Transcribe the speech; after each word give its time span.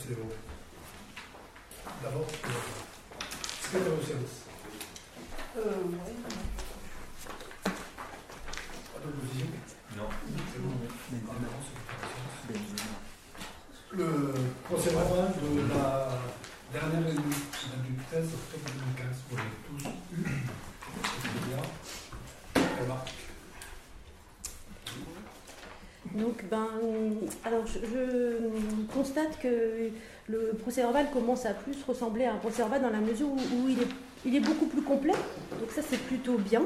procéder 0.00 0.20
au 0.20 0.24
vote. 0.24 0.36
D'abord, 2.02 2.26
euh, 2.26 2.48
secrétaire 3.62 3.96
de 3.96 4.02
service. 4.02 4.38
Euh, 5.56 5.60
ouais. 5.60 6.14
Pas 7.64 9.00
d'opposition 9.04 9.46
Non. 9.96 10.08
C'est 10.52 10.62
bon. 10.62 10.70
Ah, 11.28 11.34
de 12.48 12.54
service. 12.54 12.74
Le 13.92 14.08
procès 14.64 14.90
verbal 14.90 15.32
de 15.34 15.74
la 15.74 16.18
dernière 16.72 17.04
réunion 17.04 17.22
du 17.22 17.94
13 18.10 18.24
octobre 18.24 18.70
2015, 18.96 19.06
vous 19.28 19.36
l'avez 19.36 19.50
tous 19.66 19.82
eu. 20.14 20.24
C'est 21.22 21.42
bien. 21.48 21.62
Remarque. 22.82 23.12
Donc, 26.14 26.44
ben, 26.50 26.68
alors 27.50 27.66
je, 27.66 28.94
constate 28.94 29.38
que 29.42 29.90
le 30.28 30.52
procès 30.60 30.82
verbal 30.82 31.06
commence 31.12 31.46
à 31.46 31.52
plus 31.52 31.76
ressembler 31.86 32.24
à 32.24 32.34
un 32.34 32.36
procès 32.36 32.58
verbal 32.58 32.82
dans 32.82 32.90
la 32.90 33.00
mesure 33.00 33.28
où, 33.28 33.68
il, 34.24 34.36
est, 34.36 34.40
beaucoup 34.40 34.66
plus 34.66 34.82
complet. 34.82 35.14
Donc 35.58 35.70
ça, 35.70 35.82
c'est 35.82 35.98
plutôt 35.98 36.38
bien. 36.38 36.62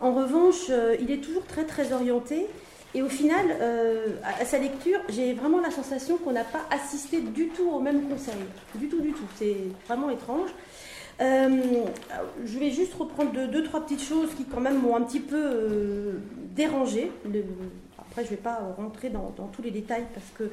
En 0.00 0.12
revanche, 0.12 0.66
euh, 0.68 0.96
il 1.00 1.10
est 1.10 1.22
toujours 1.22 1.44
très 1.46 1.64
très 1.64 1.92
orienté. 1.92 2.46
Et 2.94 3.02
au 3.02 3.08
final, 3.08 3.46
euh, 3.60 4.08
à, 4.24 4.44
sa 4.44 4.58
lecture, 4.58 4.98
j'ai 5.08 5.32
vraiment 5.32 5.60
la 5.60 5.70
sensation 5.70 6.18
qu'on 6.18 6.32
n'a 6.32 6.44
pas 6.44 6.66
assisté 6.70 7.20
du 7.20 7.48
tout 7.48 7.70
au 7.70 7.80
même 7.80 8.08
conseil. 8.08 8.34
Du 8.74 8.88
tout, 8.88 9.00
du 9.00 9.12
tout. 9.12 9.26
C'est 9.36 9.56
vraiment 9.86 10.10
étrange. 10.10 10.50
Euh, 11.20 11.84
je 12.44 12.58
vais 12.58 12.70
juste 12.70 12.94
reprendre 12.94 13.30
deux, 13.46 13.62
trois 13.62 13.80
petites 13.80 14.02
choses 14.02 14.30
qui 14.36 14.44
quand 14.44 14.60
même 14.60 14.80
m'ont 14.80 14.96
un 14.96 15.02
petit 15.02 15.20
peu 15.20 16.18
dérangé. 16.54 17.10
Après, 18.10 18.24
je 18.24 18.30
ne 18.32 18.36
vais 18.36 18.42
pas 18.42 18.58
rentrer 18.76 19.08
dans, 19.08 19.32
tous 19.52 19.62
les 19.62 19.70
détails 19.70 20.04
parce 20.12 20.26
que 20.36 20.50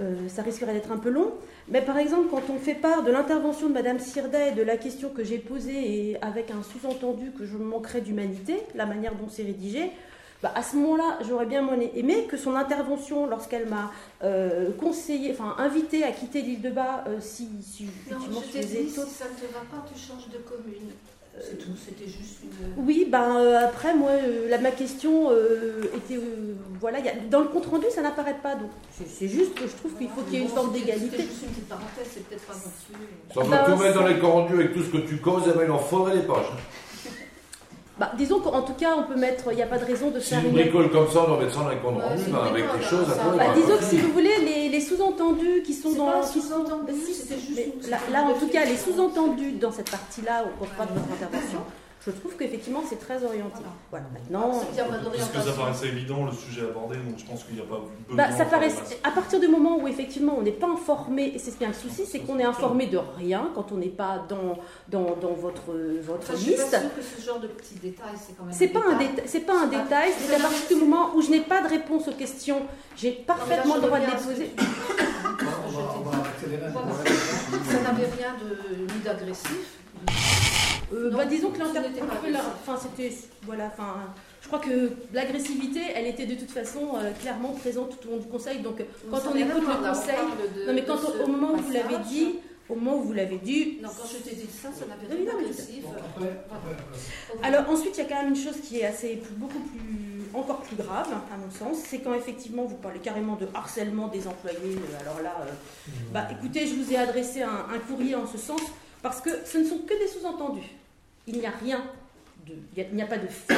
euh, 0.00 0.28
ça 0.28 0.42
risquerait 0.42 0.72
d'être 0.72 0.90
un 0.90 0.98
peu 0.98 1.10
long. 1.10 1.32
Mais 1.68 1.80
par 1.80 1.96
exemple, 1.96 2.26
quand 2.28 2.42
on 2.52 2.58
fait 2.58 2.74
part 2.74 3.04
de 3.04 3.12
l'intervention 3.12 3.68
de 3.68 3.74
Madame 3.74 4.00
Sirdet 4.00 4.48
et 4.48 4.52
de 4.52 4.62
la 4.62 4.76
question 4.76 5.10
que 5.10 5.22
j'ai 5.22 5.38
posée 5.38 6.10
et 6.10 6.22
avec 6.22 6.50
un 6.50 6.62
sous-entendu 6.64 7.30
que 7.30 7.46
je 7.46 7.56
manquerais 7.56 8.00
d'humanité, 8.00 8.56
la 8.74 8.86
manière 8.86 9.14
dont 9.14 9.28
c'est 9.28 9.44
rédigé, 9.44 9.92
bah, 10.42 10.52
à 10.54 10.62
ce 10.62 10.76
moment-là, 10.76 11.18
j'aurais 11.28 11.46
bien 11.46 11.66
aimé 11.94 12.26
que 12.28 12.36
son 12.36 12.54
intervention, 12.56 13.26
lorsqu'elle 13.26 13.68
m'a 13.68 13.90
euh, 14.24 14.70
conseillé, 14.78 15.30
enfin 15.32 15.54
invité 15.58 16.02
à 16.04 16.10
quitter 16.10 16.42
l'île 16.42 16.60
de 16.62 16.70
Bas, 16.70 17.04
euh, 17.06 17.18
si, 17.20 17.48
si 17.62 17.84
Non, 17.84 17.90
effectivement 18.08 18.40
je 18.46 18.52
t'ai 18.52 18.62
faisais 18.62 18.82
dit, 18.84 18.92
tout- 18.94 19.02
si 19.06 19.14
ça 19.14 19.24
ne 19.26 19.34
te 19.34 19.52
va 19.52 19.60
pas, 19.70 19.84
tu 19.92 19.98
changes 19.98 20.28
de 20.28 20.38
commune. 20.38 20.90
C'est 21.40 21.56
tout, 21.56 21.70
c'était 21.82 22.10
juste 22.10 22.40
une. 22.42 22.84
Oui, 22.84 23.06
ben 23.10 23.36
euh, 23.36 23.64
après 23.64 23.94
moi, 23.94 24.10
euh, 24.10 24.50
la, 24.50 24.58
ma 24.58 24.70
question 24.70 25.30
euh, 25.30 25.84
était, 25.96 26.16
euh, 26.16 26.54
voilà, 26.78 26.98
il 26.98 27.06
y 27.06 27.08
a- 27.08 27.14
dans 27.30 27.40
le 27.40 27.48
compte 27.48 27.64
rendu, 27.64 27.86
ça 27.90 28.02
n'apparaît 28.02 28.36
pas, 28.42 28.54
donc 28.54 28.68
c'est- 28.92 29.08
c'est 29.08 29.28
juste 29.28 29.54
que 29.54 29.66
je 29.66 29.72
trouve 29.76 29.94
qu'il 29.96 30.08
faut 30.10 30.20
qu'il 30.22 30.34
y 30.34 30.36
ait 30.36 30.42
une 30.42 30.48
forme 30.50 30.72
d'égalité. 30.74 31.08
C'était 31.16 31.22
juste 31.22 31.42
une 31.44 31.48
petite 31.48 31.68
parenthèse, 31.68 32.06
c'est 32.12 32.24
peut-être 32.28 32.44
pas 32.46 32.52
non 32.52 32.60
plus. 32.60 33.06
Si 33.32 33.38
on 33.38 33.44
veut 33.44 33.50
Ben, 33.50 33.64
tout 33.64 33.76
mettre 33.82 33.94
dans 34.00 34.06
c'est- 34.06 34.12
les 34.12 34.20
corondus 34.20 34.54
avec 34.54 34.74
tout 34.74 34.82
ce 34.82 34.90
que 34.90 34.98
tu 34.98 35.16
causes, 35.22 35.44
eh 35.46 35.56
ben, 35.56 35.64
il 35.64 35.70
en 35.70 35.78
faudrait 35.78 36.18
des 36.18 36.26
pages. 36.26 36.52
Bah, 37.98 38.10
disons 38.16 38.40
qu'en 38.40 38.62
tout 38.62 38.72
cas, 38.72 38.96
on 38.98 39.02
peut 39.02 39.18
mettre, 39.18 39.44
il 39.52 39.56
n'y 39.56 39.62
a 39.62 39.66
pas 39.66 39.78
de 39.78 39.84
raison 39.84 40.10
de 40.10 40.18
Si 40.18 40.30
faire 40.30 40.40
une 40.40 40.46
une. 40.46 40.52
bricole 40.52 40.90
comme 40.90 41.08
ça, 41.10 41.24
on 41.24 41.28
doit 41.28 41.40
mettre 41.40 41.52
ça 41.54 41.60
dans 41.60 41.68
c'est 42.16 42.26
une 42.26 42.32
ben, 42.32 42.38
avec 42.48 42.64
des 42.78 42.84
choses 42.84 43.06
à. 43.10 43.14
Bah, 43.36 43.44
hein. 43.48 43.52
disons 43.54 43.76
que 43.76 43.84
si 43.84 43.98
vous 43.98 44.12
voulez, 44.12 44.38
les, 44.40 44.68
les 44.70 44.80
sous-entendus 44.80 45.62
qui 45.64 45.74
sont 45.74 45.92
dans. 45.92 46.06
pas 46.06 46.18
un 46.18 46.20
qui 46.22 46.40
sont- 46.40 46.48
sous-entendu, 46.48 46.92
si, 47.06 47.12
c'était 47.14 47.38
juste 47.38 47.90
là, 47.90 48.22
en 48.24 48.38
tout 48.38 48.48
cas, 48.48 48.64
les 48.64 48.76
sous-entendus 48.76 49.52
dans 49.52 49.70
cette 49.72 49.90
partie-là, 49.90 50.44
au 50.44 50.64
repas 50.64 50.86
de 50.86 50.98
votre 50.98 51.12
intervention, 51.12 51.58
je 52.06 52.10
trouve 52.10 52.36
qu'effectivement, 52.36 52.82
c'est 52.88 52.98
très 52.98 53.24
orienté. 53.24 53.62
Voilà, 53.90 54.06
maintenant. 54.12 54.52
C'est 54.52 54.66
qu'il 54.68 54.76
y 54.76 54.80
a 54.80 54.84
pas 54.84 54.96
Parce 55.04 55.28
que 55.28 55.40
ça 55.40 55.52
paraissait 55.52 55.88
évident 55.88 56.26
le 56.26 56.32
sujet 56.32 56.62
abordé, 56.62 56.96
donc 56.96 57.16
je 57.16 57.24
pense 57.24 57.44
qu'il 57.44 57.54
n'y 57.54 57.60
a 57.60 57.64
pas 57.64 57.80
besoin. 58.08 58.16
Bah, 58.16 58.36
ça 58.36 58.44
de 58.44 58.50
paraît, 58.50 58.72
à 59.04 59.10
partir 59.10 59.38
du 59.38 59.46
moment 59.48 59.78
où 59.78 59.86
effectivement 59.86 60.34
on 60.36 60.42
n'est 60.42 60.50
pas 60.50 60.68
informé, 60.68 61.32
et 61.34 61.38
c'est 61.38 61.56
bien 61.58 61.68
le 61.68 61.74
souci, 61.74 62.04
c'est 62.04 62.20
qu'on 62.20 62.38
est 62.40 62.44
informé 62.44 62.86
de 62.86 62.98
rien 63.18 63.50
quand 63.54 63.70
on 63.70 63.76
n'est 63.76 63.86
pas 63.88 64.24
dans, 64.28 64.58
dans, 64.88 65.14
dans 65.16 65.32
votre, 65.32 65.72
votre 66.02 66.22
Enfin, 66.22 66.34
je 66.34 66.40
suis 66.40 66.52
pas 66.54 66.62
liste. 66.62 66.80
sûre 66.80 66.94
que 66.96 67.02
ce 67.02 67.24
genre 67.24 67.40
de 67.40 67.46
petits 67.46 67.76
détails, 67.76 68.16
c'est 68.16 68.36
quand 68.36 68.44
même. 68.44 68.54
C'est 68.54 68.68
pas 68.68 68.80
un 68.88 68.98
détail. 68.98 69.24
c'est 69.26 69.40
pas 69.40 69.60
un 69.60 69.66
détail, 69.66 70.10
c'est 70.18 70.34
à 70.34 70.40
partir 70.40 70.68
du 70.76 70.84
moment 70.84 71.14
où 71.14 71.22
je 71.22 71.30
n'ai 71.30 71.40
pas 71.40 71.62
de 71.62 71.68
réponse 71.68 72.08
aux 72.08 72.12
questions, 72.12 72.62
j'ai 72.96 73.12
parfaitement 73.12 73.76
le 73.76 73.80
droit 73.82 73.98
de 74.00 74.06
les 74.06 74.12
poser. 74.12 74.50
Un. 74.58 75.32
Ça 77.70 77.80
n'avait 77.80 78.06
rien 78.06 78.34
de 78.42 78.92
ni 78.92 79.00
d'agressif. 79.04 79.78
Euh, 80.92 81.10
Non, 81.10 81.16
bah, 81.16 81.24
disons 81.24 81.50
que 81.50 81.58
pas 81.58 81.64
agressif. 81.64 82.50
enfin 82.66 82.78
c'était 82.82 83.12
voilà, 83.42 83.66
enfin 83.66 83.94
je 84.42 84.46
crois 84.48 84.58
que 84.58 84.90
l'agressivité, 85.12 85.80
elle 85.94 86.06
était 86.06 86.26
de 86.26 86.34
toute 86.34 86.50
façon 86.50 86.96
euh, 86.96 87.10
clairement 87.20 87.52
présente 87.52 87.98
tout 88.00 88.08
au 88.08 88.10
long 88.12 88.16
du 88.18 88.26
conseil. 88.28 88.58
Donc 88.60 88.82
quand 89.10 89.18
on 89.30 89.34
n'a 89.34 89.40
écoute 89.40 89.62
le 89.62 89.88
conseil, 89.88 90.16
de- 90.56 90.66
non 90.66 90.72
mais 90.74 90.84
quand 90.84 90.98
on- 91.06 91.24
au 91.24 91.26
moment 91.28 91.52
où 91.54 91.56
vous 91.58 91.72
l'avez 91.72 91.98
dit, 92.08 92.34
au 92.68 92.74
moment 92.74 92.96
où 92.98 93.02
vous 93.02 93.12
l'avez 93.12 93.38
dit, 93.38 93.78
Non, 93.82 93.88
quand 93.88 94.06
je 94.06 94.18
t'ai 94.18 94.34
dit 94.36 94.46
ça, 94.50 94.68
ça 94.72 94.84
après, 95.96 96.44
après, 96.50 96.72
après. 96.72 97.48
Alors 97.48 97.68
ensuite, 97.70 97.96
il 97.96 98.02
y 98.02 98.06
a 98.06 98.08
quand 98.08 98.22
même 98.22 98.28
une 98.34 98.36
chose 98.36 98.60
qui 98.62 98.80
est 98.80 98.84
assez 98.86 99.16
plus- 99.16 99.34
beaucoup 99.34 99.60
plus 99.60 100.22
encore 100.34 100.60
plus 100.62 100.76
grave 100.76 101.08
à 101.12 101.36
mon 101.36 101.50
sens, 101.50 101.82
c'est 101.86 101.98
quand 101.98 102.14
effectivement 102.14 102.64
vous 102.64 102.76
parlez 102.76 103.00
carrément 103.00 103.36
de 103.36 103.46
harcèlement 103.54 104.08
des 104.08 104.26
employés. 104.26 104.58
euh, 104.76 105.00
Alors 105.00 105.20
là, 105.22 105.36
euh, 105.42 105.50
bah 106.12 106.26
écoutez, 106.30 106.66
je 106.66 106.74
vous 106.74 106.90
ai 106.92 106.96
adressé 106.96 107.42
un, 107.42 107.66
un 107.74 107.78
courrier 107.86 108.14
en 108.14 108.26
ce 108.26 108.38
sens 108.38 108.60
parce 109.02 109.20
que 109.20 109.30
ce 109.44 109.58
ne 109.58 109.64
sont 109.64 109.78
que 109.78 109.98
des 109.98 110.08
sous-entendus. 110.08 110.62
Il 111.26 111.38
n'y 111.38 111.46
a 111.46 111.50
rien 111.50 111.82
de, 112.46 112.54
il 112.76 112.94
n'y 112.94 113.02
a 113.02 113.06
pas 113.06 113.18
de 113.18 113.28
fait, 113.28 113.54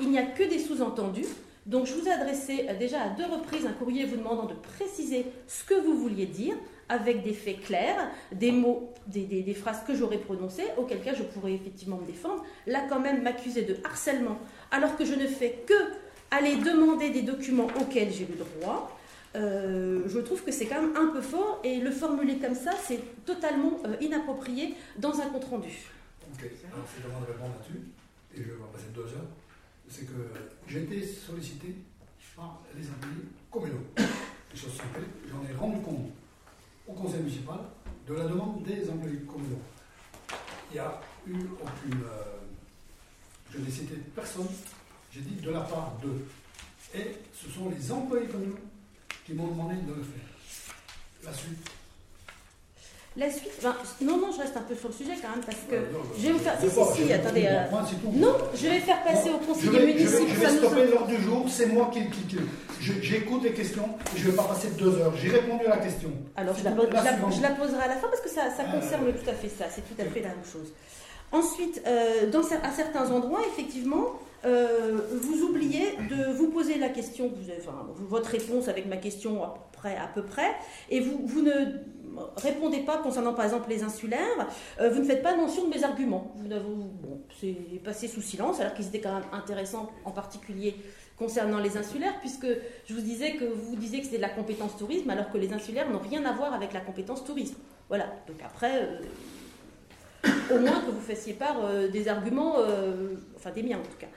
il 0.00 0.10
n'y 0.10 0.18
a 0.18 0.24
que 0.24 0.42
des 0.42 0.58
sous-entendus. 0.58 1.26
Donc 1.66 1.86
je 1.86 1.94
vous 1.94 2.06
ai 2.06 2.10
adressé 2.10 2.66
euh, 2.68 2.74
déjà 2.78 3.02
à 3.02 3.08
deux 3.08 3.24
reprises 3.24 3.64
un 3.66 3.72
courrier 3.72 4.04
vous 4.04 4.16
demandant 4.16 4.44
de 4.44 4.54
préciser 4.54 5.24
ce 5.46 5.64
que 5.64 5.74
vous 5.74 5.96
vouliez 5.96 6.26
dire 6.26 6.54
avec 6.90 7.22
des 7.22 7.32
faits 7.32 7.62
clairs, 7.62 8.10
des 8.32 8.52
mots, 8.52 8.92
des, 9.06 9.54
phrases 9.54 9.82
que 9.86 9.94
j'aurais 9.94 10.18
prononcées, 10.18 10.66
auquel 10.76 11.00
cas 11.00 11.14
je 11.14 11.22
pourrais 11.22 11.54
effectivement 11.54 11.96
me 11.96 12.04
défendre. 12.04 12.44
Là 12.66 12.82
quand 12.88 13.00
même 13.00 13.22
m'accuser 13.22 13.62
de 13.62 13.76
harcèlement 13.84 14.38
alors 14.70 14.96
que 14.96 15.06
je 15.06 15.14
ne 15.14 15.26
fais 15.26 15.62
que 15.66 15.74
aller 16.30 16.56
demander 16.56 17.10
des 17.10 17.22
documents 17.22 17.68
auxquels 17.80 18.12
j'ai 18.12 18.26
le 18.26 18.36
droit. 18.36 18.98
euh, 19.36 20.02
je 20.06 20.18
trouve 20.18 20.42
que 20.44 20.52
c'est 20.52 20.66
quand 20.66 20.80
même 20.80 20.96
un 20.96 21.06
peu 21.06 21.20
fort 21.20 21.60
et 21.64 21.76
le 21.78 21.90
formuler 21.90 22.36
comme 22.36 22.54
ça, 22.54 22.72
c'est 22.82 23.00
totalement 23.24 23.78
euh, 23.86 23.96
inapproprié 24.00 24.74
dans 24.98 25.20
un 25.20 25.26
compte 25.26 25.44
rendu. 25.44 25.93
Ok, 26.34 26.50
alors 26.66 26.84
c'est 26.92 27.02
vraiment 27.02 27.20
de 27.20 27.26
répondre 27.26 27.54
là-dessus, 27.54 27.80
et 28.34 28.38
je 28.38 28.42
vais 28.42 28.58
passer 28.72 28.88
deux 28.92 29.04
heures. 29.04 29.30
C'est 29.88 30.04
que 30.06 30.32
j'ai 30.66 30.82
été 30.82 31.06
sollicité 31.06 31.76
par 32.34 32.60
les 32.76 32.88
employés 32.88 33.28
communaux. 33.50 33.84
Les 33.96 34.58
choses 34.58 34.72
sont 34.72 34.82
faites, 34.92 35.04
j'en 35.30 35.42
ai 35.48 35.54
rendu 35.54 35.80
compte 35.82 36.10
au 36.88 36.92
conseil 36.92 37.20
municipal 37.20 37.58
de 38.08 38.14
la 38.14 38.24
demande 38.24 38.64
des 38.64 38.88
employés 38.90 39.20
communaux. 39.20 39.62
Il 40.70 40.74
n'y 40.74 40.78
a 40.80 41.00
eu 41.28 41.34
aucune. 41.34 42.02
euh, 42.02 42.40
je 43.52 43.58
n'ai 43.58 43.70
cité 43.70 43.94
personne, 44.14 44.48
j'ai 45.12 45.20
dit 45.20 45.36
de 45.36 45.50
la 45.50 45.60
part 45.60 45.92
d'eux. 46.02 46.26
Et 46.94 47.12
ce 47.32 47.48
sont 47.48 47.70
les 47.70 47.92
employés 47.92 48.26
communaux 48.26 48.58
qui 49.24 49.34
m'ont 49.34 49.48
demandé 49.48 49.76
de 49.76 49.94
le 49.94 50.02
faire. 50.02 50.28
La 51.22 51.32
suite. 51.32 51.70
La 53.16 53.30
suite, 53.30 53.52
ben, 53.62 53.72
non, 54.00 54.16
non, 54.16 54.32
je 54.32 54.40
reste 54.40 54.56
un 54.56 54.62
peu 54.62 54.74
sur 54.74 54.88
le 54.88 54.94
sujet 54.94 55.12
quand 55.22 55.28
même 55.30 55.44
parce 55.46 55.58
que 55.70 55.76
non, 55.76 56.00
je 56.18 56.26
vais 56.26 56.32
vous 56.32 56.38
faire. 56.40 56.58
Si, 56.60 56.68
si, 56.68 57.06
si, 57.06 57.12
attendez. 57.12 57.46
euh, 57.46 57.62
tout. 58.02 58.10
Non, 58.12 58.34
je 58.56 58.66
vais 58.66 58.80
faire 58.80 59.04
passer 59.04 59.30
au 59.30 59.38
conseiller 59.38 59.70
vais, 59.70 59.78
je 59.78 59.86
vais- 59.86 59.94
municipal. 59.94 60.26
je 60.28 60.40
vais 60.40 60.58
stopper 60.58 60.86
l'heure 60.88 61.06
du 61.06 61.16
jour, 61.18 61.46
c'est 61.48 61.66
moi 61.66 61.90
qui. 61.92 62.00
qui- 62.10 62.26
qui- 62.26 62.38
J'écoute 63.02 63.44
les 63.44 63.52
questions 63.52 63.88
et 64.14 64.18
je 64.18 64.26
ne 64.26 64.30
vais 64.32 64.36
pas 64.36 64.42
passer 64.42 64.68
deux 64.76 64.96
heures. 64.98 65.14
J'ai 65.16 65.28
répondu 65.30 65.64
à 65.64 65.70
la 65.70 65.76
question. 65.78 66.10
Alors, 66.36 66.54
je 66.58 66.64
la, 66.64 66.70
tout. 66.72 66.76
pose- 66.76 66.88
je 66.90 66.94
la- 66.96 67.12
suivante. 67.12 67.32
je 67.36 67.42
la 67.42 67.50
poserai 67.50 67.82
à 67.84 67.88
la 67.88 67.94
fin 67.96 68.08
parce 68.08 68.20
que 68.20 68.28
ça, 68.28 68.50
ça 68.50 68.64
Ah, 68.68 68.76
concerne 68.76 69.04
tout 69.12 69.30
à 69.30 69.32
fait 69.32 69.48
ça, 69.48 69.66
c'est 69.70 69.82
tout 69.82 70.00
à 70.02 70.04
fait 70.06 70.20
la 70.20 70.28
même 70.30 70.44
chose. 70.52 70.72
Ensuite, 71.32 71.82
euh, 71.86 72.28
dans, 72.30 72.40
à 72.40 72.70
certains 72.76 73.10
endroits, 73.10 73.40
effectivement, 73.52 74.18
euh, 74.44 74.98
vous 75.22 75.42
oubliez 75.44 75.96
de 76.10 76.32
vous 76.36 76.48
poser 76.48 76.78
la 76.78 76.88
question, 76.90 77.28
vous 77.34 77.48
avez- 77.50 77.60
enfin, 77.60 77.86
votre 78.08 78.28
réponse 78.30 78.68
avec 78.68 78.86
ma 78.86 78.96
question 78.98 79.42
à 79.44 79.54
peu 79.54 79.60
près, 79.78 79.96
à 79.96 80.08
peu 80.12 80.22
près 80.22 80.50
et 80.90 81.00
vous, 81.00 81.22
vous 81.24 81.40
ne 81.42 81.52
répondez 82.36 82.80
pas 82.80 82.98
concernant 82.98 83.34
par 83.34 83.44
exemple 83.44 83.68
les 83.68 83.82
insulaires, 83.82 84.48
euh, 84.80 84.90
vous 84.90 85.00
ne 85.00 85.04
faites 85.04 85.22
pas 85.22 85.36
mention 85.36 85.64
de 85.68 85.74
mes 85.74 85.84
arguments. 85.84 86.32
Vous 86.36 86.48
bon, 86.48 87.20
c'est 87.40 87.56
passé 87.84 88.08
sous 88.08 88.22
silence 88.22 88.60
alors 88.60 88.74
qu'ils 88.74 88.86
étaient 88.86 89.00
quand 89.00 89.14
même 89.14 89.28
intéressants, 89.32 89.90
en 90.04 90.10
particulier 90.10 90.76
concernant 91.16 91.60
les 91.60 91.76
insulaires, 91.76 92.18
puisque 92.20 92.46
je 92.86 92.94
vous 92.94 93.00
disais 93.00 93.34
que 93.34 93.44
vous 93.44 93.76
disiez 93.76 94.00
que 94.00 94.06
c'était 94.06 94.16
de 94.16 94.22
la 94.22 94.28
compétence 94.28 94.76
tourisme, 94.76 95.08
alors 95.10 95.30
que 95.30 95.38
les 95.38 95.52
insulaires 95.52 95.88
n'ont 95.88 96.00
rien 96.00 96.24
à 96.24 96.32
voir 96.32 96.52
avec 96.52 96.72
la 96.72 96.80
compétence 96.80 97.24
tourisme. 97.24 97.56
Voilà, 97.88 98.06
donc 98.26 98.36
après, 98.44 98.82
euh, 98.82 100.56
au 100.56 100.58
moins 100.58 100.80
que 100.80 100.90
vous 100.90 101.00
fassiez 101.00 101.34
part 101.34 101.64
euh, 101.64 101.88
des 101.88 102.08
arguments, 102.08 102.56
enfin 103.36 103.50
des 103.50 103.62
miens 103.62 103.78
en 103.78 103.82
tout 103.82 103.98
cas. 103.98 104.08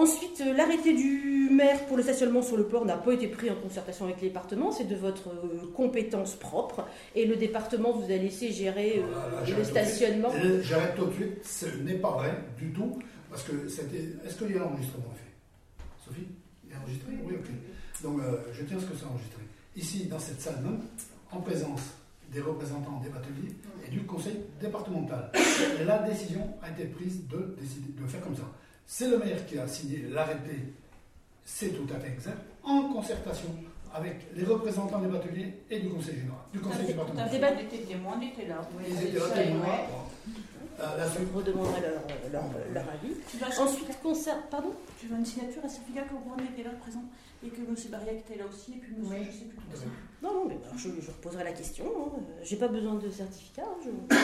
Ensuite, 0.00 0.40
euh, 0.40 0.54
l'arrêté 0.54 0.94
du 0.94 1.50
maire 1.50 1.84
pour 1.84 1.98
le 1.98 2.02
stationnement 2.02 2.40
sur 2.40 2.56
le 2.56 2.64
port 2.64 2.86
n'a 2.86 2.96
pas 2.96 3.12
été 3.12 3.26
pris 3.28 3.50
en 3.50 3.54
concertation 3.54 4.06
avec 4.06 4.22
les 4.22 4.28
départements, 4.28 4.72
c'est 4.72 4.88
de 4.88 4.96
votre 4.96 5.28
euh, 5.28 5.70
compétence 5.76 6.36
propre, 6.36 6.86
et 7.14 7.26
le 7.26 7.36
département 7.36 7.92
vous 7.92 8.10
a 8.10 8.16
laissé 8.16 8.50
gérer 8.50 9.04
euh, 9.04 9.44
là, 9.44 9.58
le 9.58 9.62
stationnement. 9.62 10.30
J'arrête 10.62 10.94
tout 10.96 11.04
de 11.04 11.12
suite, 11.12 11.44
ce 11.44 11.66
n'est 11.82 11.98
pas 11.98 12.12
vrai 12.12 12.34
du 12.56 12.72
tout, 12.72 12.98
parce 13.28 13.42
que 13.42 13.68
c'était. 13.68 14.08
Est-ce 14.24 14.38
qu'il 14.38 14.52
y 14.52 14.56
a 14.56 14.60
l'enregistrement 14.60 15.12
fait? 15.14 15.84
Sophie 16.02 16.28
Il 16.66 16.72
est 16.72 16.76
enregistré 16.78 17.12
Oui, 17.22 17.34
ok. 17.34 18.02
Donc 18.02 18.20
euh, 18.22 18.38
je 18.54 18.64
tiens 18.64 18.78
à 18.78 18.80
ce 18.80 18.86
que 18.86 18.96
c'est 18.96 19.04
enregistré. 19.04 19.42
Ici, 19.76 20.06
dans 20.06 20.18
cette 20.18 20.40
salle 20.40 20.62
même, 20.62 20.80
en 21.30 21.42
présence 21.42 21.82
des 22.32 22.40
représentants 22.40 23.02
des 23.02 23.10
bateliers 23.10 23.54
et 23.86 23.90
du 23.90 24.00
conseil 24.04 24.36
départemental. 24.62 25.30
Et 25.78 25.84
la 25.84 25.98
décision 25.98 26.48
a 26.62 26.70
été 26.70 26.84
prise 26.84 27.28
de, 27.28 27.54
décider, 27.60 27.92
de 28.00 28.06
faire 28.06 28.22
comme 28.22 28.36
ça. 28.36 28.44
C'est 28.92 29.08
le 29.08 29.18
maire 29.18 29.46
qui 29.46 29.56
a 29.56 29.68
signé 29.68 30.02
l'arrêté, 30.10 30.74
c'est 31.44 31.68
tout 31.68 31.86
à 31.94 32.00
fait 32.00 32.08
exact, 32.08 32.38
en 32.64 32.92
concertation 32.92 33.48
avec 33.94 34.16
les 34.34 34.42
représentants 34.42 34.98
des 34.98 35.06
bateliers 35.06 35.54
et 35.70 35.78
du 35.78 35.88
conseil 35.90 36.16
général, 36.16 36.38
du 36.52 36.58
conseil 36.58 36.86
départemental. 36.88 37.26
T'as 37.26 37.32
débat, 37.32 37.50
on 37.56 37.60
était 37.60 37.84
témoins, 37.84 38.14
on 38.18 38.22
était 38.22 38.46
là. 38.48 38.68
Ils 38.84 39.00
étaient 39.06 39.18
là, 39.20 39.28
témoins. 39.30 39.78
Euh, 40.80 40.96
la 40.96 41.08
suite. 41.08 41.28
Je 41.32 41.36
redemanderai 41.38 41.80
leur, 41.82 42.02
leur, 42.32 42.44
leur 42.74 42.84
avis. 42.90 43.14
Tu 43.30 43.36
vas, 43.36 43.46
Ensuite, 43.62 44.02
concert. 44.02 44.42
Pardon 44.50 44.72
tu 44.98 45.06
veux 45.06 45.16
une 45.18 45.24
signature 45.26 45.64
à 45.64 45.68
Sophia 45.68 46.02
que 46.02 46.14
Rouen 46.14 46.36
était 46.52 46.64
là 46.64 46.70
présent 46.80 47.04
et 47.44 47.48
que 47.48 47.60
M. 47.60 47.74
Barriac 47.92 48.16
était 48.28 48.38
là 48.38 48.44
aussi 48.50 48.72
et 48.72 48.76
puis 48.78 48.94
M. 48.98 49.04
Oui. 49.08 49.18
je 49.24 49.30
sais 49.38 49.44
plus 49.44 49.56
tout 49.56 49.76
ça. 49.76 49.84
Non, 50.22 50.34
non, 50.34 50.44
mais 50.48 50.58
alors, 50.64 50.76
je, 50.76 50.88
je 51.00 51.10
reposerai 51.12 51.44
la 51.44 51.52
question. 51.52 51.84
hein. 51.86 52.10
Euh, 52.18 52.40
J'ai 52.42 52.56
pas 52.56 52.68
besoin 52.68 52.94
de 52.94 53.08
certificat. 53.08 53.62
hein, 53.66 53.76
je- 53.84 54.16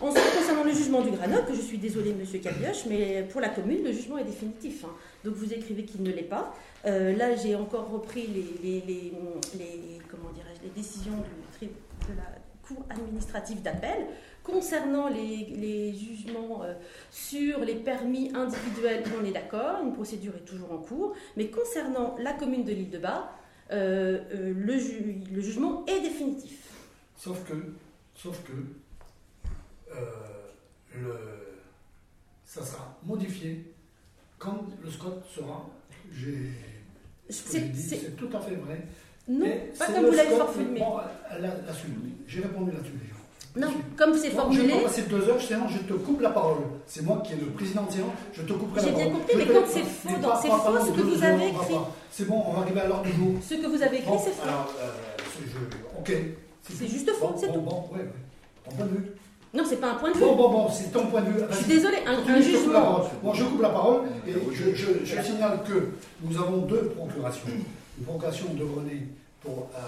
Ensuite, 0.00 0.24
concernant 0.38 0.64
le 0.64 0.72
jugement 0.72 1.00
du 1.00 1.10
Granoble, 1.10 1.54
je 1.54 1.60
suis 1.62 1.78
désolée, 1.78 2.12
monsieur 2.12 2.38
Cabioche, 2.38 2.84
mais 2.86 3.22
pour 3.30 3.40
la 3.40 3.48
commune, 3.48 3.82
le 3.82 3.92
jugement 3.92 4.18
est 4.18 4.24
définitif. 4.24 4.84
hein. 4.84 4.90
Donc 5.24 5.34
vous 5.34 5.52
écrivez 5.54 5.84
qu'il 5.84 6.02
ne 6.02 6.10
l'est 6.12 6.22
pas. 6.22 6.54
Euh, 6.84 7.16
là, 7.16 7.34
j'ai 7.34 7.54
encore 7.56 7.88
repris 7.90 8.26
les, 8.26 8.44
les, 8.62 8.80
les, 8.86 9.12
les- 9.58 9.98
comment 10.10 10.30
dirais-je, 10.34 10.62
les 10.62 10.70
décisions 10.70 11.12
de 11.62 12.14
la 12.16 12.22
Cour 12.62 12.84
administrative 12.90 13.62
d'appel 13.62 14.06
concernant 14.42 15.08
les, 15.08 15.94
jugements 15.94 16.62
euh, 16.64 16.74
sur 17.12 17.60
les 17.60 17.76
permis 17.76 18.30
individuels. 18.34 19.04
On 19.20 19.24
est 19.24 19.30
d'accord, 19.30 19.78
une 19.84 19.92
procédure 19.94 20.34
est 20.36 20.44
toujours 20.44 20.72
en 20.72 20.78
cours. 20.78 21.14
Mais 21.36 21.46
concernant 21.48 22.16
la 22.18 22.32
commune 22.32 22.64
de 22.64 22.72
l'île 22.72 22.90
de 22.90 22.98
Bas, 22.98 23.30
euh, 23.72 24.18
le, 24.30 24.74
le 25.32 25.40
jugement 25.40 25.84
est 25.86 26.00
définitif. 26.00 26.58
Sauf 27.16 27.44
que, 27.48 27.54
sauf 28.14 28.42
que, 28.44 28.52
le, 30.94 31.14
ça 32.44 32.64
sera 32.64 32.96
modifié 33.04 33.64
quand 34.38 34.64
le 34.82 34.90
SCOT 34.90 35.22
sera. 35.34 35.66
J'ai, 36.12 36.50
j'ai 37.28 37.72
C'est- 37.74 38.16
tout 38.16 38.28
à 38.32 38.40
fait 38.40 38.54
vrai. 38.54 38.82
Non, 39.28 39.38
Mais 39.44 39.72
pas 39.78 39.86
comme 39.86 40.06
vous 40.06 40.12
l'avez 40.12 40.36
formulé. 40.36 40.78
Bon, 40.80 40.98
la, 41.32 41.38
la 41.48 41.72
suite, 41.74 41.94
oui. 42.04 42.12
J'ai 42.28 42.40
répondu 42.42 42.70
là-dessus 42.70 42.92
déjà. 42.92 43.12
Non, 43.66 43.72
comme 43.96 44.14
c'est 44.14 44.30
Je 44.30 44.34
formulé, 44.36 44.68
pas 44.68 44.82
passer 44.82 45.02
deux 45.02 45.28
heures, 45.28 45.40
sinon 45.40 45.66
je 45.68 45.78
te 45.78 45.94
coupe 45.94 46.20
la 46.20 46.30
parole. 46.30 46.58
C'est 46.86 47.02
moi 47.02 47.22
qui 47.26 47.32
est 47.32 47.36
le 47.36 47.46
président 47.46 47.84
de 47.84 47.90
séance, 47.92 48.12
je 48.34 48.42
te 48.42 48.52
couperai 48.52 48.82
la 48.82 48.86
J'ai 48.86 48.92
parole. 48.92 49.04
bien 49.08 49.14
compris, 49.18 49.32
Je 49.32 49.38
mais 49.38 49.46
quand 49.46 49.66
c'est 49.66 49.82
faux, 49.82 50.08
c'est 50.42 50.48
faux 50.48 50.86
ce 50.86 50.92
que 50.92 51.00
vous 51.00 51.24
avez 51.24 51.48
écrit. 51.48 51.74
C'est 52.12 52.24
bon, 52.26 52.42
on 52.46 52.52
va 52.52 52.60
arriver 52.60 52.80
à 52.80 52.86
l'heure 52.86 53.02
du 53.02 53.12
jour. 53.12 53.32
ce 53.42 53.54
que 53.54 53.66
vous 53.66 53.82
avez 53.82 53.96
écrit, 53.96 54.10
c'est 54.22 54.30
faux. 54.32 54.42
alors, 54.46 54.72
euh, 54.78 54.90
c'est- 55.18 55.50
je- 55.50 55.98
ok. 55.98 56.22
C'est 56.62 56.86
juste 56.86 57.10
faux, 57.12 57.28
Bon, 57.28 57.36
c'est 57.38 57.46
tout. 57.52 57.60
Bon, 57.60 57.82
point 57.82 58.86
de 58.86 58.90
vue. 58.90 59.02
Non, 59.56 59.64
c'est 59.66 59.80
pas 59.80 59.92
un 59.92 59.94
point 59.94 60.10
de 60.10 60.14
vue. 60.16 60.20
Bon, 60.20 60.36
bon, 60.36 60.50
bon, 60.50 60.68
c'est 60.70 60.92
ton 60.92 61.06
point 61.06 61.22
de 61.22 61.30
vue. 61.30 61.40
Je 61.50 61.54
suis 61.54 61.64
Vas-y. 61.64 61.76
désolée, 61.76 61.98
un, 62.06 62.12
un 62.12 62.16
je 62.18 62.22
coupe 62.24 62.32
la 62.34 62.40
jugement. 62.42 63.10
Bon, 63.22 63.32
je 63.34 63.44
coupe 63.44 63.62
la 63.62 63.68
parole 63.70 64.02
et 64.26 64.32
je, 64.52 64.74
je- 64.74 65.04
je 65.04 65.22
signale 65.22 65.60
que 65.66 65.88
nous 66.22 66.36
avons 66.36 66.58
deux 66.66 66.88
procurations. 66.96 67.48
Une 67.98 68.04
procuration 68.04 68.52
de 68.54 68.62
René 68.64 69.06
pour, 69.42 69.70
euh, 69.74 69.78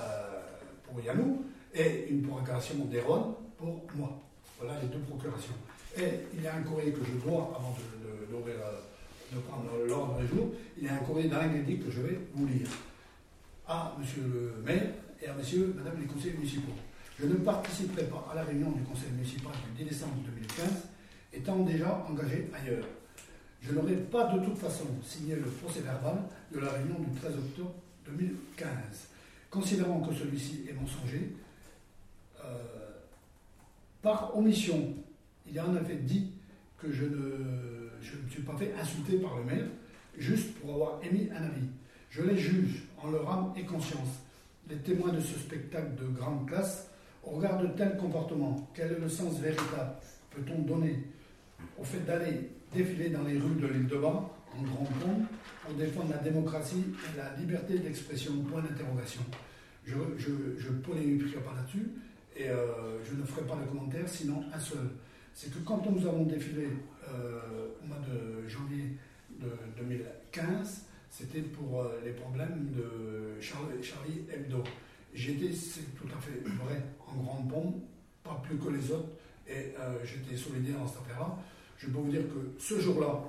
pour 0.91 1.05
Yannou 1.05 1.43
et 1.75 2.07
une 2.09 2.23
procuration 2.23 2.77
d'Héron 2.91 3.35
pour 3.59 3.83
moi. 3.95 4.11
Voilà 4.59 4.75
les 4.81 4.89
deux 4.89 5.01
procurations. 5.01 5.53
Et 5.99 6.05
il 6.35 6.43
y 6.43 6.47
a 6.47 6.55
un 6.55 6.63
courrier 6.63 6.93
que 6.93 7.01
je 7.05 7.29
dois, 7.29 7.53
avant 7.55 7.75
de, 7.77 8.35
de- 8.35 8.49
euh, 8.51 8.55
de 9.35 9.39
prendre 9.41 9.69
l'ordre 9.87 10.19
du 10.21 10.27
jour, 10.29 10.49
il 10.79 10.85
y 10.85 10.89
a 10.89 10.95
un 10.95 10.99
courrier 10.99 11.29
d'Alain 11.29 11.49
que 11.51 11.91
je 11.91 12.01
vais 12.01 12.19
vous 12.35 12.47
lire. 12.47 12.69
À 13.69 13.95
monsieur 13.99 14.23
le 14.23 14.63
maire 14.65 14.89
et 15.23 15.27
à 15.27 15.35
monsieur, 15.35 15.75
madame 15.77 16.01
les 16.01 16.07
conseillers 16.07 16.33
municipaux. 16.35 16.73
Je 17.21 17.27
ne 17.27 17.35
participerai 17.35 18.05
pas 18.05 18.29
à 18.31 18.35
la 18.37 18.45
réunion 18.45 18.71
du 18.71 18.83
conseil 18.85 19.11
municipal 19.11 19.51
du 19.77 19.83
10 19.85 19.91
décembre 19.91 20.15
2015, 20.25 20.89
étant 21.33 21.59
déjà 21.65 22.07
engagé 22.09 22.49
ailleurs. 22.55 22.87
Je 23.61 23.73
n'aurai 23.73 23.97
pas 23.97 24.33
de 24.35 24.45
toute 24.45 24.57
façon 24.57 24.85
signé 25.03 25.35
le 25.35 25.43
procès 25.43 25.81
verbal 25.81 26.19
de 26.55 26.61
la 26.61 26.71
réunion 26.71 26.95
du 27.01 27.19
13 27.21 27.33
octobre 27.37 27.75
2015. 28.07 28.69
Considérant 29.51 30.01
que 30.01 30.15
celui-ci 30.15 30.63
est 30.69 30.75
mensonger, 30.75 31.33
euh, 32.45 32.55
par 34.01 34.37
omission, 34.37 34.95
il 35.51 35.59
a 35.59 35.67
en 35.67 35.75
effet 35.75 35.97
dit 35.97 36.31
que 36.79 36.93
je 36.93 37.05
ne, 37.05 37.91
je 38.01 38.17
ne 38.17 38.31
suis 38.31 38.43
pas 38.43 38.57
fait 38.57 38.73
insulter 38.81 39.17
par 39.17 39.37
le 39.39 39.45
maire, 39.45 39.67
juste 40.17 40.55
pour 40.61 40.75
avoir 40.75 41.03
émis 41.03 41.29
un 41.33 41.43
avis. 41.43 41.67
Je 42.11 42.23
les 42.23 42.39
juge 42.39 42.85
en 43.03 43.11
leur 43.11 43.29
âme 43.29 43.53
et 43.57 43.65
conscience. 43.65 44.21
Les 44.71 44.77
témoins 44.77 45.13
de 45.13 45.21
ce 45.21 45.37
spectacle 45.37 45.97
de 45.97 46.07
grande 46.07 46.47
classe, 46.47 46.89
au 47.29 47.37
regard 47.37 47.61
de 47.61 47.69
tels 47.69 47.97
comportements, 47.97 48.69
quel 48.75 48.93
est 48.93 48.99
le 48.99 49.09
sens 49.09 49.39
véritable 49.39 49.93
peut-on 50.31 50.63
donner 50.63 51.05
au 51.79 51.85
fait 51.85 52.01
d'aller 52.01 52.51
défiler 52.73 53.11
dans 53.11 53.23
les 53.23 53.39
rues 53.39 53.61
de 53.61 53.67
l'île 53.67 53.87
de 53.87 53.97
Bas 53.97 54.31
en 54.57 54.63
grand 54.63 54.85
pompe 54.85 55.27
pour 55.65 55.75
défendre 55.75 56.11
la 56.11 56.19
démocratie 56.19 56.85
et 57.05 57.17
la 57.17 57.35
liberté 57.37 57.79
d'expression? 57.79 58.33
Point 58.51 58.63
d'interrogation. 58.63 59.23
Je 59.85 59.95
je, 60.17 60.31
je 60.59 60.71
pas 60.71 61.55
là-dessus 61.57 61.89
et 62.37 62.49
euh, 62.49 63.03
je 63.05 63.15
ne 63.15 63.25
ferai 63.25 63.43
pas 63.47 63.57
de 63.57 63.67
commentaire, 63.69 64.09
sinon 64.09 64.45
un 64.53 64.59
seul. 64.59 64.89
C'est 65.35 65.51
que 65.53 65.59
quand 65.65 65.85
nous 65.91 66.07
avons 66.07 66.25
défilé 66.25 66.69
euh, 67.09 67.41
au 67.83 67.87
mois 67.87 67.99
de 68.09 68.49
janvier 68.49 68.97
de 69.41 69.49
2015, 69.77 70.85
c'était 71.11 71.41
pour 71.41 71.83
euh, 71.83 72.01
les 72.05 72.13
problèmes 72.13 72.73
de 72.77 73.41
Charlie, 73.41 73.83
Charlie 73.83 74.25
Hebdo. 74.33 74.63
J'étais, 75.15 75.53
c'est 75.53 75.97
tout 75.97 76.07
à 76.17 76.21
fait 76.21 76.39
vrai, 76.63 76.83
en 77.13 77.23
grande 77.23 77.49
pompe, 77.49 77.77
pas 78.23 78.41
plus 78.43 78.57
que 78.59 78.69
les 78.69 78.91
autres, 78.91 79.09
et 79.47 79.75
euh, 79.79 79.99
j'étais 80.05 80.37
solidaire 80.37 80.79
dans 80.79 80.87
cette 80.87 81.01
affaire-là. 81.03 81.37
Je 81.79 81.87
peux 81.87 81.99
vous 81.99 82.11
dire 82.11 82.23
que 82.23 82.61
ce 82.61 82.81
jour-là, 82.81 83.23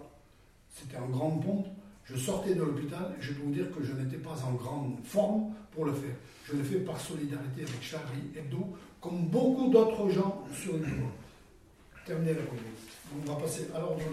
c'était 0.74 0.98
en 0.98 1.08
grande 1.08 1.44
pompe. 1.44 1.68
Je 2.06 2.18
sortais 2.18 2.56
de 2.56 2.64
l'hôpital 2.64 3.16
je 3.20 3.34
peux 3.34 3.44
vous 3.44 3.54
dire 3.54 3.72
que 3.72 3.84
je 3.84 3.94
n'étais 3.94 4.18
pas 4.18 4.36
en 4.44 4.54
grande 4.54 4.98
forme 5.04 5.54
pour 5.72 5.86
le 5.86 5.94
faire. 5.94 6.16
Je 6.46 6.56
l'ai 6.56 6.64
fait 6.64 6.80
par 6.80 7.00
solidarité 7.00 7.62
avec 7.62 7.82
Charlie 7.82 8.32
Hebdo, 8.36 8.76
comme 9.00 9.28
beaucoup 9.28 9.70
d'autres 9.70 10.10
gens 10.10 10.44
sur 10.52 10.74
le. 10.74 10.86
Terminé 12.06 12.34
la 12.34 12.42
chronique. 12.42 12.89
On 13.12 13.32
va 13.32 13.40
passer 13.40 13.66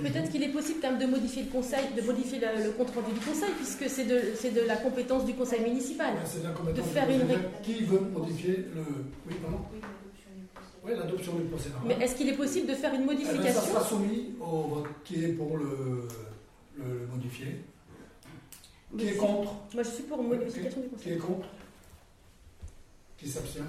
Peut-être 0.02 0.30
qu'il 0.30 0.42
est 0.42 0.48
possible 0.48 0.78
quand 0.80 0.90
même 0.92 1.00
de 1.00 1.06
modifier 1.06 1.42
le 1.42 1.50
conseil, 1.50 1.84
de 1.94 2.00
modifier 2.02 2.38
le, 2.38 2.64
le 2.64 2.70
compte 2.70 2.90
rendu 2.94 3.12
du 3.12 3.20
conseil, 3.20 3.50
puisque 3.56 3.90
c'est 3.90 4.04
de, 4.06 4.18
c'est 4.34 4.52
de 4.52 4.62
la 4.62 4.76
compétence 4.76 5.26
du 5.26 5.34
conseil 5.34 5.60
municipal. 5.60 6.14
Ouais, 6.14 6.20
c'est 6.24 6.38
de 6.42 6.44
la 6.48 6.50
compétence 6.54 6.86
de 6.86 6.90
faire 6.90 7.08
une. 7.10 7.28
Qui 7.62 7.84
veut 7.84 8.00
modifier 8.00 8.56
le. 8.74 8.82
Oui, 9.28 9.34
pardon 9.42 9.58
Oui, 9.72 9.80
l'adoption 9.82 10.32
du 10.32 10.46
procès. 10.46 10.78
Oui, 10.84 10.92
l'adoption 10.96 11.34
du 11.34 11.42
procès 11.44 11.68
verbal. 11.68 11.88
Mais 11.98 12.04
est-ce 12.04 12.14
qu'il 12.14 12.28
est 12.30 12.36
possible 12.36 12.66
de 12.68 12.74
faire 12.74 12.94
une 12.94 13.02
Eh 13.02 13.06
ben, 13.06 13.16
ça 13.18 13.22
modification 13.26 13.60
sera 13.60 13.84
soumis 13.84 14.30
au 14.40 14.62
vote. 14.68 14.86
Qui 15.04 15.24
est 15.24 15.28
pour 15.32 15.58
le, 15.58 16.08
le, 16.78 16.84
le 17.00 17.06
modifier 17.12 17.60
Qui 18.96 19.08
est 19.08 19.16
contre 19.16 19.54
Moi, 19.74 19.82
je 19.82 19.88
suis 19.90 20.04
pour 20.04 20.22
une 20.22 20.28
modification 20.28 20.80
du 20.80 20.88
Qui 20.88 20.94
conseil. 20.94 21.12
est 21.12 21.16
contre 21.18 21.48
Qui 23.18 23.28
s'abstient 23.28 23.60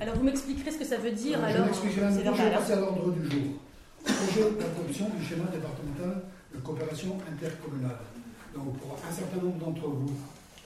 Alors, 0.00 0.14
vous 0.14 0.22
m'expliquerez 0.24 0.70
ce 0.70 0.78
que 0.78 0.84
ça 0.84 0.98
veut 0.98 1.10
dire, 1.10 1.38
Euh, 1.42 1.48
Je 1.48 1.54
alors. 1.54 1.66
m'expliquerai 1.66 2.04
un 2.06 2.10
c'est 2.12 2.22
peu, 2.22 2.30
je 2.36 2.42
vais 2.42 2.48
hein. 2.54 2.58
passer 2.58 2.72
à 2.74 2.76
l'ordre 2.76 3.10
du 3.10 3.24
jour. 3.28 3.42
Projet 4.06 4.50
d'adoption 4.58 5.10
du 5.10 5.24
schéma 5.24 5.44
départemental 5.50 6.22
de 6.54 6.58
coopération 6.60 7.18
intercommunale. 7.30 7.98
Donc, 8.54 8.78
pour 8.78 8.94
un 8.94 9.12
certain 9.12 9.36
nombre 9.36 9.58
d'entre 9.58 9.88
vous, 9.88 10.16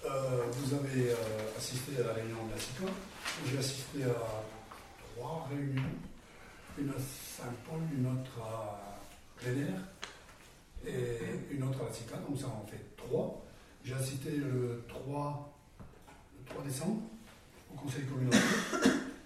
euh, 0.05 0.43
vous 0.53 0.75
avez 0.75 1.11
euh, 1.11 1.57
assisté 1.57 1.93
à 2.01 2.07
la 2.09 2.13
réunion 2.15 2.47
de 2.47 2.55
la 2.55 2.61
CICA. 2.61 2.93
J'ai 3.51 3.59
assisté 3.59 4.05
à 4.05 4.45
trois 5.17 5.49
réunions. 5.51 5.83
Une 6.79 6.91
à 6.91 6.99
Saint-Paul, 6.99 7.81
une 7.93 8.07
autre 8.07 8.41
à 8.43 8.99
Vénère 9.43 9.81
et 10.87 11.55
une 11.55 11.63
autre 11.65 11.81
à 11.83 11.89
la 11.89 11.93
CICA. 11.93 12.17
Donc, 12.29 12.39
ça 12.39 12.47
en 12.47 12.67
fait 12.67 12.97
trois. 12.97 13.45
J'ai 13.85 13.95
assisté 13.95 14.31
le 14.37 14.85
3, 14.89 15.53
le 16.39 16.45
3 16.45 16.65
décembre 16.65 17.01
au 17.73 17.79
conseil 17.79 18.05
communautaire. 18.05 18.41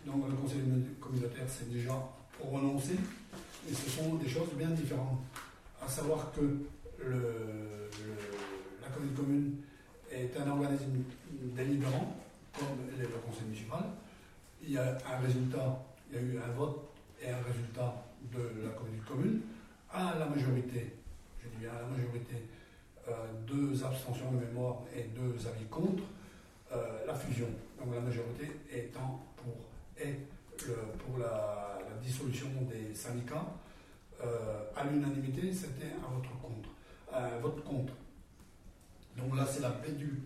Donc 0.07 0.29
le 0.29 0.37
conseil 0.37 0.61
communautaire 1.01 1.49
s'est 1.49 1.65
déjà 1.73 1.95
prononcé, 2.39 2.95
et 3.69 3.75
ce 3.75 3.91
sont 3.91 4.15
des 4.15 4.29
choses 4.29 4.49
bien 4.57 4.71
différentes. 4.71 5.21
À 5.83 5.89
savoir 5.89 6.33
que 6.33 6.41
la 8.83 8.89
commune 8.89 9.15
commune 9.15 9.57
est 10.11 10.31
un 10.39 10.51
organisme 10.51 11.05
délibérant, 11.55 12.17
comme 12.59 12.79
le 12.99 13.07
conseil 13.07 13.45
municipal. 13.47 13.85
Il 14.63 14.73
y 14.73 14.79
a 14.79 14.97
un 15.07 15.19
résultat, 15.19 15.85
il 16.11 16.17
y 16.17 16.19
a 16.19 16.23
eu 16.23 16.39
un 16.39 16.53
vote 16.53 16.89
et 17.23 17.31
un 17.31 17.43
résultat 17.43 17.95
de 18.33 18.65
la 18.65 18.71
commune 18.71 19.01
commune 19.07 19.41
à 19.93 20.19
la 20.19 20.27
majorité, 20.27 20.93
je 21.43 21.49
dis 21.49 21.57
bien 21.61 21.71
à 21.71 21.83
la 21.83 21.89
majorité, 21.89 22.37
euh, 23.09 23.13
deux 23.47 23.85
abstentions 23.85 24.33
de 24.33 24.45
mémoire 24.45 24.79
et 24.95 25.05
deux 25.15 25.37
avis 25.47 25.67
contre 25.67 26.03
euh, 26.73 27.07
la 27.07 27.15
fusion. 27.15 27.47
Donc 27.79 27.95
la 27.95 28.01
majorité 28.01 28.51
étant 28.73 29.25
pour, 29.37 29.55
est 29.97 30.19
pour 30.99 31.19
la, 31.19 31.79
dissolution 32.03 32.49
des 32.71 32.95
syndicats. 32.95 33.47
Euh, 34.23 34.65
à 34.77 34.85
l'unanimité, 34.85 35.51
c'était 35.53 35.93
vote 36.03 36.29
contre. 36.43 36.69
Un 37.13 37.39
vote 37.39 37.65
contre. 37.65 37.95
Donc 39.17 39.35
là, 39.35 39.47
c'est 39.51 39.63
la 39.63 39.71
paix 39.71 39.93
du 39.93 40.21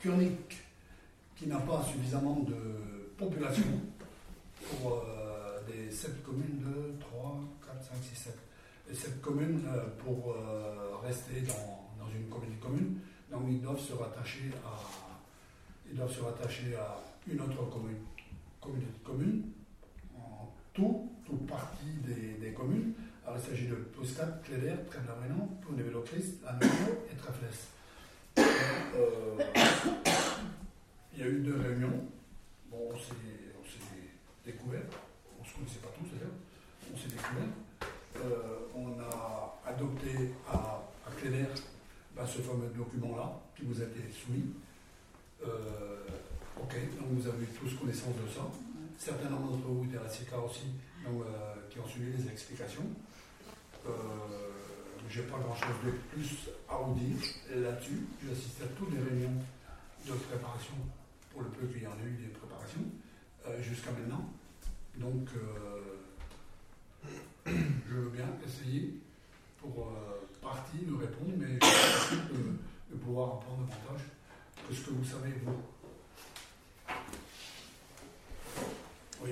Kurnik 0.00 0.62
qui 1.34 1.48
n'a 1.48 1.58
pas 1.58 1.82
suffisamment 1.82 2.40
de 2.40 2.54
population 3.16 3.64
pour 4.60 5.04
7 5.94 6.22
communes, 6.24 6.58
2, 6.60 6.96
3, 6.98 7.40
4, 7.66 7.82
5, 7.82 7.94
6, 8.02 8.16
7. 8.16 8.38
Et 8.90 8.94
cette 8.94 9.22
commune, 9.22 9.62
euh, 9.66 9.86
pour 9.98 10.34
euh, 10.34 10.96
rester 11.02 11.40
dans, 11.42 12.08
une 12.14 12.28
communauté 12.28 12.58
commune, 12.60 12.98
donc 13.30 13.42
ils 13.48 13.60
doivent 13.60 13.80
se 13.80 13.92
rattacher 13.94 14.50
à, 14.64 14.78
ils 15.90 15.96
doivent 15.96 16.12
se 16.12 16.20
rattacher 16.20 16.76
à 16.76 16.96
une 17.26 17.40
autre 17.40 17.68
commune, 17.70 17.96
communauté 18.60 18.92
commune, 19.02 19.42
en 19.44 19.63
tout, 20.74 21.10
toute 21.24 21.46
partie 21.46 21.94
des, 22.02 22.52
communes. 22.52 22.92
Alors 23.26 23.38
il 23.38 23.50
s'agit 23.50 23.66
de 23.68 23.74
Postcat, 23.74 24.40
Cléder, 24.44 24.74
Trèves-la-Rénan, 24.90 25.48
Pont-de-Vélo-Christ, 25.62 26.40
Annonay 26.46 26.68
et 27.10 27.16
Trèfles. 27.16 27.46
Euh, 28.38 29.42
il 31.14 31.20
y 31.20 31.22
a 31.22 31.26
eu 31.26 31.38
deux 31.38 31.56
réunions. 31.56 32.04
Bon, 32.70 32.78
on 32.92 32.98
s'est 32.98 33.14
découvert, 34.44 34.82
on 35.38 35.42
ne 35.42 35.48
se 35.48 35.54
connaissait 35.54 35.78
pas 35.78 35.88
tous 35.98 36.10
d'ailleurs, 36.14 36.34
on 36.92 36.96
s'est 36.96 37.08
découvert. 37.08 37.48
Euh, 38.16 38.58
on 38.76 39.00
a 39.00 39.60
adopté 39.66 40.32
à, 40.48 40.82
à 41.06 41.10
Cléder 41.18 41.46
ben, 42.14 42.26
ce 42.26 42.42
fameux 42.42 42.70
document-là 42.76 43.40
qui 43.56 43.64
vous 43.64 43.80
a 43.80 43.84
été 43.84 44.00
soumis. 44.12 44.52
Euh, 45.42 46.06
ok, 46.60 46.74
donc 46.98 47.08
vous 47.12 47.28
avez 47.28 47.46
tous 47.46 47.74
connaissance 47.74 48.14
de 48.14 48.30
ça. 48.32 48.42
Certains 48.98 49.30
d'entre 49.30 49.52
vous 49.52 49.84
étaient 49.84 50.02
la 50.02 50.08
CECA 50.08 50.38
aussi, 50.38 50.66
donc, 51.04 51.22
euh, 51.22 51.54
qui 51.68 51.78
ont 51.78 51.86
suivi 51.86 52.16
les 52.16 52.30
explications. 52.30 52.86
Euh, 53.86 53.90
J'ai 55.08 55.22
pas 55.22 55.38
grand-chose 55.38 55.76
de 55.84 55.90
plus 56.12 56.48
à 56.68 56.76
vous 56.78 56.94
dire 56.94 57.16
là-dessus. 57.54 58.06
J'ai 58.22 58.32
assisté 58.32 58.64
à 58.64 58.68
toutes 58.68 58.92
les 58.92 59.00
réunions 59.00 59.36
de 60.06 60.12
préparation, 60.12 60.74
pour 61.32 61.42
le 61.42 61.48
peu 61.48 61.66
qu'il 61.66 61.82
y 61.82 61.86
en 61.86 61.92
a 61.92 62.04
eu 62.06 62.16
des 62.22 62.28
préparations, 62.28 62.84
euh, 63.46 63.62
jusqu'à 63.62 63.90
maintenant. 63.90 64.30
Donc, 64.96 65.28
je 67.46 67.94
veux 67.94 68.10
bien 68.10 68.28
essayer 68.46 69.00
pour 69.60 69.92
partie 70.40 70.84
de 70.86 70.94
répondre, 70.94 71.32
mais 71.36 71.58
je 71.60 72.16
de, 72.16 72.96
pouvoir 72.96 73.34
apprendre 73.34 73.66
davantage 73.66 74.06
que 74.68 74.74
ce 74.74 74.82
que 74.82 74.90
vous 74.90 75.04
savez, 75.04 75.32
vous. 75.44 75.73
Oui. 79.24 79.30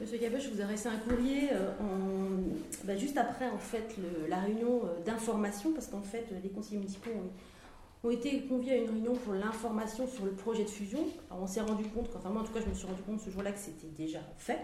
Monsieur 0.00 0.18
je 0.18 0.48
vous 0.50 0.60
ai 0.60 0.62
adressé 0.64 0.88
un 0.88 0.96
courrier 0.98 1.50
euh, 1.52 1.70
en- 1.80 2.84
bah, 2.84 2.96
juste 2.96 3.16
après 3.16 3.48
en 3.48 3.58
fait 3.58 3.96
le- 3.98 4.26
la 4.28 4.38
réunion 4.40 4.82
euh, 4.84 5.00
d'information, 5.04 5.72
parce 5.72 5.86
qu'en 5.88 6.02
fait 6.02 6.26
les 6.42 6.48
conseillers 6.48 6.78
municipaux 6.78 7.10
ont, 7.10 8.08
ont 8.08 8.10
été 8.10 8.42
conviés 8.46 8.72
à 8.72 8.76
une 8.78 8.90
réunion 8.90 9.14
pour 9.14 9.34
l'information 9.34 10.08
sur 10.08 10.24
le 10.24 10.32
projet 10.32 10.64
de 10.64 10.70
fusion. 10.70 11.06
Alors, 11.30 11.44
on 11.44 11.46
s'est 11.46 11.60
rendu 11.60 11.84
compte, 11.84 12.08
enfin 12.16 12.30
moi 12.30 12.42
en 12.42 12.44
tout 12.44 12.52
cas 12.52 12.60
je 12.60 12.68
me 12.68 12.74
suis 12.74 12.86
rendu 12.86 13.02
compte 13.02 13.20
ce 13.20 13.30
jour-là 13.30 13.52
que 13.52 13.58
c'était 13.58 13.86
déjà 13.96 14.20
fait. 14.38 14.58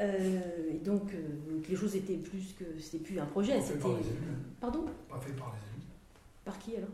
Euh, 0.00 0.40
et 0.70 0.78
donc 0.78 1.12
euh, 1.12 1.18
les 1.68 1.76
choses 1.76 1.94
étaient 1.96 2.16
plus 2.16 2.54
que 2.58 2.64
c'était 2.80 2.98
plus 3.02 3.18
un 3.20 3.26
projet, 3.26 3.54
Pas 3.54 3.60
fait 3.60 3.66
c'était 3.66 3.78
par 3.80 3.90
les 3.96 4.06
élus. 4.08 4.18
pardon? 4.60 4.84
Pas 5.08 5.18
fait 5.20 5.32
par 5.32 5.52
les 5.54 5.76
élus. 5.76 5.86
par 6.44 6.58
qui 6.58 6.76
alors? 6.76 6.88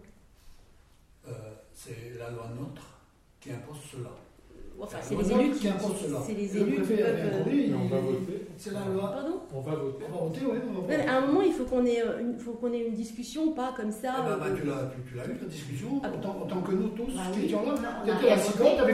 Euh, 1.28 1.54
c'est 1.72 2.18
la 2.18 2.30
loi 2.30 2.48
NOTRe 2.48 2.98
qui 3.40 3.52
impose 3.52 3.76
cela. 3.90 4.10
Enfin 4.80 4.98
c'est 5.00 5.14
les 5.16 5.32
élus 5.32 5.50
qui, 5.52 5.68
impose 5.68 5.96
cela. 6.04 6.18
c'est 6.26 6.34
les 6.34 6.48
Le 6.48 6.60
élus 6.60 6.74
qui 6.74 6.80
un 6.82 6.84
peuvent. 6.84 7.00
euh, 7.00 7.76
on 7.84 7.88
va 7.88 8.00
voter. 8.00 8.46
C'est 8.58 8.72
la 8.72 8.80
loi. 8.80 9.10
Pardon 9.12 9.40
On 9.54 9.60
va 9.60 9.74
voter. 9.76 10.04
On 10.08 10.12
va 10.18 10.24
voter, 10.24 10.40
oui, 10.44 10.58
on 10.68 10.72
va 10.74 10.80
Ouais, 10.80 10.84
mais 10.88 10.96
voter. 10.98 11.08
à 11.08 11.16
un 11.16 11.20
moment, 11.26 11.42
il 11.42 11.52
faut 11.52 11.64
qu'on 11.64 11.86
ait, 11.86 12.02
euh, 12.02 12.20
une, 12.20 12.38
faut 12.38 12.52
qu'on 12.52 12.72
ait 12.72 12.80
une 12.86 12.94
discussion, 12.94 13.52
pas 13.52 13.72
comme 13.76 13.90
ça. 13.90 14.12
Eh 14.18 14.22
ben, 14.22 14.30
euh, 14.32 14.36
ben, 14.36 14.56
tu 14.60 14.66
l'as 14.66 14.90
tu, 14.94 15.10
tu 15.10 15.16
l'as 15.16 15.24
eu, 15.24 15.38
la 15.40 15.48
discussion, 15.48 16.00
Ah 16.04 16.08
autant, 16.12 16.36
autant 16.44 16.60
que 16.60 16.72
nous 16.72 16.88
tous 16.88 17.06
Bah 17.14 17.22
qui 17.32 17.38
oui. 17.40 17.44
étions 17.46 17.64
là. 17.64 17.74
Tu 18.04 18.10
on 18.10 18.12
a 18.12 18.16
étais 18.18 18.30
à 18.30 18.36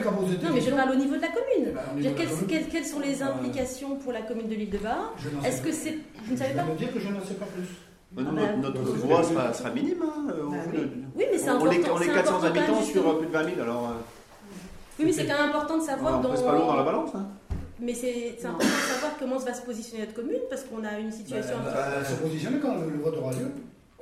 qu'à 0.00 0.10
poser 0.12 0.36
tes 0.36 0.46
Non, 0.46 0.52
mais 0.54 0.60
je 0.60 0.70
parle 0.70 0.90
au 0.92 0.94
niveau 0.96 1.16
de 1.16 1.22
la 1.22 1.28
commune. 1.28 1.66
Eh 1.66 1.72
ben, 1.72 1.80
Je 1.98 2.04
la 2.04 2.10
quelles, 2.12 2.28
commune. 2.28 2.46
quelles- 2.46 2.68
quelles 2.68 2.84
sont 2.86 3.00
les 3.00 3.22
Euh, 3.22 3.26
implications 3.26 3.96
pour 3.96 4.12
la 4.12 4.22
commune 4.22 4.48
de 4.48 4.54
l'île 4.54 4.70
de 4.70 4.78
Bar 4.78 5.14
Je 5.18 5.28
n'en 5.30 5.42
sais 5.42 5.48
Est-ce 5.48 5.62
que 5.62 5.68
pas. 5.68 5.74
c'est. 5.74 5.90
Vous 5.92 6.24
Je 6.28 6.32
ne 6.32 6.36
savez 6.36 6.54
pas 6.54 6.62
de 6.62 6.76
dire 6.76 6.92
que 6.92 7.00
je 7.00 7.08
n'en 7.08 7.20
sais 7.24 7.34
pas 7.34 7.46
plus. 7.46 7.68
Nous, 8.16 8.24
Ah 8.28 8.32
bah, 8.34 8.56
notre, 8.60 8.82
droit 8.98 9.22
sera, 9.22 9.52
sera 9.52 9.70
minime. 9.70 10.02
Hein, 10.02 10.24
Bah 10.28 10.34
oui. 10.72 10.78
de- 10.78 10.88
Oui, 11.16 11.24
mais 11.30 11.38
c'est 11.38 11.48
on, 11.50 11.54
important. 11.56 11.72
est, 11.72 11.90
on 11.90 12.00
est 12.00 12.04
c'est 12.06 12.12
400 12.12 12.36
important 12.36 12.48
quand 12.48 12.54
même, 12.54 12.62
habitants 12.70 12.82
sur 12.82 13.18
plus 13.18 13.26
de 13.28 13.32
20 13.32 13.44
000, 13.44 13.60
alors 13.62 13.92
Oui, 15.00 15.06
mais 15.06 15.12
c'est 15.12 15.26
quand 15.26 15.38
même 15.40 15.48
important 15.50 15.78
de 15.78 15.82
savoir. 15.82 16.18
on 16.18 16.22
dans... 16.22 16.30
pèse 16.30 16.42
pas 16.42 16.52
lourd 16.52 16.66
dans 16.66 16.76
la 16.76 16.82
balance. 16.84 17.10
Hein. 17.14 17.26
Mais 17.80 17.94
c'est 17.94 18.36
important 18.44 18.66
de 18.66 18.92
savoir 18.94 19.12
comment 19.18 19.38
se 19.40 19.46
va 19.46 19.54
se 19.54 19.62
positionner 19.62 20.04
notre 20.04 20.14
commune 20.14 20.40
parce 20.50 20.62
qu'on 20.64 20.84
a 20.84 20.98
une 20.98 21.10
situation. 21.10 21.56
Ben, 21.64 21.72
peu- 21.72 22.04
se 22.04 22.20
positionner 22.20 22.58
quand 22.60 22.74
le, 22.76 22.90
le 22.90 23.02
vote 23.02 23.16
aura 23.16 23.32
lieu, 23.32 23.50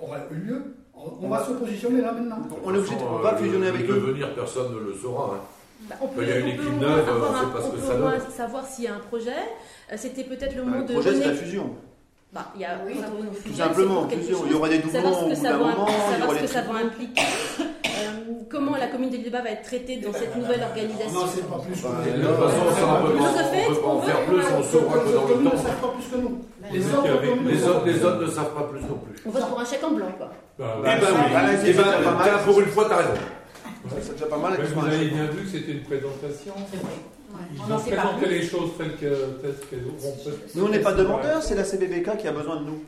aura 0.00 0.18
eu 0.32 0.34
lieu. 0.34 0.74
On, 0.94 1.26
on 1.26 1.28
va 1.28 1.44
se 1.44 1.52
positionner 1.52 2.00
là 2.02 2.10
maintenant. 2.12 2.38
On 2.64 2.74
est 2.74 2.78
obligé 2.78 2.96
de- 2.96 3.00
on 3.02 3.18
Euh, 3.18 3.22
va 3.22 3.32
le- 3.32 3.38
fusionner 3.38 3.66
le 3.70 3.74
avec 3.74 3.88
eux. 3.88 3.94
devenir, 3.94 4.34
personne 4.34 4.74
ne 4.74 4.80
le 4.80 4.94
saura. 5.00 5.34
hein. 5.36 5.40
Bah, 5.88 5.94
on 6.02 6.08
peut, 6.08 6.22
Il 6.24 6.28
y 6.28 6.32
a 6.32 6.38
une 6.40 6.48
équipe 6.48 6.66
au 6.66 6.70
moins 6.72 6.88
neuve, 6.96 7.04
on 7.08 7.38
sait 7.38 7.52
pas 7.52 7.62
ce 7.62 7.70
que 7.70 7.86
ça 7.86 7.94
au 7.94 7.98
moins 7.98 8.10
donne. 8.18 8.30
savoir 8.36 8.66
s'il 8.66 8.84
y 8.84 8.88
a 8.88 8.94
un 8.96 8.98
projet. 8.98 9.30
Euh, 9.92 9.94
C'était 9.96 10.24
peut-être 10.24 10.56
le 10.56 10.62
Bah, 10.62 10.68
moment 10.70 10.80
le 10.82 10.86
de 10.88 10.92
projet, 10.94 11.14
c'est 11.14 11.26
la 11.28 11.34
fusion. 11.34 11.70
Bah, 12.32 12.52
il 12.56 12.60
y 12.62 12.64
a 12.64 12.80
Oui. 12.84 12.94
quand 12.96 13.12
on 13.16 13.48
Tout 13.48 13.54
simplement, 13.56 14.08
fusion. 14.08 14.38
Il 14.46 14.52
y 14.52 14.54
aura 14.56 14.68
des 14.68 14.78
doublons 14.80 15.00
au 15.22 15.28
bout 15.28 15.40
d'un 15.42 15.56
moment. 15.56 15.86
Savoir 16.10 16.36
ce 16.36 16.40
que 16.42 16.46
ça 16.48 16.62
va 16.62 16.74
impliquer, 16.80 17.22
euh, 17.60 17.64
comment 18.50 18.76
la 18.76 18.86
commune 18.88 19.10
de 19.10 19.16
Débat 19.18 19.42
va 19.42 19.50
être 19.50 19.62
traitée 19.62 19.96
dans 19.98 20.12
cette 20.12 20.34
nouvelle 20.36 20.62
organisation. 20.62 21.10
On 21.20 21.20
n'en 21.24 21.26
sait 21.26 21.42
pas 21.42 21.58
plus. 21.58 21.82
Bah, 21.82 21.88
que 22.04 22.10
De 22.10 22.14
peut 22.14 22.18
Nous, 22.18 22.28
de 22.28 22.34
on 22.34 23.74
peut 23.74 23.80
pas 23.80 23.88
on 23.88 23.96
en 23.98 24.02
faire 24.02 24.24
plus, 24.24 24.36
on 24.58 24.62
saura 24.62 24.98
que 24.98 25.14
dans 25.14 25.28
le 25.28 25.50
temps. 25.50 25.56
savent 25.56 25.80
pas 25.80 25.88
plus 25.96 26.06
que 26.10 26.16
nous. 26.22 26.38
Les 26.72 26.86
autres 26.94 27.06
ne 27.06 27.12
autres, 27.12 27.60
savent 27.64 27.86
les 27.86 27.92
pas. 27.94 28.06
autres 28.08 28.22
ne 28.22 28.30
savent 28.30 28.54
pas 28.54 28.62
plus 28.64 28.80
non 28.82 28.98
plus. 28.98 29.22
On 29.26 29.30
vote 29.30 29.48
pour 29.48 29.60
un 29.60 29.64
chèque 29.64 29.84
en 29.84 29.90
blanc, 29.92 30.12
quoi. 30.16 30.30
Bah, 30.58 30.74
Eh 30.80 30.84
ben 30.84 30.96
oui, 31.00 31.72
c'est 31.74 32.44
pour 32.44 32.60
une 32.60 32.66
fois, 32.66 32.86
t'as 32.88 32.96
raison. 32.96 33.10
C'est 34.00 34.12
déjà 34.14 34.26
pas 34.26 34.36
mal. 34.38 34.58
Vous 34.60 34.86
avez 34.86 35.06
bien 35.06 35.24
vu 35.26 35.44
que 35.44 35.48
c'était 35.48 35.72
une 35.72 35.82
présentation. 35.82 36.54
C'est 36.70 36.76
vrai. 36.78 36.92
Ils 37.54 37.60
On 37.60 37.74
ont 37.74 37.78
présenté 37.78 38.26
les 38.28 38.42
choses 38.42 38.70
telles 38.78 38.96
que- 38.96 39.40
telles 39.42 39.54
qu'elles 39.70 39.84
auront 39.86 40.16
Nous, 40.54 40.64
on 40.64 40.68
n'est 40.68 40.78
pas 40.80 40.92
demandeurs, 40.94 41.42
c'est 41.42 41.54
la 41.54 41.64
CBBK 41.64 42.16
qui 42.16 42.26
a 42.26 42.32
besoin 42.32 42.56
de 42.56 42.64
nous. 42.64 42.82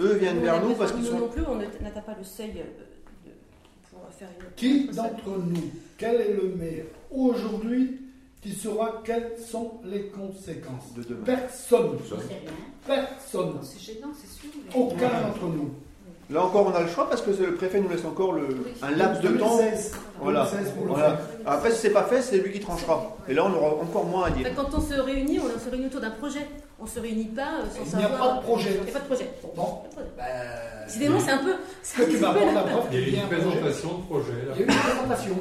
Eux 0.00 0.14
viennent 0.14 0.40
vers 0.40 0.62
nous 0.62 0.74
parce 0.74 0.92
qu'ils 0.92 1.02
nous 1.02 1.06
sont. 1.08 1.18
non 1.18 1.28
plus, 1.28 1.42
on 1.48 1.54
n'atteint 1.56 2.00
pas 2.00 2.14
le 2.18 2.24
seuil 2.24 2.52
euh, 2.56 2.62
de- 2.62 2.85
faire 4.18 4.28
une. 4.40 4.46
Qui 4.56 4.88
d'entre 4.88 5.28
nous, 5.38 5.70
quel 5.98 6.20
est 6.20 6.32
le 6.34 6.54
maire 6.56 6.84
aujourd'hui 7.10 8.00
qui 8.42 8.52
saura 8.52 9.02
quelles 9.04 9.32
sont 9.50 9.72
les 9.84 10.06
conséquences 10.08 10.94
De 10.96 11.02
demain. 11.02 11.24
Personne. 11.24 11.96
Personne. 12.86 13.54
C'est 13.62 13.80
gênant, 13.94 14.08
c'est 14.16 14.28
sûr. 14.40 14.50
mais- 14.54 14.78
Aucun 14.80 15.08
d'entre 15.22 15.46
nous. 15.46 15.70
Là 16.28 16.44
encore, 16.44 16.66
on 16.66 16.74
a 16.74 16.82
le 16.82 16.88
choix 16.88 17.08
parce 17.08 17.22
que 17.22 17.30
le 17.30 17.54
préfet 17.54 17.80
nous 17.80 17.88
laisse 17.88 18.04
encore 18.04 18.32
le, 18.32 18.48
un 18.82 18.90
laps 18.90 19.20
de 19.22 19.36
temps. 19.38 19.58
2016. 19.58 19.92
Voilà. 20.20 20.44
2016 20.50 20.72
pour 20.74 20.84
le 20.86 20.90
Voilà. 20.92 21.16
faire. 21.16 21.26
Après, 21.46 21.70
si 21.70 21.78
c'est 21.78 21.90
pas 21.90 22.02
fait, 22.04 22.20
c'est 22.20 22.38
lui 22.38 22.52
qui 22.52 22.58
tranchera. 22.60 23.16
Et 23.28 23.34
là, 23.34 23.44
on 23.46 23.52
aura 23.54 23.74
encore 23.82 24.04
moins 24.06 24.24
à 24.24 24.30
dire. 24.30 24.46
Enfin, 24.50 24.62
quand 24.64 24.76
on 24.76 24.80
se 24.80 24.94
réunit, 24.94 25.38
on 25.38 25.58
se 25.64 25.70
réunit 25.70 25.86
autour 25.86 26.00
d'un 26.00 26.10
projet. 26.10 26.40
On 26.78 26.86
se 26.86 27.00
réunit 27.00 27.24
pas 27.24 27.60
euh, 27.60 27.64
sans 27.74 27.90
Il 27.92 27.98
n'y 27.98 28.04
a 28.04 28.08
savoir. 28.08 28.30
pas 28.34 28.36
de 28.36 28.42
projet. 28.42 28.70
Il 28.76 28.82
n'y 28.84 28.90
a 28.90 28.92
pas 28.92 28.98
de 29.00 29.04
projet. 29.06 29.30
Bon. 29.56 29.78
Décidément, 30.86 31.18
c'est 31.20 31.30
un 31.30 31.38
peu. 31.44 31.54
ce 31.82 31.96
que 31.96 32.02
tu 32.10 32.18
la- 32.18 32.30
preuve 32.32 32.84
Il 32.92 32.98
y 32.98 33.02
a 33.02 33.04
qu'il 33.04 33.14
y 33.14 33.18
a 33.18 33.22
une 33.22 33.28
présentation 33.28 33.98
de 33.98 34.02
projet. 34.04 34.32
là. 34.46 34.52
Il 34.54 34.60
y 34.60 34.62
a 34.62 34.66
eu 34.66 34.68
une 34.68 34.82
présentation 34.82 35.34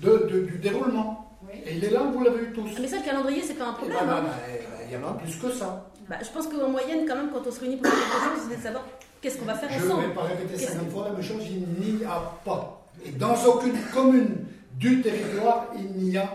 de, 0.00 0.10
de- 0.30 0.40
du 0.46 0.58
déroulement. 0.58 1.30
Oui. 1.46 1.60
Et 1.64 1.76
il 1.76 1.84
est 1.84 1.90
là, 1.90 2.00
vous 2.12 2.22
l'avez 2.24 2.42
eu 2.44 2.52
tous. 2.52 2.68
Mais 2.80 2.88
ça, 2.88 2.96
le 2.98 3.04
calendrier, 3.04 3.42
c'est 3.42 3.54
pas 3.54 3.66
un 3.66 3.74
Eh 3.74 3.78
problème. 3.78 3.98
ben, 4.06 4.12
hein. 4.16 4.22
ben, 4.22 4.30
ben, 4.52 4.78
Il 4.84 4.88
n'y 4.88 4.94
a 4.96 4.98
pas 5.06 5.12
plus 5.14 5.36
que 5.36 5.50
ça. 5.52 5.86
Bah, 6.08 6.16
je 6.22 6.28
pense 6.30 6.46
qu'en 6.48 6.68
moyenne, 6.68 7.06
quand 7.08 7.16
même, 7.16 7.30
quand 7.32 7.46
on 7.46 7.50
se 7.50 7.60
réunit 7.60 7.76
pour 7.76 7.86
faire 7.90 7.98
quelque 7.98 8.34
chose, 8.36 8.46
c'est 8.50 8.56
de 8.58 8.62
savoir 8.62 8.84
qu'est-ce 9.22 9.38
qu'on 9.38 9.46
va 9.46 9.54
faire 9.54 9.70
Je 9.72 9.78
ne 9.78 9.86
ensemble. 9.90 10.06
vais 10.08 10.12
pas 10.14 10.22
répéter 10.22 10.54
Qu'est-ce 10.54 10.72
50 10.72 10.86
que- 10.86 10.92
fois 10.92 11.04
la 11.04 11.10
même 11.12 11.22
chose, 11.22 11.42
il 11.48 11.96
n'y 11.96 12.04
a 12.04 12.20
pas. 12.44 12.84
Et 13.06 13.10
dans 13.12 13.34
aucune 13.46 13.78
commune 13.94 14.36
du 14.74 15.00
territoire, 15.00 15.66
il 15.78 15.86
n'y 16.02 16.16
a 16.18 16.28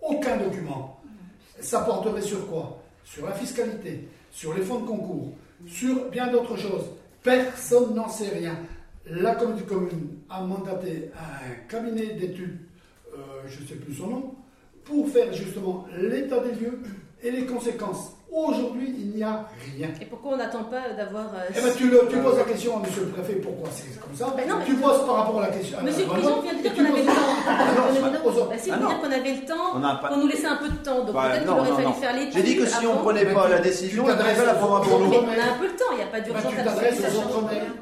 aucun 0.00 0.36
document. 0.38 0.98
Ça 1.60 1.80
porterait 1.80 2.22
sur 2.22 2.46
quoi? 2.48 2.78
Sur 3.06 3.24
la 3.24 3.32
fiscalité, 3.32 4.08
sur 4.32 4.52
les 4.52 4.62
fonds 4.62 4.80
de 4.80 4.86
concours, 4.86 5.32
sur 5.64 6.10
bien 6.10 6.26
d'autres 6.26 6.56
choses. 6.56 6.86
Personne 7.22 7.94
n'en 7.94 8.08
sait 8.08 8.30
rien. 8.30 8.58
La 9.08 9.36
commune 9.36 10.18
a 10.28 10.42
mandaté 10.42 11.12
un 11.14 11.68
cabinet 11.68 12.14
d'études, 12.14 12.58
euh, 13.14 13.42
je 13.46 13.62
ne 13.62 13.66
sais 13.68 13.76
plus 13.76 13.94
son 13.94 14.08
nom, 14.08 14.34
pour 14.84 15.08
faire 15.08 15.32
justement 15.32 15.86
l'état 15.96 16.40
des 16.40 16.60
lieux 16.60 16.80
et 17.22 17.30
les 17.30 17.46
conséquences. 17.46 18.15
Aujourd'hui, 18.30 18.92
il 18.98 19.10
n'y 19.16 19.22
a 19.22 19.46
rien. 19.76 19.88
Et 20.00 20.04
pourquoi 20.04 20.32
on 20.32 20.36
n'attend 20.36 20.64
pas 20.64 20.90
d'avoir. 20.96 21.26
euh, 21.26 21.46
Eh 21.56 21.60
ben, 21.60 21.72
tu, 21.76 21.88
le- 21.88 22.06
tu 22.10 22.16
poses 22.18 22.36
la 22.36 22.44
question 22.44 22.76
à 22.76 22.80
monsieur 22.80 23.02
le 23.04 23.08
préfet, 23.10 23.34
pourquoi 23.36 23.68
c'est 23.72 23.98
comme 24.00 24.14
ça 24.14 24.34
Ben 24.36 24.48
non, 24.48 24.56
Tu 24.66 24.74
poses 24.74 25.06
par 25.06 25.14
rapport 25.16 25.38
à 25.38 25.42
la 25.48 25.52
question. 25.56 25.78
Monsieur 25.82 26.04
le 26.04 26.20
loi, 26.20 26.42
vient 26.42 26.52
de 26.54 26.58
dire 26.60 26.74
qu'on 26.74 26.84
avait 26.84 27.00
le 27.02 27.06
temps. 27.06 27.12
Ah, 27.46 27.64
non, 27.76 27.82
On 27.88 27.94
c'est 27.94 28.02
avait- 28.02 28.18
pas- 28.18 28.24
aux 28.26 28.32
autres. 28.32 28.48
Bah 28.50 28.58
si, 28.58 28.70
Ah 28.72 28.78
dire 28.78 29.00
qu'on 29.00 29.12
avait 29.12 29.32
le 29.34 29.44
temps, 29.46 29.66
On 29.76 29.80
pas- 29.80 30.08
qu'on 30.10 30.16
nous 30.18 30.26
laissait 30.26 30.46
un 30.48 30.56
peu 30.56 30.68
de 30.68 30.76
temps. 30.76 31.04
Donc 31.04 31.14
Bah, 31.14 31.22
peut-être 31.30 31.40
qu'il 31.42 31.50
aurait 31.50 31.68
non, 31.70 31.74
fallu 31.76 31.86
non. 31.86 31.92
faire 31.94 32.12
l'étude. 32.16 32.32
J'ai 32.34 32.42
dit 32.42 32.56
que 32.56 32.66
si 32.66 32.86
on 32.86 32.90
avant. 32.92 33.02
prenait 33.04 33.26
pas 33.26 33.48
la 33.48 33.58
décision, 33.60 34.02
il 34.04 34.08
t'adresses 34.08 34.44
la 34.44 34.54
prendra 34.54 34.82
pour 34.82 34.98
nous. 35.00 35.06
On 35.06 35.28
a 35.28 35.54
un 35.54 35.58
peu 35.58 35.66
le 35.66 35.76
temps, 35.76 35.90
il 35.92 35.96
n'y 35.96 36.02
a 36.02 36.06
pas 36.06 36.18
Ben, 36.20 36.24
d'urgence 36.24 36.52
à 36.52 36.62
t'adresses 36.64 37.00
aux 37.00 37.20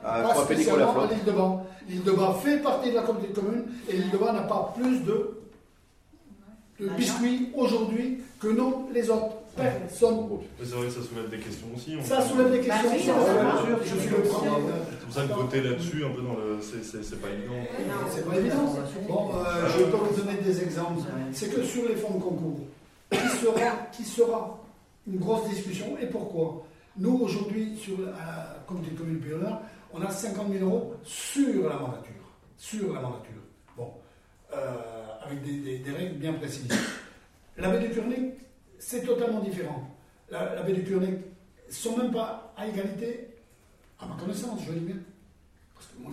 Ah, 0.05 0.23
pas 0.23 1.03
à 1.03 1.07
l'île 1.09 1.25
de 1.25 1.33
Ban. 1.33 1.67
L'île 1.89 2.05
de 2.05 2.11
Ban 2.13 2.35
fait 2.35 2.59
partie 2.59 2.91
de 2.91 2.95
la 2.97 3.03
communauté 3.03 3.33
commune 3.33 3.65
et 3.89 3.93
l'île 3.95 4.11
de 4.11 4.17
Ban 4.19 4.33
n'a 4.35 4.43
pas 4.43 4.73
plus 4.77 5.01
de, 5.05 5.39
de 6.81 6.89
Ah, 6.89 6.95
biscuits 6.97 7.49
aujourd'hui 7.57 8.23
que 8.41 8.49
non 8.49 8.87
les 8.93 9.09
autres. 9.11 9.37
C'est 10.63 10.75
vrai 10.75 10.87
que 10.87 10.93
ça 10.93 11.03
soulève 11.03 11.31
des 11.31 11.39
questions 11.39 11.67
aussi. 11.75 11.97
on- 12.01 12.05
Ça 12.05 12.21
soulève 12.23 12.51
des 12.51 12.61
questions. 12.61 12.91
Bah 12.91 12.97
oui, 12.97 13.03
ça, 13.03 13.13
bien 13.15 13.57
sûr. 13.65 13.79
Je 13.85 14.01
suis 14.01 14.09
le 14.11 14.23
premier. 14.23 14.51
C'est 14.91 15.05
pour 15.05 15.15
ça 15.15 15.23
que 15.23 15.33
voter 15.35 15.61
là-dessus, 15.63 16.05
un 16.05 16.11
peu 16.11 16.23
dans 16.23 16.35
le. 16.35 16.59
c'est- 16.61 16.83
C'est 16.85 17.03
c'est 17.05 17.21
pas 17.21 17.29
évident. 17.31 17.53
C'est 18.11 18.27
pas 18.29 18.37
évident. 18.37 18.75
Bon, 19.09 19.31
euh, 19.37 19.69
je 19.79 19.85
peux 19.85 19.97
vous 19.97 20.21
donner 20.23 20.39
des 20.39 20.63
exemples. 20.63 21.03
C'est 21.33 21.49
que 21.55 21.63
sur 21.63 21.89
les 21.89 21.97
fonds 21.97 22.15
de 22.19 22.23
concours, 22.23 22.61
qui 23.11 23.19
sera, 23.41 23.71
qui 23.93 24.05
sera 24.05 24.59
une 25.07 25.19
grosse 25.19 25.49
discussion. 25.49 25.97
Et 26.01 26.07
pourquoi? 26.07 26.65
Nous, 26.97 27.19
aujourd'hui, 27.23 27.77
sur 27.77 27.99
la 28.01 28.57
communauté 28.67 28.93
de 28.95 28.99
communes 28.99 29.21
on 29.93 30.01
a 30.03 30.11
50 30.11 30.53
000 30.53 30.65
euros 30.69 30.95
sur 31.05 31.69
la 31.69 31.77
mandature. 31.77 32.15
Sur 32.57 32.93
la 32.95 33.01
mandature. 33.01 33.43
Bon. 33.77 33.93
Euh, 34.53 34.73
avec 35.25 35.43
des, 35.45 35.59
des- 35.59 35.79
des 35.79 35.91
règles 35.93 36.17
bien 36.17 36.33
précises. 36.33 36.69
La 37.57 37.69
baie 37.69 37.87
du 37.87 37.91
Curnic, 37.95 38.33
c'est 38.79 39.03
totalement 39.05 39.41
différent. 39.41 39.89
La, 40.31 40.55
la 40.55 40.63
baie 40.63 40.73
du 40.73 40.85
Curnic 40.85 41.15
ne 41.69 41.73
sont 41.73 41.97
même 41.97 42.13
pas 42.13 42.53
à 42.57 42.67
égalité, 42.67 43.29
à 44.01 44.07
ma 44.07 44.17
connaissance, 44.17 44.61
je 44.67 44.73
dis 44.73 44.81
bien. 44.81 44.97
Parce 45.75 45.87
que 45.87 46.03
moi, 46.03 46.13